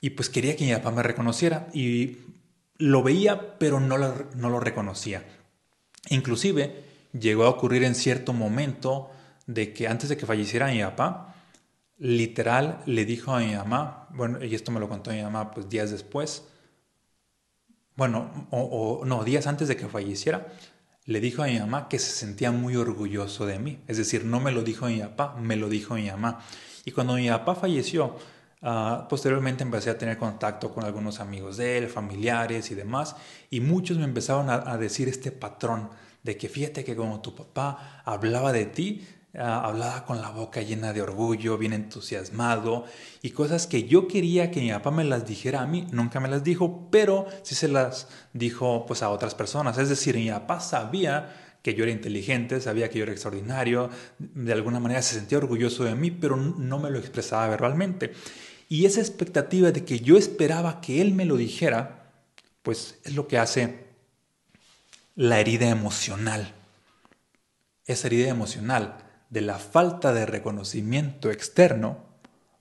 Y 0.02 0.12
pues 0.12 0.30
quería 0.30 0.56
que 0.56 0.66
mi 0.66 0.74
papá 0.74 0.92
me 0.92 1.04
reconociera 1.04 1.68
y 1.74 2.18
lo 2.78 3.04
veía 3.04 3.58
pero 3.58 3.80
no 3.80 3.98
lo, 3.98 4.28
no 4.36 4.50
lo 4.50 4.60
reconocía. 4.60 5.26
Inclusive 6.10 6.95
llegó 7.20 7.46
a 7.46 7.50
ocurrir 7.50 7.84
en 7.84 7.96
cierto 7.96 8.34
momento 8.34 9.12
de 9.48 9.74
que 9.74 9.88
antes 9.88 10.10
de 10.10 10.18
que 10.18 10.26
falleciera 10.26 10.68
mi 10.68 10.82
papá, 10.82 11.36
literal 11.98 12.82
le 12.86 13.06
dijo 13.06 13.34
a 13.34 13.40
mi 13.40 13.56
mamá, 13.56 14.08
bueno, 14.12 14.44
y 14.44 14.54
esto 14.56 14.72
me 14.72 14.80
lo 14.80 14.90
contó 14.90 15.12
mi 15.12 15.22
mamá 15.22 15.52
pues 15.52 15.70
días 15.70 15.92
después, 15.92 16.44
bueno, 17.96 18.48
o, 18.52 19.04
no, 19.06 19.24
días 19.24 19.48
antes 19.48 19.68
de 19.68 19.78
que 19.78 19.88
falleciera, 19.88 20.48
le 21.06 21.22
dijo 21.22 21.44
a 21.44 21.48
mi 21.48 21.60
mamá 21.60 21.88
que 21.88 22.00
se 22.00 22.12
sentía 22.12 22.52
muy 22.52 22.76
orgulloso 22.76 23.46
de 23.46 23.60
mí. 23.60 23.80
Es 23.88 23.98
decir, 23.98 24.26
no 24.26 24.40
me 24.40 24.52
lo 24.52 24.64
dijo 24.64 24.88
mi 24.88 25.00
papá, 25.00 25.36
me 25.40 25.56
lo 25.56 25.70
dijo 25.70 25.96
mi 25.96 26.10
mamá. 26.10 26.42
Y 26.84 26.92
cuando 26.92 27.14
mi 27.14 27.30
papá 27.30 27.56
falleció, 27.56 28.18
ah, 28.62 29.08
posteriormente 29.10 29.64
empecé 29.64 29.92
a 29.92 29.98
tener 29.98 30.18
contacto 30.18 30.74
con 30.74 30.84
algunos 30.84 31.22
amigos 31.22 31.56
de 31.56 31.78
él, 31.78 31.88
familiares 31.88 32.70
y 32.72 32.76
demás, 32.76 33.16
y 33.50 33.62
muchos 33.62 33.98
me 33.98 34.04
empezaron 34.04 34.50
a 34.50 34.78
decir 34.78 35.08
este 35.08 35.32
patrón 35.32 35.90
de 36.26 36.38
que 36.38 36.50
fíjate 36.50 36.84
que 36.84 36.96
como 36.96 37.22
tu 37.22 37.36
papá 37.36 38.02
hablaba 38.04 38.52
de 38.52 38.66
ti, 38.66 39.06
ah, 39.36 39.62
hablaba 39.64 40.06
con 40.06 40.24
la 40.24 40.32
boca 40.32 40.60
llena 40.64 40.92
de 40.92 41.04
orgullo, 41.04 41.56
bien 41.60 41.72
entusiasmado 41.72 42.86
y 43.22 43.30
cosas 43.30 43.68
que 43.68 43.84
yo 43.84 44.08
quería 44.08 44.50
que 44.50 44.60
mi 44.60 44.72
papá 44.72 44.90
me 44.90 45.04
las 45.04 45.28
dijera 45.28 45.62
a 45.62 45.68
mí, 45.68 45.86
nunca 45.92 46.20
me 46.20 46.28
las 46.28 46.44
dijo, 46.44 46.88
pero 46.90 47.28
sí 47.44 47.54
se 47.54 47.68
las 47.68 48.08
dijo 48.34 48.88
pues 48.88 49.04
a 49.04 49.12
otras 49.12 49.36
personas. 49.36 49.78
Es 49.78 49.88
decir, 49.88 50.16
mi 50.16 50.32
papá 50.32 50.60
sabía 50.60 51.60
que 51.62 51.76
yo 51.76 51.84
era 51.84 51.92
inteligente, 51.92 52.60
sabía 52.60 52.90
que 52.90 52.98
yo 52.98 53.04
era 53.04 53.12
extraordinario, 53.12 53.92
de 54.18 54.52
alguna 54.52 54.80
manera 54.80 55.04
se 55.04 55.14
sentía 55.14 55.38
orgulloso 55.38 55.84
de 55.84 55.94
mí, 55.94 56.10
pero 56.10 56.38
no 56.38 56.80
me 56.80 56.90
lo 56.90 56.98
expresaba 56.98 57.48
verbalmente. 57.48 58.14
Y 58.68 58.86
esa 58.86 59.00
expectativa 59.00 59.72
de 59.72 59.86
que 59.86 60.00
yo 60.00 60.18
esperaba 60.18 60.82
que 60.82 61.02
él 61.04 61.14
me 61.14 61.26
lo 61.26 61.38
dijera, 61.38 62.14
pues 62.64 62.98
es 63.04 63.14
lo 63.14 63.28
que 63.28 63.38
hace 63.38 63.85
la 65.16 65.40
herida 65.40 65.70
emocional. 65.70 66.54
Esa 67.86 68.08
herida 68.08 68.28
emocional 68.28 68.98
de 69.30 69.40
la 69.42 69.58
falta 69.58 70.14
de 70.14 70.26
reconocimiento 70.26 71.32
externo 71.32 72.00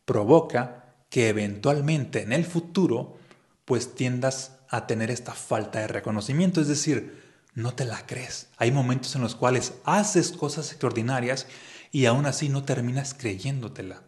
provoca 0.05 0.95
que 1.11 1.29
eventualmente 1.29 2.23
en 2.23 2.33
el 2.33 2.45
futuro 2.45 3.19
pues 3.65 3.97
tiendas 3.97 4.53
a 4.69 4.87
tener 4.87 5.11
esta 5.11 5.33
falta 5.33 5.81
de 5.81 5.89
reconocimiento, 5.89 6.61
es 6.61 6.69
decir, 6.69 7.23
no 7.55 7.75
te 7.75 7.85
la 7.85 8.07
crees. 8.07 8.49
Hay 8.57 8.71
momentos 8.71 9.17
en 9.17 9.23
los 9.23 9.35
cuales 9.35 9.75
haces 9.85 10.31
cosas 10.31 10.71
extraordinarias 10.71 11.49
y 11.91 12.07
aún 12.07 12.27
así 12.27 12.49
no 12.49 12.65
terminas 12.65 13.15
creyéndotela. 13.15 14.03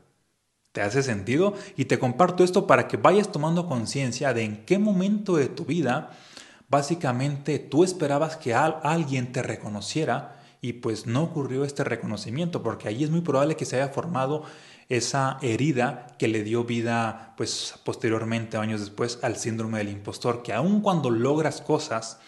¿Te 0.70 0.82
hace 0.82 1.02
sentido? 1.02 1.54
Y 1.76 1.86
te 1.86 1.98
comparto 1.98 2.44
esto 2.44 2.66
para 2.66 2.86
que 2.86 2.96
vayas 2.96 3.32
tomando 3.32 3.66
conciencia 3.66 4.34
de 4.34 4.44
en 4.44 4.64
qué 4.66 4.78
momento 4.78 5.36
de 5.36 5.48
tu 5.48 5.64
vida 5.64 6.16
básicamente 6.68 7.58
tú 7.58 7.84
esperabas 7.84 8.36
que 8.36 8.54
alguien 8.54 9.32
te 9.32 9.42
reconociera 9.42 10.40
y 10.60 10.74
pues 10.74 11.06
no 11.06 11.22
ocurrió 11.22 11.64
este 11.64 11.84
reconocimiento 11.84 12.62
porque 12.62 12.88
allí 12.88 13.04
es 13.04 13.10
muy 13.10 13.20
probable 13.20 13.56
que 13.56 13.64
se 13.64 13.76
haya 13.76 13.92
formado 13.92 14.44
esa 14.88 15.38
herida 15.42 16.06
que 16.18 16.28
le 16.28 16.42
dio 16.42 16.64
vida 16.64 17.34
pues 17.36 17.74
posteriormente 17.84 18.56
años 18.56 18.80
después 18.80 19.18
al 19.22 19.36
síndrome 19.36 19.78
del 19.78 19.90
impostor 19.90 20.42
que 20.42 20.52
aun 20.52 20.80
cuando 20.80 21.10
logras 21.10 21.60
cosas 21.60 22.18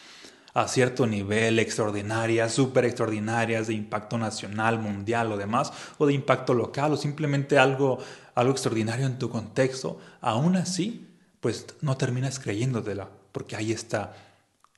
a 0.54 0.66
cierto 0.66 1.06
nivel, 1.06 1.58
extraordinarias, 1.60 2.52
súper 2.52 2.84
extraordinarias, 2.84 3.68
de 3.68 3.74
impacto 3.74 4.18
nacional, 4.18 4.80
mundial 4.80 5.30
o 5.30 5.36
demás, 5.36 5.72
o 5.98 6.06
de 6.06 6.14
impacto 6.14 6.52
local, 6.52 6.92
o 6.92 6.96
simplemente 6.96 7.58
algo, 7.58 7.98
algo 8.34 8.52
extraordinario 8.52 9.06
en 9.06 9.18
tu 9.18 9.28
contexto, 9.28 10.00
aún 10.20 10.56
así, 10.56 11.06
pues 11.40 11.66
no 11.80 11.96
terminas 11.96 12.40
creyéndotela, 12.40 13.08
porque 13.30 13.54
ahí 13.54 13.70
está 13.70 14.14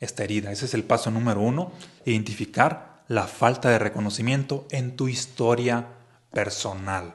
esta 0.00 0.24
herida. 0.24 0.50
Ese 0.50 0.64
es 0.64 0.74
el 0.74 0.84
paso 0.84 1.10
número 1.10 1.40
uno, 1.40 1.72
identificar 2.04 3.04
la 3.06 3.26
falta 3.26 3.70
de 3.70 3.78
reconocimiento 3.78 4.66
en 4.70 4.96
tu 4.96 5.08
historia 5.08 5.88
personal. 6.32 7.14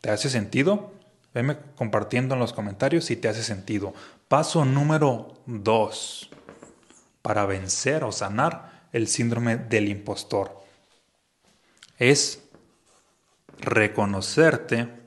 ¿Te 0.00 0.10
hace 0.10 0.30
sentido? 0.30 0.92
Venme 1.34 1.58
compartiendo 1.76 2.34
en 2.34 2.40
los 2.40 2.52
comentarios 2.52 3.04
si 3.04 3.16
te 3.16 3.28
hace 3.28 3.42
sentido. 3.42 3.94
Paso 4.28 4.64
número 4.64 5.34
dos 5.46 6.30
para 7.22 7.46
vencer 7.46 8.04
o 8.04 8.12
sanar 8.12 8.88
el 8.92 9.08
síndrome 9.08 9.56
del 9.56 9.88
impostor. 9.88 10.60
Es 11.98 12.44
reconocerte 13.58 14.99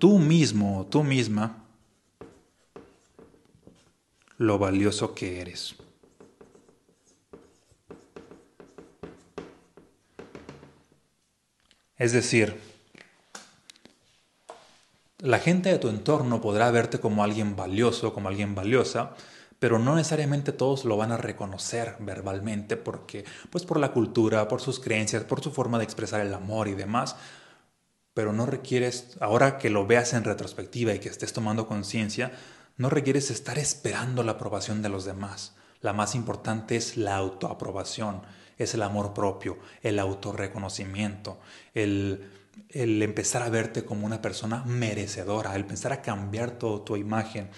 tú 0.00 0.18
mismo 0.18 0.80
o 0.80 0.86
tú 0.86 1.04
misma 1.04 1.62
lo 4.38 4.58
valioso 4.58 5.14
que 5.14 5.40
eres. 5.40 5.76
Es 11.98 12.12
decir, 12.12 12.58
la 15.18 15.38
gente 15.38 15.68
de 15.68 15.78
tu 15.78 15.90
entorno 15.90 16.40
podrá 16.40 16.70
verte 16.70 16.98
como 16.98 17.22
alguien 17.22 17.54
valioso, 17.54 18.14
como 18.14 18.30
alguien 18.30 18.54
valiosa, 18.54 19.14
pero 19.58 19.78
no 19.78 19.94
necesariamente 19.96 20.52
todos 20.52 20.86
lo 20.86 20.96
van 20.96 21.12
a 21.12 21.18
reconocer 21.18 21.96
verbalmente 21.98 22.78
porque 22.78 23.26
pues 23.50 23.66
por 23.66 23.78
la 23.78 23.92
cultura, 23.92 24.48
por 24.48 24.62
sus 24.62 24.80
creencias, 24.80 25.24
por 25.24 25.42
su 25.42 25.50
forma 25.50 25.76
de 25.76 25.84
expresar 25.84 26.22
el 26.22 26.32
amor 26.32 26.68
y 26.68 26.72
demás, 26.72 27.16
pero 28.14 28.32
no 28.32 28.46
requieres 28.46 29.16
ahora 29.20 29.58
que 29.58 29.70
lo 29.70 29.86
veas 29.86 30.12
en 30.12 30.24
retrospectiva 30.24 30.94
y 30.94 30.98
que 30.98 31.08
estés 31.08 31.32
tomando 31.32 31.66
conciencia, 31.66 32.32
no 32.76 32.90
requieres 32.90 33.30
estar 33.30 33.58
esperando 33.58 34.22
la 34.22 34.32
aprobación 34.32 34.82
de 34.82 34.88
los 34.88 35.04
demás. 35.04 35.54
La 35.80 35.92
más 35.92 36.14
importante 36.14 36.76
es 36.76 36.96
la 36.96 37.16
autoaprobación, 37.16 38.22
es 38.58 38.74
el 38.74 38.82
amor 38.82 39.14
propio, 39.14 39.58
el 39.82 39.98
autorreconocimiento, 39.98 41.40
el 41.74 42.28
el 42.68 43.02
empezar 43.02 43.42
a 43.42 43.48
verte 43.48 43.84
como 43.84 44.06
una 44.06 44.22
persona 44.22 44.62
merecedora, 44.64 45.54
el 45.56 45.66
pensar 45.66 45.92
a 45.92 46.02
cambiar 46.02 46.52
toda 46.52 46.84
tu 46.84 46.96
imagen 46.96 47.50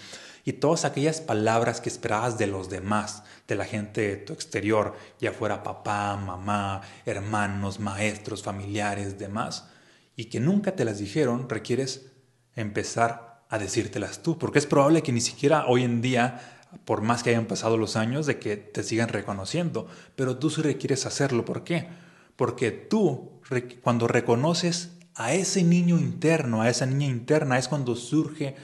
y 0.45 0.53
todas 0.53 0.85
aquellas 0.85 1.21
palabras 1.21 1.81
que 1.81 1.89
esperabas 1.89 2.37
de 2.37 2.47
los 2.47 2.69
demás, 2.69 3.23
de 3.47 3.55
la 3.55 3.65
gente 3.65 4.01
de 4.01 4.17
tu 4.17 4.33
exterior, 4.33 4.95
ya 5.19 5.31
fuera 5.31 5.63
papá, 5.63 6.17
mamá, 6.17 6.81
hermanos, 7.05 7.79
maestros, 7.79 8.43
familiares, 8.43 9.17
demás, 9.17 9.69
y 10.15 10.25
que 10.25 10.39
nunca 10.39 10.75
te 10.75 10.85
las 10.85 10.99
dijeron, 10.99 11.49
requieres 11.49 12.11
empezar 12.55 13.43
a 13.49 13.57
decírtelas 13.57 14.21
tú, 14.23 14.37
porque 14.37 14.59
es 14.59 14.65
probable 14.65 15.03
que 15.03 15.11
ni 15.11 15.21
siquiera 15.21 15.65
hoy 15.67 15.83
en 15.83 16.01
día, 16.01 16.39
por 16.85 17.01
más 17.01 17.23
que 17.23 17.31
hayan 17.31 17.45
pasado 17.45 17.77
los 17.77 17.95
años, 17.95 18.25
de 18.25 18.39
que 18.39 18.57
te 18.57 18.83
sigan 18.83 19.09
reconociendo, 19.09 19.87
pero 20.15 20.37
tú 20.37 20.49
sí 20.49 20.61
requieres 20.61 21.05
hacerlo. 21.05 21.45
¿Por 21.45 21.63
qué? 21.63 21.87
Porque 22.35 22.71
tú, 22.71 23.41
cuando 23.81 24.07
reconoces 24.07 24.93
a 25.15 25.33
ese 25.33 25.63
niño 25.63 25.97
interno, 25.99 26.61
a 26.61 26.69
esa 26.69 26.85
niña 26.85 27.07
interna, 27.07 27.57
es 27.57 27.67
cuando 27.67 27.95
surge 27.95 28.55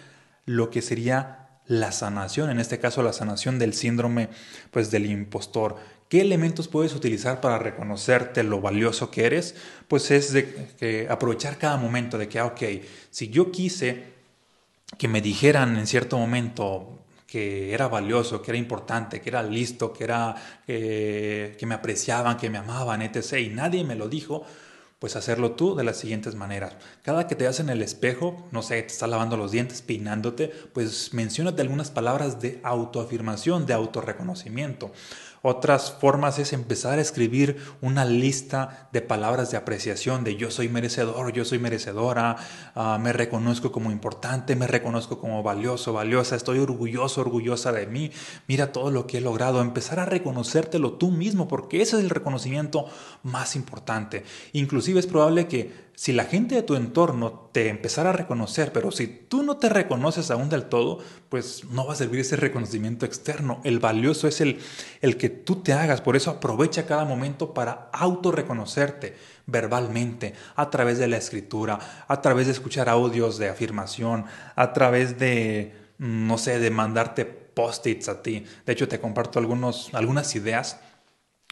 lo 0.46 0.72
que 0.72 0.82
sería 0.82 1.62
la 1.68 1.92
sanación, 1.92 2.50
en 2.50 2.60
este 2.60 2.80
caso 2.80 3.04
la 3.04 3.14
sanación 3.14 3.60
del 3.60 3.76
síndrome 3.76 4.30
pues 4.72 4.90
del 4.90 5.06
impostor. 5.06 5.76
¿Qué 6.10 6.22
elementos 6.22 6.68
puedes 6.68 6.96
utilizar 6.96 7.40
para 7.40 7.60
reconocerte 7.60 8.44
lo 8.44 8.60
valioso 8.60 9.12
que 9.12 9.26
eres? 9.26 9.56
Pues 9.88 10.12
es 10.12 10.34
de 10.34 11.08
aprovechar 11.10 11.58
cada 11.58 11.78
momento 11.78 12.18
de 12.18 12.28
que, 12.28 12.40
ah, 12.40 12.48
ok, 12.48 12.62
si 13.12 13.30
yo 13.30 13.52
quise 13.52 14.06
que 14.98 15.08
me 15.08 15.22
dijeran 15.22 15.78
en 15.78 15.88
cierto 15.88 16.18
momento 16.18 17.00
que 17.28 17.74
era 17.74 17.88
valioso, 17.88 18.42
que 18.42 18.52
era 18.52 18.58
importante, 18.58 19.22
que 19.22 19.30
era 19.30 19.44
listo, 19.44 19.94
que, 19.94 20.04
era, 20.04 20.36
eh, 20.68 21.56
que 21.60 21.66
me 21.66 21.76
apreciaban, 21.76 22.38
que 22.38 22.50
me 22.50 22.58
amaban, 22.58 23.04
etc. 23.04 23.34
Y 23.40 23.50
nadie 23.50 23.84
me 23.84 23.96
lo 23.96 24.10
dijo, 24.10 24.44
pues 24.98 25.16
hacerlo 25.16 25.52
tú 25.52 25.76
de 25.76 25.84
las 25.84 25.98
siguientes 25.98 26.34
maneras. 26.34 26.76
Cada 27.04 27.28
que 27.28 27.36
te 27.36 27.44
veas 27.44 27.60
en 27.60 27.70
el 27.70 27.84
espejo, 27.84 28.48
no 28.52 28.64
sé, 28.64 28.82
te 28.82 28.88
estás 28.88 29.10
lavando 29.10 29.38
los 29.38 29.52
dientes, 29.52 29.84
peinándote, 29.84 30.48
pues 30.74 31.14
mencionate 31.14 31.62
algunas 31.62 31.92
palabras 31.92 32.42
de 32.42 32.60
autoafirmación, 32.64 33.66
de 33.68 33.74
autorreconocimiento. 33.74 34.92
Otras 35.42 35.92
formas 35.92 36.38
es 36.40 36.52
empezar 36.52 37.00
a 37.00 37.02
escribir 37.02 37.58
una 37.82 38.04
lista 38.04 38.90
de 38.92 39.02
palabras 39.02 39.52
de 39.52 39.58
apreciación, 39.58 40.24
de 40.24 40.36
yo 40.36 40.52
soy 40.52 40.68
merecedor, 40.68 41.32
yo 41.32 41.46
soy 41.46 41.60
merecedora, 41.60 42.36
ah, 42.76 42.98
me 43.02 43.14
reconozco 43.14 43.72
como 43.72 43.92
importante, 43.92 44.56
me 44.56 44.68
reconozco 44.68 45.20
como 45.20 45.42
valioso, 45.42 45.94
valiosa, 45.94 46.36
estoy 46.36 46.60
orgulloso, 46.60 47.22
orgullosa 47.22 47.72
de 47.72 47.88
mí, 47.88 48.12
mira 48.48 48.72
todo 48.74 48.92
lo 48.92 49.08
que 49.08 49.20
he 49.20 49.22
logrado, 49.22 49.62
empezar 49.62 50.00
a 50.00 50.06
reconocértelo 50.06 50.94
tú 50.94 51.10
mismo, 51.12 51.48
porque 51.48 51.82
ese 51.82 51.98
es 51.98 52.04
el 52.04 52.10
reconocimiento 52.10 52.86
más 53.24 53.56
importante. 53.56 54.24
Inclusive 54.54 55.00
es 55.00 55.08
probable 55.08 55.48
que 55.48 55.89
si 56.00 56.14
la 56.14 56.24
gente 56.24 56.56
de 56.56 56.64
tu 56.64 56.76
entorno 56.76 57.50
te 57.52 57.68
empezara 57.68 58.12
a 58.12 58.14
reconocer, 58.14 58.72
pero 58.72 58.90
si 58.90 59.06
tú 59.06 59.44
no 59.44 59.58
te 59.58 59.68
reconoces 59.68 60.32
aún 60.32 60.48
del 60.48 60.64
todo, 60.64 61.00
pues 61.28 61.66
no 61.66 61.86
va 61.86 61.92
a 61.92 61.98
servir 61.98 62.22
ese 62.22 62.38
reconocimiento 62.38 63.06
externo. 63.06 63.60
El 63.66 63.80
valioso 63.80 64.26
es 64.26 64.40
el, 64.40 64.62
el 65.02 65.18
que 65.18 65.28
tú 65.28 65.58
te 65.58 65.74
hagas. 65.74 66.00
Por 66.00 66.16
eso 66.16 66.32
aprovecha 66.32 66.86
cada 66.86 67.04
momento 67.04 67.54
para 67.54 67.90
autorreconocerte 67.92 69.18
verbalmente, 69.46 70.36
a 70.56 70.70
través 70.70 71.00
de 71.00 71.10
la 71.10 71.18
escritura, 71.18 72.06
a 72.08 72.22
través 72.22 72.46
de 72.46 72.54
escuchar 72.54 72.88
audios 72.88 73.38
de 73.38 73.50
afirmación, 73.50 74.24
a 74.56 74.72
través 74.72 75.20
de, 75.20 75.76
no 75.98 76.38
sé, 76.38 76.60
de 76.60 76.70
mandarte 76.70 77.26
post-its 77.26 78.08
a 78.08 78.24
ti. 78.24 78.46
De 78.66 78.72
hecho, 78.72 78.88
te 78.88 79.02
comparto 79.02 79.38
algunos, 79.38 79.94
algunas 79.94 80.34
ideas. 80.34 80.80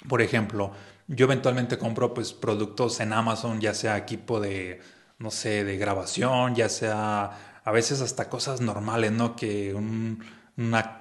Por 0.07 0.21
ejemplo, 0.21 0.71
yo 1.07 1.25
eventualmente 1.25 1.77
compro 1.77 2.13
pues 2.13 2.33
productos 2.33 2.99
en 2.99 3.13
Amazon, 3.13 3.61
ya 3.61 3.73
sea 3.73 3.97
equipo 3.97 4.39
de, 4.39 4.81
no 5.19 5.31
sé, 5.31 5.63
de 5.63 5.77
grabación, 5.77 6.55
ya 6.55 6.69
sea 6.69 7.59
a 7.63 7.71
veces 7.71 8.01
hasta 8.01 8.29
cosas 8.29 8.61
normales, 8.61 9.11
¿no? 9.11 9.35
Que 9.35 9.73
una, 9.73 10.97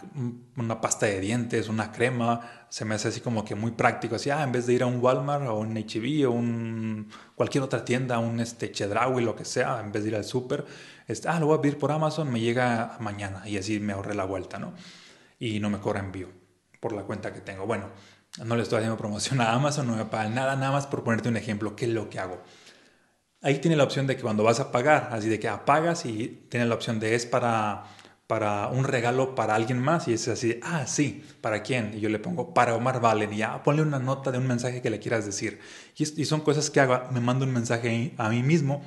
una, 0.57 0.81
pasta 0.81 1.07
de 1.07 1.21
dientes, 1.21 1.69
una 1.69 1.93
crema, 1.93 2.67
se 2.69 2.85
me 2.85 2.95
hace 2.95 3.09
así 3.09 3.21
como 3.21 3.45
que 3.45 3.55
muy 3.55 3.73
práctico, 3.73 4.17
así, 4.17 4.31
ah, 4.31 4.43
en 4.43 4.53
vez 4.53 4.67
de 4.67 4.75
ir 4.75 4.83
a 4.83 4.87
un 4.87 5.01
Walmart 5.01 5.47
o 5.49 5.59
un 5.59 5.77
H&B 5.77 6.27
o 6.27 6.33
un, 6.33 7.09
cualquier 7.35 7.65
otra 7.65 7.85
tienda, 7.85 8.19
un 8.19 8.41
este, 8.41 8.71
Chedraui, 8.71 9.25
lo 9.25 9.35
que 9.35 9.45
sea, 9.45 9.81
en 9.81 9.93
vez 9.93 10.03
de 10.03 10.11
ir 10.11 10.17
al 10.17 10.25
súper, 10.25 10.65
ah, 11.27 11.41
lo 11.41 11.47
voy 11.47 11.59
a 11.59 11.61
pedir 11.63 11.79
por 11.79 11.93
Amazon, 11.93 12.31
me 12.31 12.41
llega 12.41 12.97
mañana 13.01 13.49
y 13.49 13.59
así 13.59 13.81
me 13.81 13.93
ahorré 13.93 14.15
la 14.15 14.25
vuelta, 14.25 14.59
¿no? 14.59 14.75
Y 15.39 15.61
no 15.61 15.71
me 15.71 15.79
cobra 15.79 16.01
envío 16.01 16.29
por 16.81 16.93
la 16.93 17.03
cuenta 17.03 17.33
que 17.33 17.41
tengo. 17.41 17.67
Bueno, 17.67 17.91
no 18.45 18.57
le 18.57 18.63
estoy 18.63 18.79
haciendo 18.79 18.97
promoción 18.97 19.41
a 19.41 19.53
Amazon, 19.53 19.87
no 19.87 19.97
me 19.97 20.05
pagan 20.05 20.35
nada, 20.35 20.57
nada 20.57 20.73
más 20.73 20.87
por 20.87 21.05
ponerte 21.05 21.29
un 21.29 21.37
ejemplo, 21.37 21.77
¿qué 21.77 21.87
es 21.87 21.91
lo 21.93 22.11
que 22.11 22.19
hago? 22.19 22.43
Ahí 23.43 23.59
tiene 23.59 23.77
la 23.77 23.85
opción 23.85 24.07
de 24.07 24.17
que 24.17 24.23
cuando 24.23 24.43
vas 24.43 24.61
a 24.61 24.73
pagar, 24.73 25.11
así 25.13 25.29
de 25.29 25.39
que 25.39 25.49
apagas 25.49 26.05
y 26.05 26.47
tiene 26.49 26.67
la 26.67 26.75
opción 26.75 26.99
de 26.99 27.15
es 27.15 27.27
para, 27.27 27.85
para 28.27 28.69
un 28.69 28.85
regalo 28.85 29.35
para 29.35 29.55
alguien 29.55 29.79
más 29.79 30.09
y 30.09 30.15
es 30.15 30.27
así, 30.29 30.59
ah, 30.63 30.87
sí, 30.87 31.25
¿para 31.41 31.63
quién? 31.63 31.93
Y 31.95 32.01
yo 32.01 32.09
le 32.09 32.19
pongo 32.19 32.55
para 32.55 32.75
Omar 32.75 33.01
Valen 33.01 33.33
y 33.33 33.39
ya 33.39 33.63
ponle 33.63 33.83
una 33.83 33.99
nota 33.99 34.33
de 34.33 34.39
un 34.39 34.47
mensaje 34.47 34.83
que 34.83 34.91
le 34.91 34.99
quieras 34.99 35.25
decir. 35.25 35.61
Y, 35.97 36.23
y 36.23 36.25
son 36.25 36.41
cosas 36.41 36.71
que 36.71 36.81
hago, 36.81 37.01
me 37.13 37.21
mando 37.21 37.45
un 37.45 37.53
mensaje 37.53 38.15
a 38.17 38.29
mí 38.29 38.43
mismo 38.43 38.83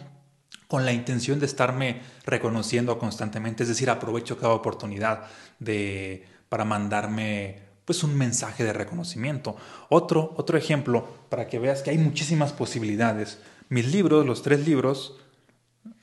con 0.67 0.85
la 0.85 0.93
intención 0.93 1.39
de 1.39 1.47
estarme 1.47 2.01
reconociendo 2.25 2.99
constantemente, 2.99 3.63
es 3.63 3.69
decir, 3.69 3.89
aprovecho 3.89 4.37
cada 4.37 4.53
oportunidad 4.53 5.23
de, 5.57 6.25
para 6.47 6.65
mandarme 6.65 7.68
pues 7.89 8.03
un 8.03 8.15
mensaje 8.15 8.63
de 8.63 8.71
reconocimiento. 8.71 9.55
Otro, 9.89 10.35
otro 10.37 10.59
ejemplo 10.59 11.07
para 11.27 11.47
que 11.47 11.57
veas 11.57 11.81
que 11.81 11.89
hay 11.89 11.97
muchísimas 11.97 12.53
posibilidades. 12.53 13.39
Mis 13.67 13.91
libros, 13.91 14.27
los 14.27 14.43
tres 14.43 14.67
libros, 14.67 15.17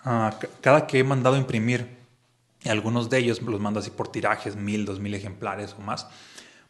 ah, 0.00 0.36
cada 0.62 0.88
que 0.88 0.98
he 0.98 1.04
mandado 1.04 1.36
a 1.36 1.38
imprimir, 1.38 1.86
algunos 2.64 3.08
de 3.08 3.18
ellos 3.18 3.40
los 3.40 3.60
mando 3.60 3.78
así 3.78 3.90
por 3.90 4.08
tirajes, 4.08 4.56
mil, 4.56 4.84
dos 4.84 4.98
mil 4.98 5.14
ejemplares 5.14 5.76
o 5.78 5.80
más, 5.80 6.08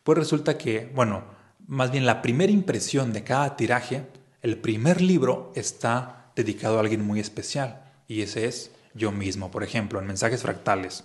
pues 0.04 0.18
resulta 0.18 0.58
que, 0.58 0.92
bueno, 0.94 1.24
más 1.66 1.90
bien 1.90 2.04
la 2.04 2.20
primera 2.20 2.52
impresión 2.52 3.14
de 3.14 3.24
cada 3.24 3.56
tiraje, 3.56 4.06
el 4.42 4.58
primer 4.58 5.00
libro 5.00 5.50
está 5.56 6.26
dedicado 6.36 6.76
a 6.76 6.80
alguien 6.80 7.02
muy 7.02 7.20
especial 7.20 7.90
y 8.06 8.20
ese 8.20 8.44
es 8.44 8.70
yo 8.92 9.12
mismo, 9.12 9.50
por 9.50 9.64
ejemplo, 9.64 9.98
en 9.98 10.08
mensajes 10.08 10.42
fractales. 10.42 11.04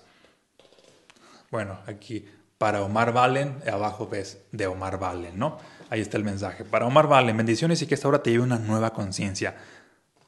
Bueno, 1.50 1.80
aquí 1.88 2.26
para 2.62 2.84
Omar 2.84 3.12
Valen, 3.12 3.56
abajo 3.74 4.08
ves 4.08 4.38
de 4.52 4.68
Omar 4.68 5.00
Valen, 5.00 5.40
¿no? 5.40 5.58
Ahí 5.90 6.00
está 6.00 6.18
el 6.18 6.24
mensaje. 6.24 6.64
Para 6.64 6.86
Omar 6.86 7.08
Valen, 7.08 7.36
bendiciones 7.36 7.82
y 7.82 7.88
que 7.88 7.96
esta 7.96 8.08
hora 8.08 8.22
te 8.22 8.30
lleve 8.30 8.44
una 8.44 8.60
nueva 8.60 8.94
conciencia 8.94 9.56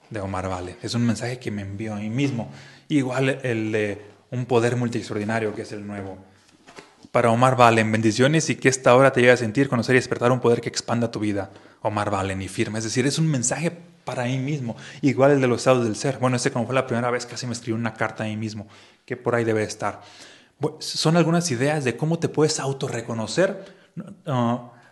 de 0.10 0.20
Omar 0.20 0.50
Valen. 0.50 0.76
Es 0.82 0.96
un 0.96 1.06
mensaje 1.06 1.38
que 1.38 1.52
me 1.52 1.62
envío 1.62 1.94
a 1.94 1.98
mí 1.98 2.10
mismo. 2.10 2.50
Igual 2.88 3.40
el 3.44 3.72
de 3.72 4.02
un 4.32 4.48
poder 4.48 4.78
multi-extraordinario, 4.78 5.54
que 5.54 5.62
es 5.62 5.74
el 5.74 5.86
nuevo. 5.86 6.18
Para 7.12 7.30
Omar 7.30 7.56
Valen, 7.56 7.92
bendiciones 7.92 8.50
y 8.50 8.56
que 8.56 8.68
esta 8.68 8.96
hora 8.96 9.14
te 9.14 9.22
lleve 9.22 9.34
a 9.34 9.38
sentir, 9.38 9.70
conocer 9.70 9.94
y 9.94 10.00
despertar 10.00 10.32
un 10.32 10.40
poder 10.40 10.60
que 10.60 10.70
expanda 10.70 11.12
tu 11.12 11.20
vida. 11.20 11.52
Omar 11.84 12.10
Valen 12.10 12.42
y 12.42 12.48
firme. 12.48 12.80
Es 12.80 12.86
decir, 12.86 13.06
es 13.06 13.20
un 13.20 13.30
mensaje 13.30 13.70
para 14.06 14.24
mí 14.24 14.40
mismo. 14.40 14.76
Igual 15.04 15.34
el 15.34 15.42
de 15.42 15.48
los 15.48 15.60
estados 15.60 15.84
del 15.84 15.96
ser. 15.96 16.18
Bueno, 16.18 16.38
este 16.38 16.50
como 16.50 16.66
fue 16.66 16.74
la 16.74 16.88
primera 16.88 17.12
vez, 17.12 17.28
casi 17.28 17.46
me 17.46 17.54
escribió 17.54 17.76
una 17.76 17.94
carta 17.94 18.24
a 18.24 18.26
mí 18.26 18.38
mismo, 18.38 18.68
que 19.06 19.18
por 19.18 19.36
ahí 19.36 19.44
debe 19.44 19.62
estar 19.62 20.02
son 20.80 21.18
algunas 21.18 21.50
ideas 21.52 21.84
de 21.84 21.98
cómo 21.98 22.20
te 22.20 22.30
puedes 22.30 22.60
autorreconocer. 22.60 23.76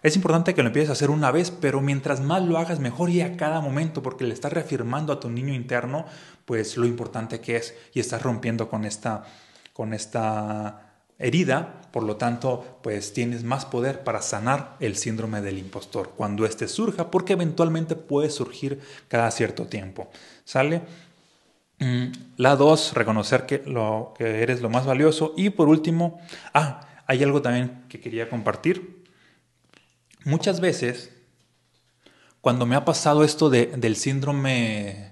es 0.04 0.16
importante 0.16 0.54
que 0.54 0.64
lo 0.64 0.68
empieces 0.68 0.90
a 0.90 0.94
hacer 0.94 1.10
una 1.10 1.32
vez, 1.32 1.52
pero 1.52 1.82
mientras 1.82 2.22
más 2.22 2.44
lo 2.44 2.58
hagas 2.58 2.80
mejor 2.80 3.10
y 3.10 3.22
a 3.22 3.38
cada 3.38 3.62
momento, 3.62 4.02
porque 4.02 4.26
le 4.26 4.34
estás 4.34 4.54
reafirmando 4.54 5.14
a 5.14 5.20
tu 5.20 5.30
niño 5.30 5.54
interno, 5.54 6.06
pues 6.46 6.78
lo 6.78 6.86
importante 6.86 7.40
que 7.40 7.58
es 7.58 7.76
y 7.94 8.00
estás 8.00 8.22
rompiendo 8.22 8.70
con 8.70 8.86
esta, 8.86 9.24
con 9.74 9.94
esta 9.94 10.92
herida, 11.22 11.82
por 11.92 12.04
lo 12.04 12.18
tanto, 12.18 12.80
pues 12.82 13.14
tienes 13.14 13.44
más 13.44 13.66
poder 13.66 14.04
para 14.04 14.22
sanar 14.22 14.76
el 14.80 14.98
síndrome 14.98 15.42
del 15.42 15.60
impostor 15.60 16.14
cuando 16.18 16.46
éste 16.46 16.68
surja, 16.68 17.12
porque 17.12 17.34
eventualmente 17.34 17.96
puede 17.96 18.30
surgir 18.30 18.82
cada 19.08 19.30
cierto 19.30 19.68
tiempo. 19.68 20.10
¿Sale? 20.46 20.82
Mm, 21.82 22.12
la 22.38 22.56
dos, 22.56 22.94
reconocer 22.94 23.48
que, 23.48 23.64
lo, 23.66 24.14
que 24.16 24.44
eres 24.44 24.62
lo 24.62 24.70
más 24.70 24.86
valioso. 24.86 25.34
Y 25.36 25.50
por 25.50 25.68
último, 25.68 26.22
ah, 26.54 26.88
hay 27.08 27.24
algo 27.24 27.42
también 27.42 27.84
que 27.90 28.00
quería 28.00 28.30
compartir. 28.30 29.04
Muchas 30.24 30.62
veces, 30.62 31.12
cuando 32.40 32.68
me 32.68 32.76
ha 32.76 32.86
pasado 32.86 33.24
esto 33.24 33.50
del 33.50 33.96
síndrome 33.96 35.12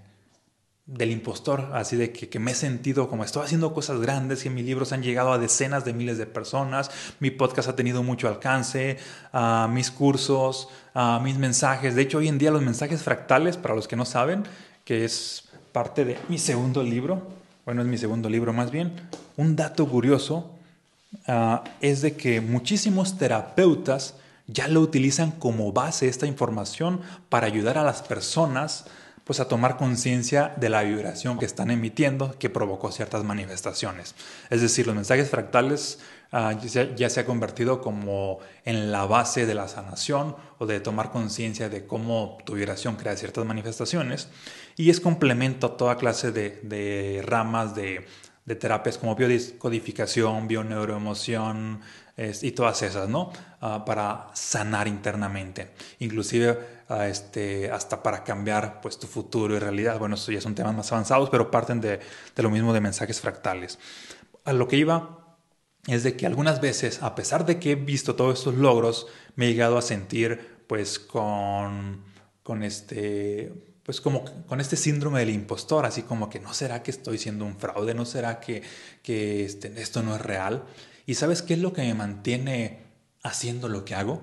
del 0.86 1.10
impostor, 1.10 1.72
así 1.74 1.96
de 1.96 2.12
que, 2.12 2.40
me 2.40 2.52
he 2.52 2.56
sentido 2.56 3.10
como 3.10 3.24
estoy 3.24 3.46
haciendo 3.46 3.74
cosas 3.74 4.00
grandes, 4.00 4.44
que 4.44 4.52
mis 4.52 4.66
libros 4.66 4.92
han 4.92 5.02
llegado 5.02 5.34
a 5.34 5.40
decenas 5.40 5.86
de 5.86 5.94
miles 5.94 6.20
de 6.20 6.28
personas, 6.28 6.92
mi 7.20 7.32
podcast 7.32 7.70
ha 7.70 7.76
tenido 7.76 8.04
mucho 8.04 8.28
alcance, 8.28 8.98
a 9.34 9.68
mis 9.72 9.90
cursos, 9.90 10.70
a 10.94 11.20
mis 11.20 11.40
mensajes. 11.40 11.96
De 11.96 12.04
hecho, 12.04 12.20
hoy 12.20 12.28
en 12.28 12.38
día 12.38 12.52
los 12.52 12.62
mensajes 12.62 13.02
fractales, 13.02 13.58
para 13.58 13.74
los 13.74 13.88
que 13.88 13.96
no 13.96 14.06
saben, 14.06 14.44
que 14.84 15.06
es 15.06 15.49
parte 15.72 16.06
de 16.06 16.18
mi 16.28 16.38
segundo 16.38 16.84
libro, 16.84 17.22
bueno, 17.66 17.82
es 17.82 17.88
mi 17.88 17.98
segundo 17.98 18.30
libro 18.30 18.54
más 18.54 18.72
bien, 18.72 18.94
un 19.38 19.56
dato 19.56 19.88
curioso 19.88 20.52
ah, 21.28 21.64
es 21.82 22.02
de 22.02 22.16
que 22.16 22.42
muchísimos 22.42 23.18
terapeutas 23.18 24.16
ya 24.48 24.68
lo 24.68 24.82
utilizan 24.82 25.32
como 25.32 25.72
base 25.72 26.08
esta 26.08 26.26
información 26.26 27.02
para 27.30 27.48
ayudar 27.48 27.78
a 27.78 27.84
las 27.84 28.02
personas 28.02 28.86
pues 29.30 29.40
a 29.40 29.48
tomar 29.48 29.78
conciencia 29.78 30.56
de 30.58 30.70
la 30.70 30.82
vibración 30.82 31.38
que 31.38 31.46
están 31.46 31.70
emitiendo 31.70 32.36
que 32.40 32.50
provocó 32.50 32.92
ciertas 32.92 33.24
manifestaciones. 33.24 34.16
Es 34.50 34.62
decir, 34.62 34.88
los 34.88 34.96
mensajes 34.96 35.30
fractales 35.30 36.00
Ah, 36.32 36.54
ya, 36.54 37.10
se 37.10 37.20
ha 37.20 37.26
convertido 37.26 37.82
como 37.82 38.38
en 38.64 38.92
la 38.92 39.08
base 39.08 39.48
de 39.48 39.56
la 39.56 39.68
sanación 39.68 40.36
o 40.60 40.68
de 40.68 40.80
tomar 40.80 41.10
conciencia 41.10 41.70
de 41.70 41.88
cómo 41.88 42.38
tu 42.46 42.54
vibración 42.54 42.98
crea 42.98 43.18
ciertas 43.18 43.46
manifestaciones 43.46 44.28
y 44.78 44.92
es 44.92 45.00
complemento 45.00 45.66
a 45.66 45.78
toda 45.78 45.98
clase 45.98 46.32
de, 46.32 47.24
ramas 47.26 47.74
de, 47.74 48.06
terapias 48.60 49.00
como 49.00 49.16
biodescodificación, 49.16 50.48
bioneuroemoción 50.48 51.82
y 52.16 52.52
todas 52.52 52.84
esas, 52.84 53.10
¿no? 53.10 53.32
Ah, 53.60 53.84
para 53.84 54.28
sanar 54.34 54.88
internamente, 54.88 55.72
inclusive 55.98 56.79
este, 56.90 57.72
hasta 57.72 58.02
para 58.02 58.24
cambiar 58.24 58.82
pues, 58.82 58.98
tu 58.98 59.08
futuro 59.08 59.56
y 59.56 59.60
realidad. 59.60 60.00
Bueno, 60.00 60.16
eso 60.16 60.32
ya 60.32 60.42
son 60.42 60.56
temas 60.56 60.76
más 60.76 60.92
avanzados, 60.92 61.30
pero 61.30 61.52
parten 61.52 61.82
de, 61.82 62.00
de 62.36 62.44
lo 62.44 62.50
mismo 62.50 62.74
de 62.74 62.82
mensajes 62.82 63.22
fractales. 63.22 63.80
A 64.46 64.54
lo 64.54 64.68
que 64.68 64.78
iba 64.78 65.38
es 65.88 66.04
de 66.04 66.16
que 66.16 66.26
algunas 66.26 66.62
veces, 66.62 67.02
a 67.02 67.16
pesar 67.16 67.46
de 67.46 67.60
que 67.60 67.72
he 67.72 67.76
visto 67.76 68.16
todos 68.16 68.40
estos 68.40 68.56
logros, 68.56 69.08
me 69.36 69.46
he 69.46 69.50
llegado 69.54 69.78
a 69.78 69.82
sentir 69.82 70.64
pues 70.68 71.00
con, 71.00 72.04
con 72.44 72.64
este 72.64 73.70
pues 73.84 74.02
como 74.02 74.24
con 74.46 74.62
este 74.62 74.76
síndrome 74.76 75.20
del 75.20 75.32
impostor, 75.32 75.84
así 75.88 76.04
como 76.04 76.30
que 76.30 76.40
no 76.40 76.54
será 76.54 76.84
que 76.84 76.92
estoy 76.92 77.18
siendo 77.18 77.44
un 77.44 77.58
fraude, 77.58 77.96
no 77.96 78.06
será 78.06 78.40
que, 78.40 78.62
que 79.02 79.44
este, 79.44 79.82
esto 79.82 80.04
no 80.04 80.16
es 80.16 80.22
real. 80.22 80.64
¿Y 81.08 81.16
sabes 81.16 81.42
qué 81.42 81.56
es 81.56 81.60
lo 81.60 81.74
que 81.74 81.82
me 81.82 81.96
mantiene 81.96 82.84
haciendo 83.24 83.68
lo 83.68 83.86
que 83.86 83.96
hago? 83.96 84.22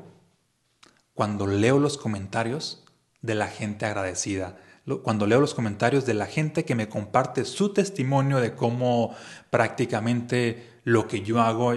Cuando 1.16 1.46
leo 1.46 1.78
los 1.78 1.96
comentarios 1.96 2.84
de 3.22 3.34
la 3.34 3.48
gente 3.48 3.86
agradecida, 3.86 4.58
cuando 5.02 5.26
leo 5.26 5.40
los 5.40 5.54
comentarios 5.54 6.04
de 6.04 6.12
la 6.12 6.26
gente 6.26 6.66
que 6.66 6.74
me 6.74 6.90
comparte 6.90 7.46
su 7.46 7.72
testimonio 7.72 8.38
de 8.38 8.54
cómo 8.54 9.16
prácticamente 9.48 10.80
lo 10.84 11.08
que 11.08 11.22
yo 11.22 11.40
hago, 11.40 11.72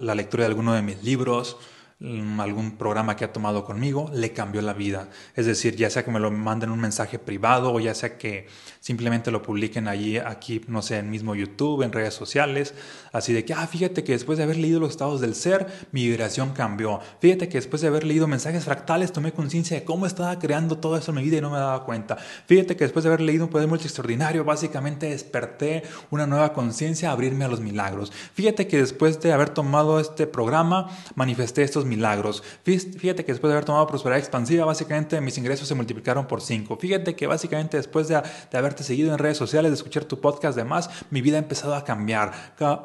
la 0.00 0.14
lectura 0.16 0.42
de 0.42 0.48
alguno 0.48 0.74
de 0.74 0.82
mis 0.82 1.04
libros, 1.04 1.58
algún 1.98 2.76
programa 2.76 3.16
que 3.16 3.24
ha 3.24 3.32
tomado 3.32 3.64
conmigo, 3.64 4.10
le 4.12 4.32
cambió 4.32 4.60
la 4.60 4.74
vida. 4.74 5.08
Es 5.34 5.46
decir, 5.46 5.76
ya 5.76 5.88
sea 5.88 6.04
que 6.04 6.10
me 6.10 6.20
lo 6.20 6.30
manden 6.30 6.70
un 6.70 6.78
mensaje 6.78 7.18
privado 7.18 7.72
o 7.72 7.80
ya 7.80 7.94
sea 7.94 8.18
que 8.18 8.48
simplemente 8.80 9.30
lo 9.30 9.40
publiquen 9.40 9.88
allí, 9.88 10.18
aquí, 10.18 10.60
no 10.68 10.82
sé, 10.82 10.98
en 10.98 11.10
mismo 11.10 11.34
YouTube, 11.34 11.82
en 11.82 11.92
redes 11.92 12.12
sociales, 12.12 12.74
así 13.12 13.32
de 13.32 13.46
que, 13.46 13.54
ah, 13.54 13.66
fíjate 13.66 14.04
que 14.04 14.12
después 14.12 14.36
de 14.36 14.44
haber 14.44 14.58
leído 14.58 14.78
los 14.78 14.90
estados 14.90 15.22
del 15.22 15.34
ser, 15.34 15.66
mi 15.90 16.06
vibración 16.06 16.50
cambió. 16.50 17.00
Fíjate 17.20 17.48
que 17.48 17.58
después 17.58 17.80
de 17.80 17.88
haber 17.88 18.04
leído 18.04 18.26
mensajes 18.26 18.64
fractales, 18.64 19.12
tomé 19.12 19.32
conciencia 19.32 19.78
de 19.78 19.84
cómo 19.84 20.04
estaba 20.04 20.38
creando 20.38 20.78
todo 20.78 20.98
eso 20.98 21.12
en 21.12 21.16
mi 21.16 21.22
vida 21.22 21.38
y 21.38 21.40
no 21.40 21.50
me 21.50 21.58
daba 21.58 21.84
cuenta. 21.84 22.16
Fíjate 22.46 22.76
que 22.76 22.84
después 22.84 23.04
de 23.04 23.08
haber 23.08 23.22
leído 23.22 23.44
un 23.46 23.50
poder 23.50 23.68
muy 23.68 23.78
extraordinario, 23.78 24.44
básicamente 24.44 25.08
desperté 25.08 25.82
una 26.10 26.26
nueva 26.26 26.52
conciencia 26.52 27.08
a 27.08 27.12
abrirme 27.12 27.46
a 27.46 27.48
los 27.48 27.60
milagros. 27.60 28.12
Fíjate 28.34 28.66
que 28.66 28.76
después 28.76 29.18
de 29.20 29.32
haber 29.32 29.48
tomado 29.48 29.98
este 29.98 30.26
programa, 30.26 30.90
manifesté 31.14 31.62
estos 31.62 31.85
milagros. 31.86 32.42
Fíjate 32.64 33.24
que 33.24 33.32
después 33.32 33.48
de 33.50 33.54
haber 33.54 33.64
tomado 33.64 33.86
prosperidad 33.86 34.18
expansiva, 34.18 34.64
básicamente 34.64 35.20
mis 35.20 35.38
ingresos 35.38 35.66
se 35.68 35.74
multiplicaron 35.74 36.26
por 36.26 36.40
5. 36.40 36.76
Fíjate 36.76 37.16
que 37.16 37.26
básicamente 37.26 37.76
después 37.76 38.08
de, 38.08 38.20
haberte 38.52 38.82
seguido 38.82 39.12
en 39.12 39.18
redes 39.18 39.38
sociales, 39.38 39.70
de 39.70 39.76
escuchar 39.76 40.04
tu 40.04 40.20
podcast, 40.20 40.56
demás, 40.56 40.90
mi 41.10 41.22
vida 41.22 41.36
ha 41.36 41.40
empezado 41.40 41.74
a 41.74 41.84
cambiar. 41.84 42.32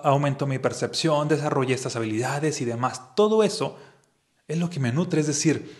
Aumentó 0.03 0.47
mi 0.47 0.59
percepción, 0.59 1.27
desarrollé 1.27 1.73
estas 1.73 1.95
habilidades 1.95 2.61
y 2.61 2.65
demás. 2.65 3.15
Todo 3.15 3.43
eso 3.43 3.77
es 4.47 4.57
lo 4.57 4.69
que 4.69 4.79
me 4.79 4.91
nutre. 4.91 5.21
Es 5.21 5.27
decir, 5.27 5.75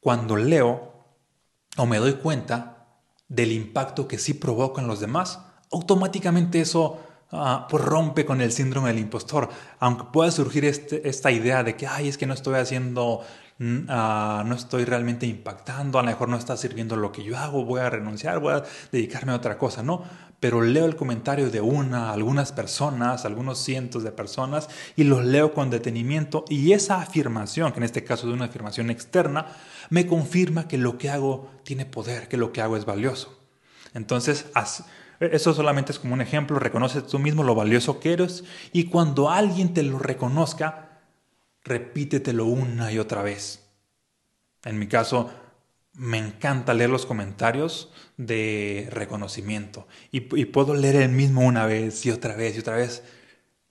cuando 0.00 0.36
leo 0.36 0.92
o 1.76 1.86
me 1.86 1.98
doy 1.98 2.14
cuenta 2.14 2.86
del 3.28 3.52
impacto 3.52 4.08
que 4.08 4.18
sí 4.18 4.34
provoca 4.34 4.80
en 4.80 4.88
los 4.88 5.00
demás, 5.00 5.40
automáticamente 5.72 6.60
eso 6.60 7.00
Ah, 7.32 7.68
pues 7.70 7.84
rompe 7.84 8.24
con 8.24 8.40
el 8.40 8.50
síndrome 8.50 8.88
del 8.88 8.98
impostor. 8.98 9.48
Aunque 9.78 10.04
pueda 10.12 10.30
surgir 10.30 10.64
este, 10.64 11.08
esta 11.08 11.30
idea 11.30 11.62
de 11.62 11.76
que, 11.76 11.86
ay, 11.86 12.08
es 12.08 12.18
que 12.18 12.26
no 12.26 12.34
estoy 12.34 12.56
haciendo 12.56 13.22
ah, 13.88 14.42
no 14.46 14.54
estoy 14.54 14.84
realmente 14.84 15.26
impactando, 15.26 15.98
a 15.98 16.02
lo 16.02 16.08
mejor 16.08 16.28
no 16.28 16.36
está 16.36 16.56
sirviendo 16.56 16.96
lo 16.96 17.12
que 17.12 17.22
yo 17.22 17.36
hago, 17.36 17.64
voy 17.64 17.80
a 17.80 17.90
renunciar, 17.90 18.38
voy 18.40 18.54
a 18.54 18.64
dedicarme 18.90 19.32
a 19.32 19.36
otra 19.36 19.58
cosa, 19.58 19.82
no. 19.82 20.02
Pero 20.40 20.62
leo 20.62 20.86
el 20.86 20.96
comentario 20.96 21.50
de 21.50 21.60
una, 21.60 22.12
algunas 22.12 22.52
personas, 22.52 23.26
algunos 23.26 23.58
cientos 23.58 24.02
de 24.02 24.12
personas, 24.12 24.68
y 24.96 25.04
los 25.04 25.24
leo 25.24 25.52
con 25.52 25.68
detenimiento, 25.68 26.46
y 26.48 26.72
esa 26.72 27.02
afirmación, 27.02 27.72
que 27.72 27.78
en 27.78 27.84
este 27.84 28.04
caso 28.04 28.26
es 28.28 28.34
una 28.34 28.46
afirmación 28.46 28.90
externa, 28.90 29.46
me 29.90 30.06
confirma 30.06 30.66
que 30.66 30.78
lo 30.78 30.96
que 30.96 31.10
hago 31.10 31.50
tiene 31.62 31.84
poder, 31.84 32.28
que 32.28 32.38
lo 32.38 32.52
que 32.52 32.62
hago 32.62 32.76
es 32.78 32.86
valioso. 32.86 33.39
Entonces, 33.94 34.46
eso 35.20 35.54
solamente 35.54 35.92
es 35.92 35.98
como 35.98 36.14
un 36.14 36.20
ejemplo, 36.20 36.58
reconoce 36.58 37.02
tú 37.02 37.18
mismo 37.18 37.42
lo 37.42 37.54
valioso 37.54 38.00
que 38.00 38.12
eres 38.12 38.44
y 38.72 38.84
cuando 38.84 39.30
alguien 39.30 39.74
te 39.74 39.82
lo 39.82 39.98
reconozca, 39.98 41.00
repítetelo 41.64 42.44
una 42.46 42.92
y 42.92 42.98
otra 42.98 43.22
vez. 43.22 43.68
En 44.64 44.78
mi 44.78 44.86
caso, 44.86 45.30
me 45.94 46.18
encanta 46.18 46.72
leer 46.72 46.90
los 46.90 47.06
comentarios 47.06 47.92
de 48.16 48.88
reconocimiento 48.90 49.88
y, 50.12 50.40
y 50.40 50.44
puedo 50.46 50.74
leer 50.74 50.96
el 50.96 51.10
mismo 51.10 51.42
una 51.42 51.66
vez 51.66 52.06
y 52.06 52.10
otra 52.10 52.36
vez 52.36 52.56
y 52.56 52.60
otra 52.60 52.76
vez 52.76 53.02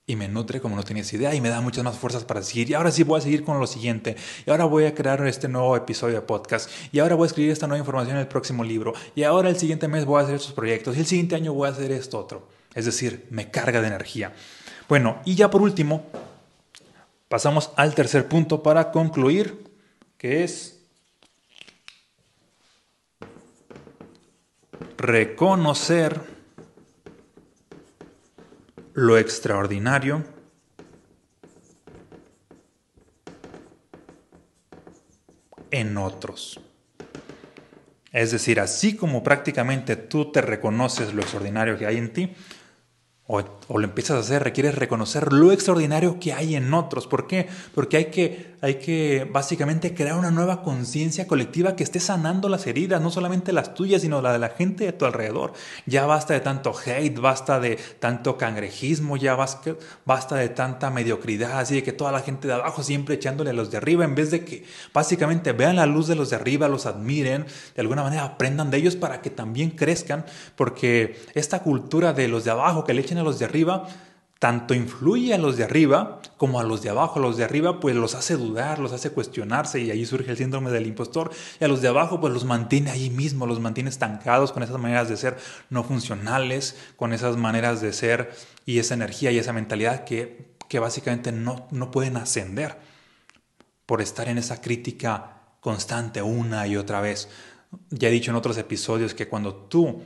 y 0.10 0.16
me 0.16 0.28
nutre 0.28 0.60
como 0.60 0.76
no 0.76 0.82
tenías 0.82 1.14
idea 1.14 1.36
y 1.36 1.40
me 1.40 1.50
da 1.50 1.62
muchas 1.62 1.84
más 1.84 1.96
fuerzas 1.96 2.24
para 2.24 2.42
seguir. 2.42 2.72
Y 2.72 2.74
ahora 2.74 2.90
sí 2.90 3.04
voy 3.04 3.20
a 3.20 3.22
seguir 3.22 3.44
con 3.44 3.60
lo 3.60 3.68
siguiente. 3.68 4.16
Y 4.44 4.50
ahora 4.50 4.66
voy 4.66 4.86
a 4.86 4.96
crear 4.96 5.24
este 5.28 5.48
nuevo 5.48 5.78
episodio 5.78 6.16
de 6.16 6.22
podcast. 6.22 6.68
Y 6.92 6.98
ahora 6.98 7.14
voy 7.14 7.26
a 7.26 7.28
escribir 7.28 7.52
esta 7.52 7.68
nueva 7.68 7.78
información 7.78 8.16
en 8.16 8.22
el 8.22 8.28
próximo 8.28 8.64
libro. 8.64 8.96
Y 9.14 9.22
ahora 9.22 9.50
el 9.50 9.58
siguiente 9.58 9.88
mes 9.88 10.06
voy 10.06 10.20
a 10.20 10.24
hacer 10.24 10.34
estos 10.34 10.54
proyectos. 10.54 10.98
Y 10.98 11.02
el 11.02 11.06
siguiente 11.06 11.36
año 11.36 11.54
voy 11.54 11.70
a 11.70 11.74
hacer 11.74 11.92
esto 11.92 12.18
otro. 12.18 12.48
Es 12.74 12.86
decir, 12.86 13.28
me 13.30 13.52
carga 13.52 13.82
de 13.82 13.88
energía. 13.88 14.34
Bueno, 14.88 15.20
y 15.26 15.36
ya 15.36 15.52
por 15.52 15.62
último, 15.62 16.08
pasamos 17.28 17.70
al 17.76 17.94
tercer 17.94 18.28
punto 18.28 18.64
para 18.64 18.90
concluir, 18.90 19.64
que 20.18 20.44
es 20.44 20.80
reconocer 24.98 26.39
lo 29.00 29.18
extraordinario 29.18 30.26
en 35.72 35.98
otros. 35.98 36.60
Es 38.12 38.32
decir, 38.32 38.60
así 38.60 38.98
como 38.98 39.24
prácticamente 39.24 39.96
tú 39.96 40.34
te 40.34 40.42
reconoces 40.42 41.14
lo 41.14 41.22
extraordinario 41.22 41.78
que 41.78 41.86
hay 41.86 41.96
en 41.96 42.12
ti, 42.12 42.36
o, 43.32 43.44
lo 43.78 43.84
empiezas 43.84 44.18
a 44.18 44.20
hacer, 44.22 44.44
requieres 44.44 44.74
reconocer 44.74 45.32
lo 45.32 45.52
extraordinario 45.52 46.20
que 46.20 46.34
hay 46.34 46.56
en 46.56 46.74
otros. 46.74 47.06
¿Por 47.06 47.28
qué? 47.28 47.48
Porque 47.76 47.98
hay 47.98 48.06
que, 48.06 48.56
hay 48.62 48.76
que 48.80 49.30
básicamente 49.32 49.94
crear 49.94 50.18
una 50.18 50.32
nueva 50.32 50.64
conciencia 50.64 51.28
colectiva 51.28 51.76
que 51.76 51.84
esté 51.84 52.00
sanando 52.00 52.50
las 52.50 52.66
heridas, 52.66 53.00
no 53.04 53.12
solamente 53.12 53.54
las 53.54 53.76
tuyas, 53.76 54.02
sino 54.02 54.24
la 54.24 54.34
de 54.34 54.40
la 54.40 54.50
gente 54.50 54.86
de 54.86 54.94
tu 54.94 55.06
alrededor. 55.06 55.54
Ya 55.86 56.08
basta 56.08 56.34
de 56.34 56.40
tanto 56.40 56.74
hate, 56.74 57.20
basta 57.20 57.60
de 57.60 57.78
tanto 58.00 58.36
cangrejismo, 58.36 59.16
ya 59.16 59.36
basta 59.36 60.36
de 60.36 60.50
tanta 60.50 60.90
mediocridad, 60.90 61.60
así 61.60 61.76
de 61.76 61.84
que 61.84 61.94
toda 61.94 62.12
la 62.12 62.22
gente 62.22 62.48
de 62.48 62.56
abajo 62.56 62.82
siempre 62.82 63.14
echándole 63.14 63.52
a 63.52 63.54
los 63.54 63.70
de 63.70 63.78
arriba, 63.78 64.06
en 64.06 64.16
vez 64.16 64.32
de 64.32 64.44
que 64.44 64.66
básicamente 64.92 65.52
vean 65.52 65.76
la 65.76 65.86
luz 65.86 66.08
de 66.08 66.16
los 66.16 66.32
de 66.32 66.38
arriba, 66.38 66.68
los 66.68 66.88
admiren, 66.88 67.46
de 67.76 67.82
alguna 67.82 68.02
manera 68.02 68.24
aprendan 68.24 68.72
de 68.72 68.78
ellos 68.78 68.96
para 68.96 69.22
que 69.22 69.30
también 69.30 69.70
crezcan, 69.70 70.26
porque 70.56 71.22
esta 71.36 71.60
cultura 71.62 72.12
de 72.14 72.28
los 72.28 72.44
de 72.44 72.50
abajo 72.50 72.84
que 72.84 72.96
le 72.96 73.02
echen 73.02 73.19
a 73.20 73.24
los 73.24 73.40
de 73.40 73.46
arriba, 73.46 73.88
tanto 74.40 74.74
influye 74.74 75.34
a 75.34 75.38
los 75.38 75.58
de 75.58 75.66
arriba 75.66 76.22
como 76.38 76.62
a 76.62 76.64
los 76.64 76.82
de 76.82 76.90
abajo. 76.90 77.20
A 77.20 77.22
los 77.22 77.36
de 77.36 77.44
arriba 77.44 77.82
pues 77.82 77.96
los 77.96 78.16
hace 78.16 78.38
dudar, 78.38 78.80
los 78.80 78.94
hace 78.94 79.12
cuestionarse 79.12 79.82
y 79.82 79.92
ahí 79.92 80.06
surge 80.06 80.32
el 80.32 80.38
síndrome 80.38 80.72
del 80.72 80.88
impostor. 80.88 81.30
Y 81.60 81.66
a 81.66 81.68
los 81.68 81.82
de 81.82 81.90
abajo 81.90 82.22
pues 82.22 82.34
los 82.34 82.46
mantiene 82.46 82.90
ahí 82.90 83.10
mismo, 83.10 83.46
los 83.46 83.60
mantiene 83.60 83.90
estancados 83.90 84.54
con 84.54 84.64
esas 84.64 84.80
maneras 84.80 85.10
de 85.10 85.18
ser 85.18 85.38
no 85.70 85.84
funcionales, 85.84 86.78
con 86.96 87.12
esas 87.12 87.36
maneras 87.36 87.82
de 87.82 87.92
ser 87.92 88.32
y 88.66 88.80
esa 88.80 88.94
energía 88.94 89.32
y 89.32 89.38
esa 89.38 89.52
mentalidad 89.52 90.06
que, 90.06 90.56
que 90.70 90.80
básicamente 90.80 91.34
no, 91.34 91.68
no 91.72 91.92
pueden 91.92 92.16
ascender 92.16 92.78
por 93.86 94.02
estar 94.02 94.30
en 94.30 94.38
esa 94.38 94.62
crítica 94.62 95.42
constante 95.60 96.22
una 96.22 96.66
y 96.66 96.78
otra 96.78 97.02
vez. 97.02 97.28
Ya 97.90 98.08
he 98.08 98.12
dicho 98.12 98.32
en 98.32 98.38
otros 98.38 98.58
episodios 98.58 99.14
que 99.14 99.28
cuando 99.28 99.54
tú 99.54 100.02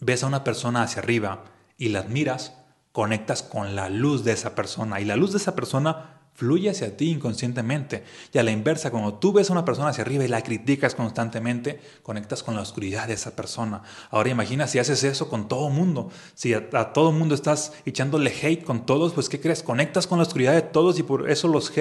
ves 0.00 0.22
a 0.22 0.26
una 0.26 0.44
persona 0.44 0.82
hacia 0.82 1.00
arriba, 1.00 1.44
y 1.80 1.88
la 1.88 2.00
admiras, 2.00 2.52
conectas 2.92 3.42
con 3.42 3.74
la 3.74 3.88
luz 3.88 4.22
de 4.22 4.32
esa 4.32 4.54
persona 4.54 5.00
y 5.00 5.04
la 5.06 5.16
luz 5.16 5.32
de 5.32 5.38
esa 5.38 5.56
persona 5.56 6.20
fluye 6.34 6.70
hacia 6.70 6.96
ti 6.96 7.10
inconscientemente. 7.10 8.04
Y 8.32 8.38
a 8.38 8.42
la 8.42 8.50
inversa, 8.50 8.90
cuando 8.90 9.14
tú 9.14 9.32
ves 9.32 9.48
a 9.48 9.54
una 9.54 9.64
persona 9.64 9.88
hacia 9.88 10.04
arriba 10.04 10.24
y 10.24 10.28
la 10.28 10.42
criticas 10.42 10.94
constantemente, 10.94 11.80
conectas 12.02 12.42
con 12.42 12.54
la 12.54 12.60
oscuridad 12.60 13.08
de 13.08 13.14
esa 13.14 13.34
persona. 13.34 13.82
Ahora 14.10 14.28
imagina 14.28 14.66
si 14.66 14.78
haces 14.78 15.04
eso 15.04 15.28
con 15.28 15.48
todo 15.48 15.70
mundo. 15.70 16.10
Si 16.34 16.52
a, 16.52 16.92
todo 16.92 17.12
mundo 17.12 17.34
estás 17.34 17.72
echándole 17.86 18.30
hate 18.30 18.62
con 18.62 18.84
todos, 18.84 19.14
pues 19.14 19.30
¿qué 19.30 19.40
crees? 19.40 19.62
Conectas 19.62 20.06
con 20.06 20.18
la 20.18 20.24
oscuridad 20.24 20.52
de 20.52 20.62
todos 20.62 20.98
y 20.98 21.02
por 21.02 21.30
eso 21.30 21.48
los, 21.48 21.72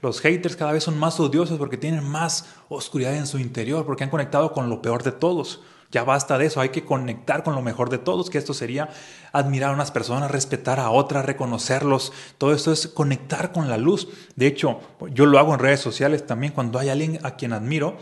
los 0.00 0.20
haters 0.20 0.54
cada 0.54 0.72
vez 0.72 0.84
son 0.84 0.96
más 0.96 1.18
odiosos 1.18 1.58
porque 1.58 1.76
tienen 1.76 2.04
más 2.04 2.46
oscuridad 2.68 3.16
en 3.16 3.26
su 3.26 3.38
interior, 3.40 3.84
porque 3.84 4.04
han 4.04 4.10
conectado 4.10 4.52
con 4.52 4.70
lo 4.70 4.80
peor 4.80 5.02
de 5.02 5.12
todos. 5.12 5.60
Ya 5.90 6.04
basta 6.04 6.38
de 6.38 6.46
eso, 6.46 6.60
hay 6.60 6.68
que 6.68 6.84
conectar 6.84 7.42
con 7.42 7.54
lo 7.54 7.62
mejor 7.62 7.90
de 7.90 7.98
todos, 7.98 8.30
que 8.30 8.38
esto 8.38 8.54
sería 8.54 8.90
admirar 9.32 9.70
a 9.70 9.74
unas 9.74 9.90
personas, 9.90 10.30
respetar 10.30 10.78
a 10.78 10.90
otras, 10.90 11.24
reconocerlos. 11.24 12.12
Todo 12.38 12.54
esto 12.54 12.72
es 12.72 12.86
conectar 12.86 13.50
con 13.50 13.68
la 13.68 13.76
luz. 13.76 14.08
De 14.36 14.46
hecho, 14.46 14.80
yo 15.12 15.26
lo 15.26 15.38
hago 15.38 15.52
en 15.52 15.58
redes 15.58 15.80
sociales 15.80 16.26
también 16.26 16.52
cuando 16.52 16.78
hay 16.78 16.90
alguien 16.90 17.18
a 17.24 17.32
quien 17.32 17.52
admiro, 17.52 17.96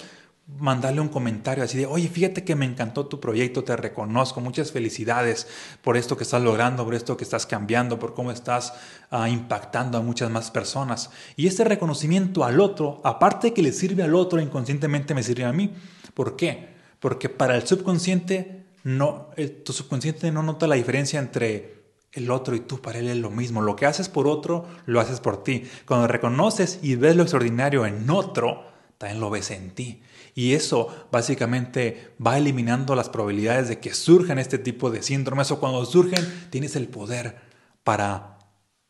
mandarle 0.58 1.00
un 1.00 1.08
comentario 1.08 1.62
así 1.62 1.76
de, 1.76 1.86
oye, 1.86 2.08
fíjate 2.08 2.42
que 2.42 2.54
me 2.54 2.64
encantó 2.64 3.06
tu 3.06 3.20
proyecto, 3.20 3.64
te 3.64 3.76
reconozco, 3.76 4.40
muchas 4.40 4.72
felicidades 4.72 5.46
por 5.82 5.96
esto 5.96 6.16
que 6.16 6.24
estás 6.24 6.42
logrando, 6.42 6.84
por 6.84 6.94
esto 6.94 7.16
que 7.16 7.24
estás 7.24 7.46
cambiando, 7.46 7.98
por 7.98 8.14
cómo 8.14 8.32
estás 8.32 8.72
ah, 9.10 9.28
impactando 9.28 9.98
a 9.98 10.02
muchas 10.02 10.30
más 10.30 10.50
personas. 10.50 11.10
Y 11.36 11.46
este 11.46 11.64
reconocimiento 11.64 12.44
al 12.44 12.60
otro, 12.60 13.00
aparte 13.04 13.52
que 13.52 13.62
le 13.62 13.72
sirve 13.72 14.02
al 14.02 14.14
otro, 14.14 14.40
inconscientemente 14.40 15.14
me 15.14 15.22
sirve 15.22 15.44
a 15.44 15.52
mí. 15.52 15.72
¿Por 16.14 16.36
qué? 16.36 16.77
Porque 17.00 17.28
para 17.28 17.56
el 17.56 17.66
subconsciente, 17.66 18.66
no, 18.84 19.30
tu 19.64 19.72
subconsciente 19.72 20.30
no 20.32 20.42
nota 20.42 20.66
la 20.66 20.74
diferencia 20.76 21.18
entre 21.18 21.78
el 22.12 22.30
otro 22.30 22.56
y 22.56 22.60
tú, 22.60 22.80
para 22.80 22.98
él 22.98 23.08
es 23.08 23.16
lo 23.16 23.30
mismo. 23.30 23.60
Lo 23.60 23.76
que 23.76 23.86
haces 23.86 24.08
por 24.08 24.26
otro, 24.26 24.66
lo 24.86 25.00
haces 25.00 25.20
por 25.20 25.42
ti. 25.42 25.64
Cuando 25.86 26.06
reconoces 26.06 26.80
y 26.82 26.96
ves 26.96 27.16
lo 27.16 27.22
extraordinario 27.22 27.86
en 27.86 28.08
otro, 28.10 28.64
también 28.98 29.20
lo 29.20 29.30
ves 29.30 29.50
en 29.50 29.70
ti. 29.70 30.02
Y 30.34 30.54
eso 30.54 31.08
básicamente 31.10 32.14
va 32.24 32.38
eliminando 32.38 32.94
las 32.94 33.08
probabilidades 33.08 33.68
de 33.68 33.78
que 33.78 33.94
surjan 33.94 34.38
este 34.38 34.58
tipo 34.58 34.90
de 34.90 35.02
síndromes 35.02 35.50
o 35.50 35.60
cuando 35.60 35.84
surgen 35.84 36.48
tienes 36.50 36.76
el 36.76 36.88
poder 36.88 37.36
para 37.84 38.38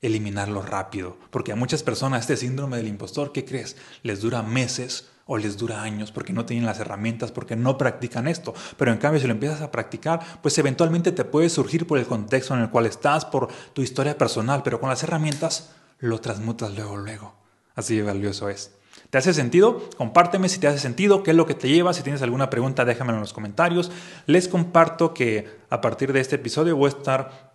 eliminarlo 0.00 0.62
rápido. 0.62 1.16
Porque 1.30 1.52
a 1.52 1.56
muchas 1.56 1.82
personas 1.82 2.22
este 2.22 2.36
síndrome 2.36 2.76
del 2.76 2.88
impostor, 2.88 3.32
¿qué 3.32 3.44
crees? 3.44 3.76
Les 4.02 4.20
dura 4.20 4.42
meses 4.42 5.08
o 5.28 5.36
les 5.36 5.58
dura 5.58 5.82
años 5.82 6.10
porque 6.10 6.32
no 6.32 6.46
tienen 6.46 6.66
las 6.66 6.80
herramientas, 6.80 7.30
porque 7.30 7.54
no 7.54 7.78
practican 7.78 8.26
esto. 8.26 8.54
Pero 8.78 8.90
en 8.90 8.98
cambio, 8.98 9.20
si 9.20 9.26
lo 9.26 9.34
empiezas 9.34 9.60
a 9.60 9.70
practicar, 9.70 10.20
pues 10.42 10.56
eventualmente 10.58 11.12
te 11.12 11.24
puede 11.24 11.50
surgir 11.50 11.86
por 11.86 11.98
el 11.98 12.06
contexto 12.06 12.54
en 12.54 12.60
el 12.62 12.70
cual 12.70 12.86
estás, 12.86 13.26
por 13.26 13.48
tu 13.74 13.82
historia 13.82 14.16
personal, 14.16 14.62
pero 14.64 14.80
con 14.80 14.88
las 14.88 15.02
herramientas 15.02 15.70
lo 15.98 16.18
transmutas 16.20 16.74
luego, 16.74 16.96
luego. 16.96 17.34
Así 17.74 17.94
de 17.94 18.02
valioso 18.02 18.48
es. 18.48 18.72
¿Te 19.10 19.18
hace 19.18 19.34
sentido? 19.34 19.88
Compárteme 19.98 20.48
si 20.48 20.58
te 20.58 20.66
hace 20.66 20.78
sentido, 20.78 21.22
qué 21.22 21.32
es 21.32 21.36
lo 21.36 21.46
que 21.46 21.54
te 21.54 21.68
lleva. 21.68 21.92
Si 21.92 22.02
tienes 22.02 22.22
alguna 22.22 22.48
pregunta, 22.48 22.86
déjamelo 22.86 23.18
en 23.18 23.22
los 23.22 23.34
comentarios. 23.34 23.90
Les 24.26 24.48
comparto 24.48 25.12
que 25.12 25.58
a 25.68 25.82
partir 25.82 26.14
de 26.14 26.20
este 26.20 26.36
episodio 26.36 26.74
voy 26.74 26.86
a 26.86 26.96
estar 26.96 27.52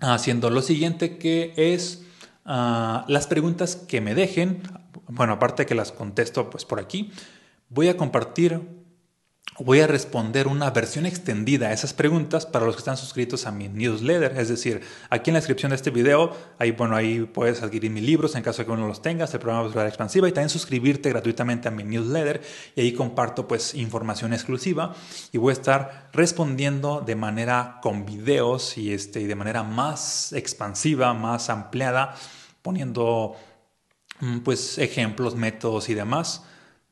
haciendo 0.00 0.48
lo 0.48 0.62
siguiente, 0.62 1.18
que 1.18 1.52
es 1.56 2.02
ah, 2.44 3.04
las 3.08 3.26
preguntas 3.26 3.76
que 3.76 4.00
me 4.00 4.14
dejen 4.14 4.62
bueno, 5.10 5.34
aparte 5.34 5.66
que 5.66 5.74
las 5.74 5.92
contesto 5.92 6.50
pues 6.50 6.64
por 6.64 6.78
aquí, 6.80 7.10
voy 7.68 7.88
a 7.88 7.96
compartir, 7.96 8.60
voy 9.58 9.80
a 9.80 9.86
responder 9.86 10.46
una 10.46 10.70
versión 10.70 11.04
extendida 11.04 11.68
a 11.68 11.72
esas 11.72 11.92
preguntas 11.92 12.46
para 12.46 12.64
los 12.64 12.76
que 12.76 12.80
están 12.80 12.96
suscritos 12.96 13.46
a 13.46 13.50
mi 13.50 13.68
newsletter. 13.68 14.38
Es 14.38 14.48
decir, 14.48 14.80
aquí 15.10 15.30
en 15.30 15.34
la 15.34 15.40
descripción 15.40 15.70
de 15.70 15.76
este 15.76 15.90
video, 15.90 16.34
ahí, 16.58 16.70
bueno, 16.70 16.96
ahí 16.96 17.20
puedes 17.20 17.62
adquirir 17.62 17.90
mis 17.90 18.02
libros 18.02 18.34
en 18.36 18.42
caso 18.42 18.62
de 18.62 18.66
que 18.66 18.72
uno 18.72 18.86
los 18.86 19.02
tengas, 19.02 19.34
el 19.34 19.40
programa 19.40 19.66
Visual 19.66 19.86
Expansiva 19.86 20.28
y 20.28 20.32
también 20.32 20.48
suscribirte 20.48 21.10
gratuitamente 21.10 21.68
a 21.68 21.70
mi 21.70 21.84
newsletter. 21.84 22.40
Y 22.74 22.80
ahí 22.80 22.92
comparto 22.92 23.46
pues 23.46 23.74
información 23.74 24.32
exclusiva 24.32 24.94
y 25.32 25.38
voy 25.38 25.50
a 25.50 25.54
estar 25.54 26.08
respondiendo 26.12 27.00
de 27.00 27.16
manera 27.16 27.80
con 27.82 28.06
videos 28.06 28.78
y, 28.78 28.92
este, 28.92 29.20
y 29.20 29.26
de 29.26 29.34
manera 29.34 29.62
más 29.62 30.32
expansiva, 30.32 31.12
más 31.12 31.50
ampliada, 31.50 32.14
poniendo 32.62 33.36
Mm, 34.20 34.40
pues 34.40 34.78
ejemplos, 34.78 35.34
métodos 35.34 35.88
y 35.88 35.94
demás 35.94 36.44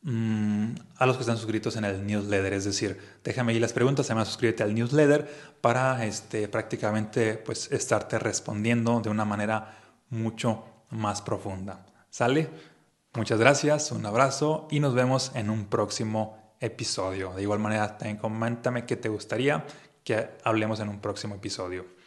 mm, 0.03 0.72
a 0.96 1.07
los 1.07 1.16
que 1.16 1.22
están 1.22 1.36
suscritos 1.36 1.76
en 1.76 1.84
el 1.84 2.07
newsletter. 2.07 2.53
Es 2.53 2.64
decir, 2.64 2.99
déjame 3.24 3.53
ahí 3.53 3.59
las 3.59 3.72
preguntas, 3.72 4.07
además 4.07 4.28
suscríbete 4.28 4.62
al 4.62 4.74
newsletter 4.74 5.28
para 5.61 6.05
este, 6.05 6.49
prácticamente 6.49 7.34
pues, 7.34 7.70
estarte 7.72 8.18
respondiendo 8.18 9.01
de 9.01 9.11
una 9.11 9.24
manera 9.24 9.78
mucho 10.11 10.64
más 10.90 11.22
profunda. 11.22 11.86
¿Sale? 12.11 12.49
Muchas 13.14 13.38
gracias, 13.38 13.90
un 13.92 14.07
abrazo 14.07 14.68
y 14.70 14.80
nos 14.80 14.94
vemos 14.94 15.32
en 15.34 15.51
un 15.51 15.66
próximo 15.66 16.55
episodio. 16.61 17.32
De 17.34 17.42
igual 17.42 17.59
manera, 17.59 17.99
también 17.99 18.16
coméntame 18.16 18.86
qué 18.86 18.96
te 18.96 19.09
gustaría 19.09 19.64
que 20.05 20.28
hablemos 20.44 20.80
en 20.80 20.88
un 20.88 21.01
próximo 21.01 21.34
episodio. 21.34 21.97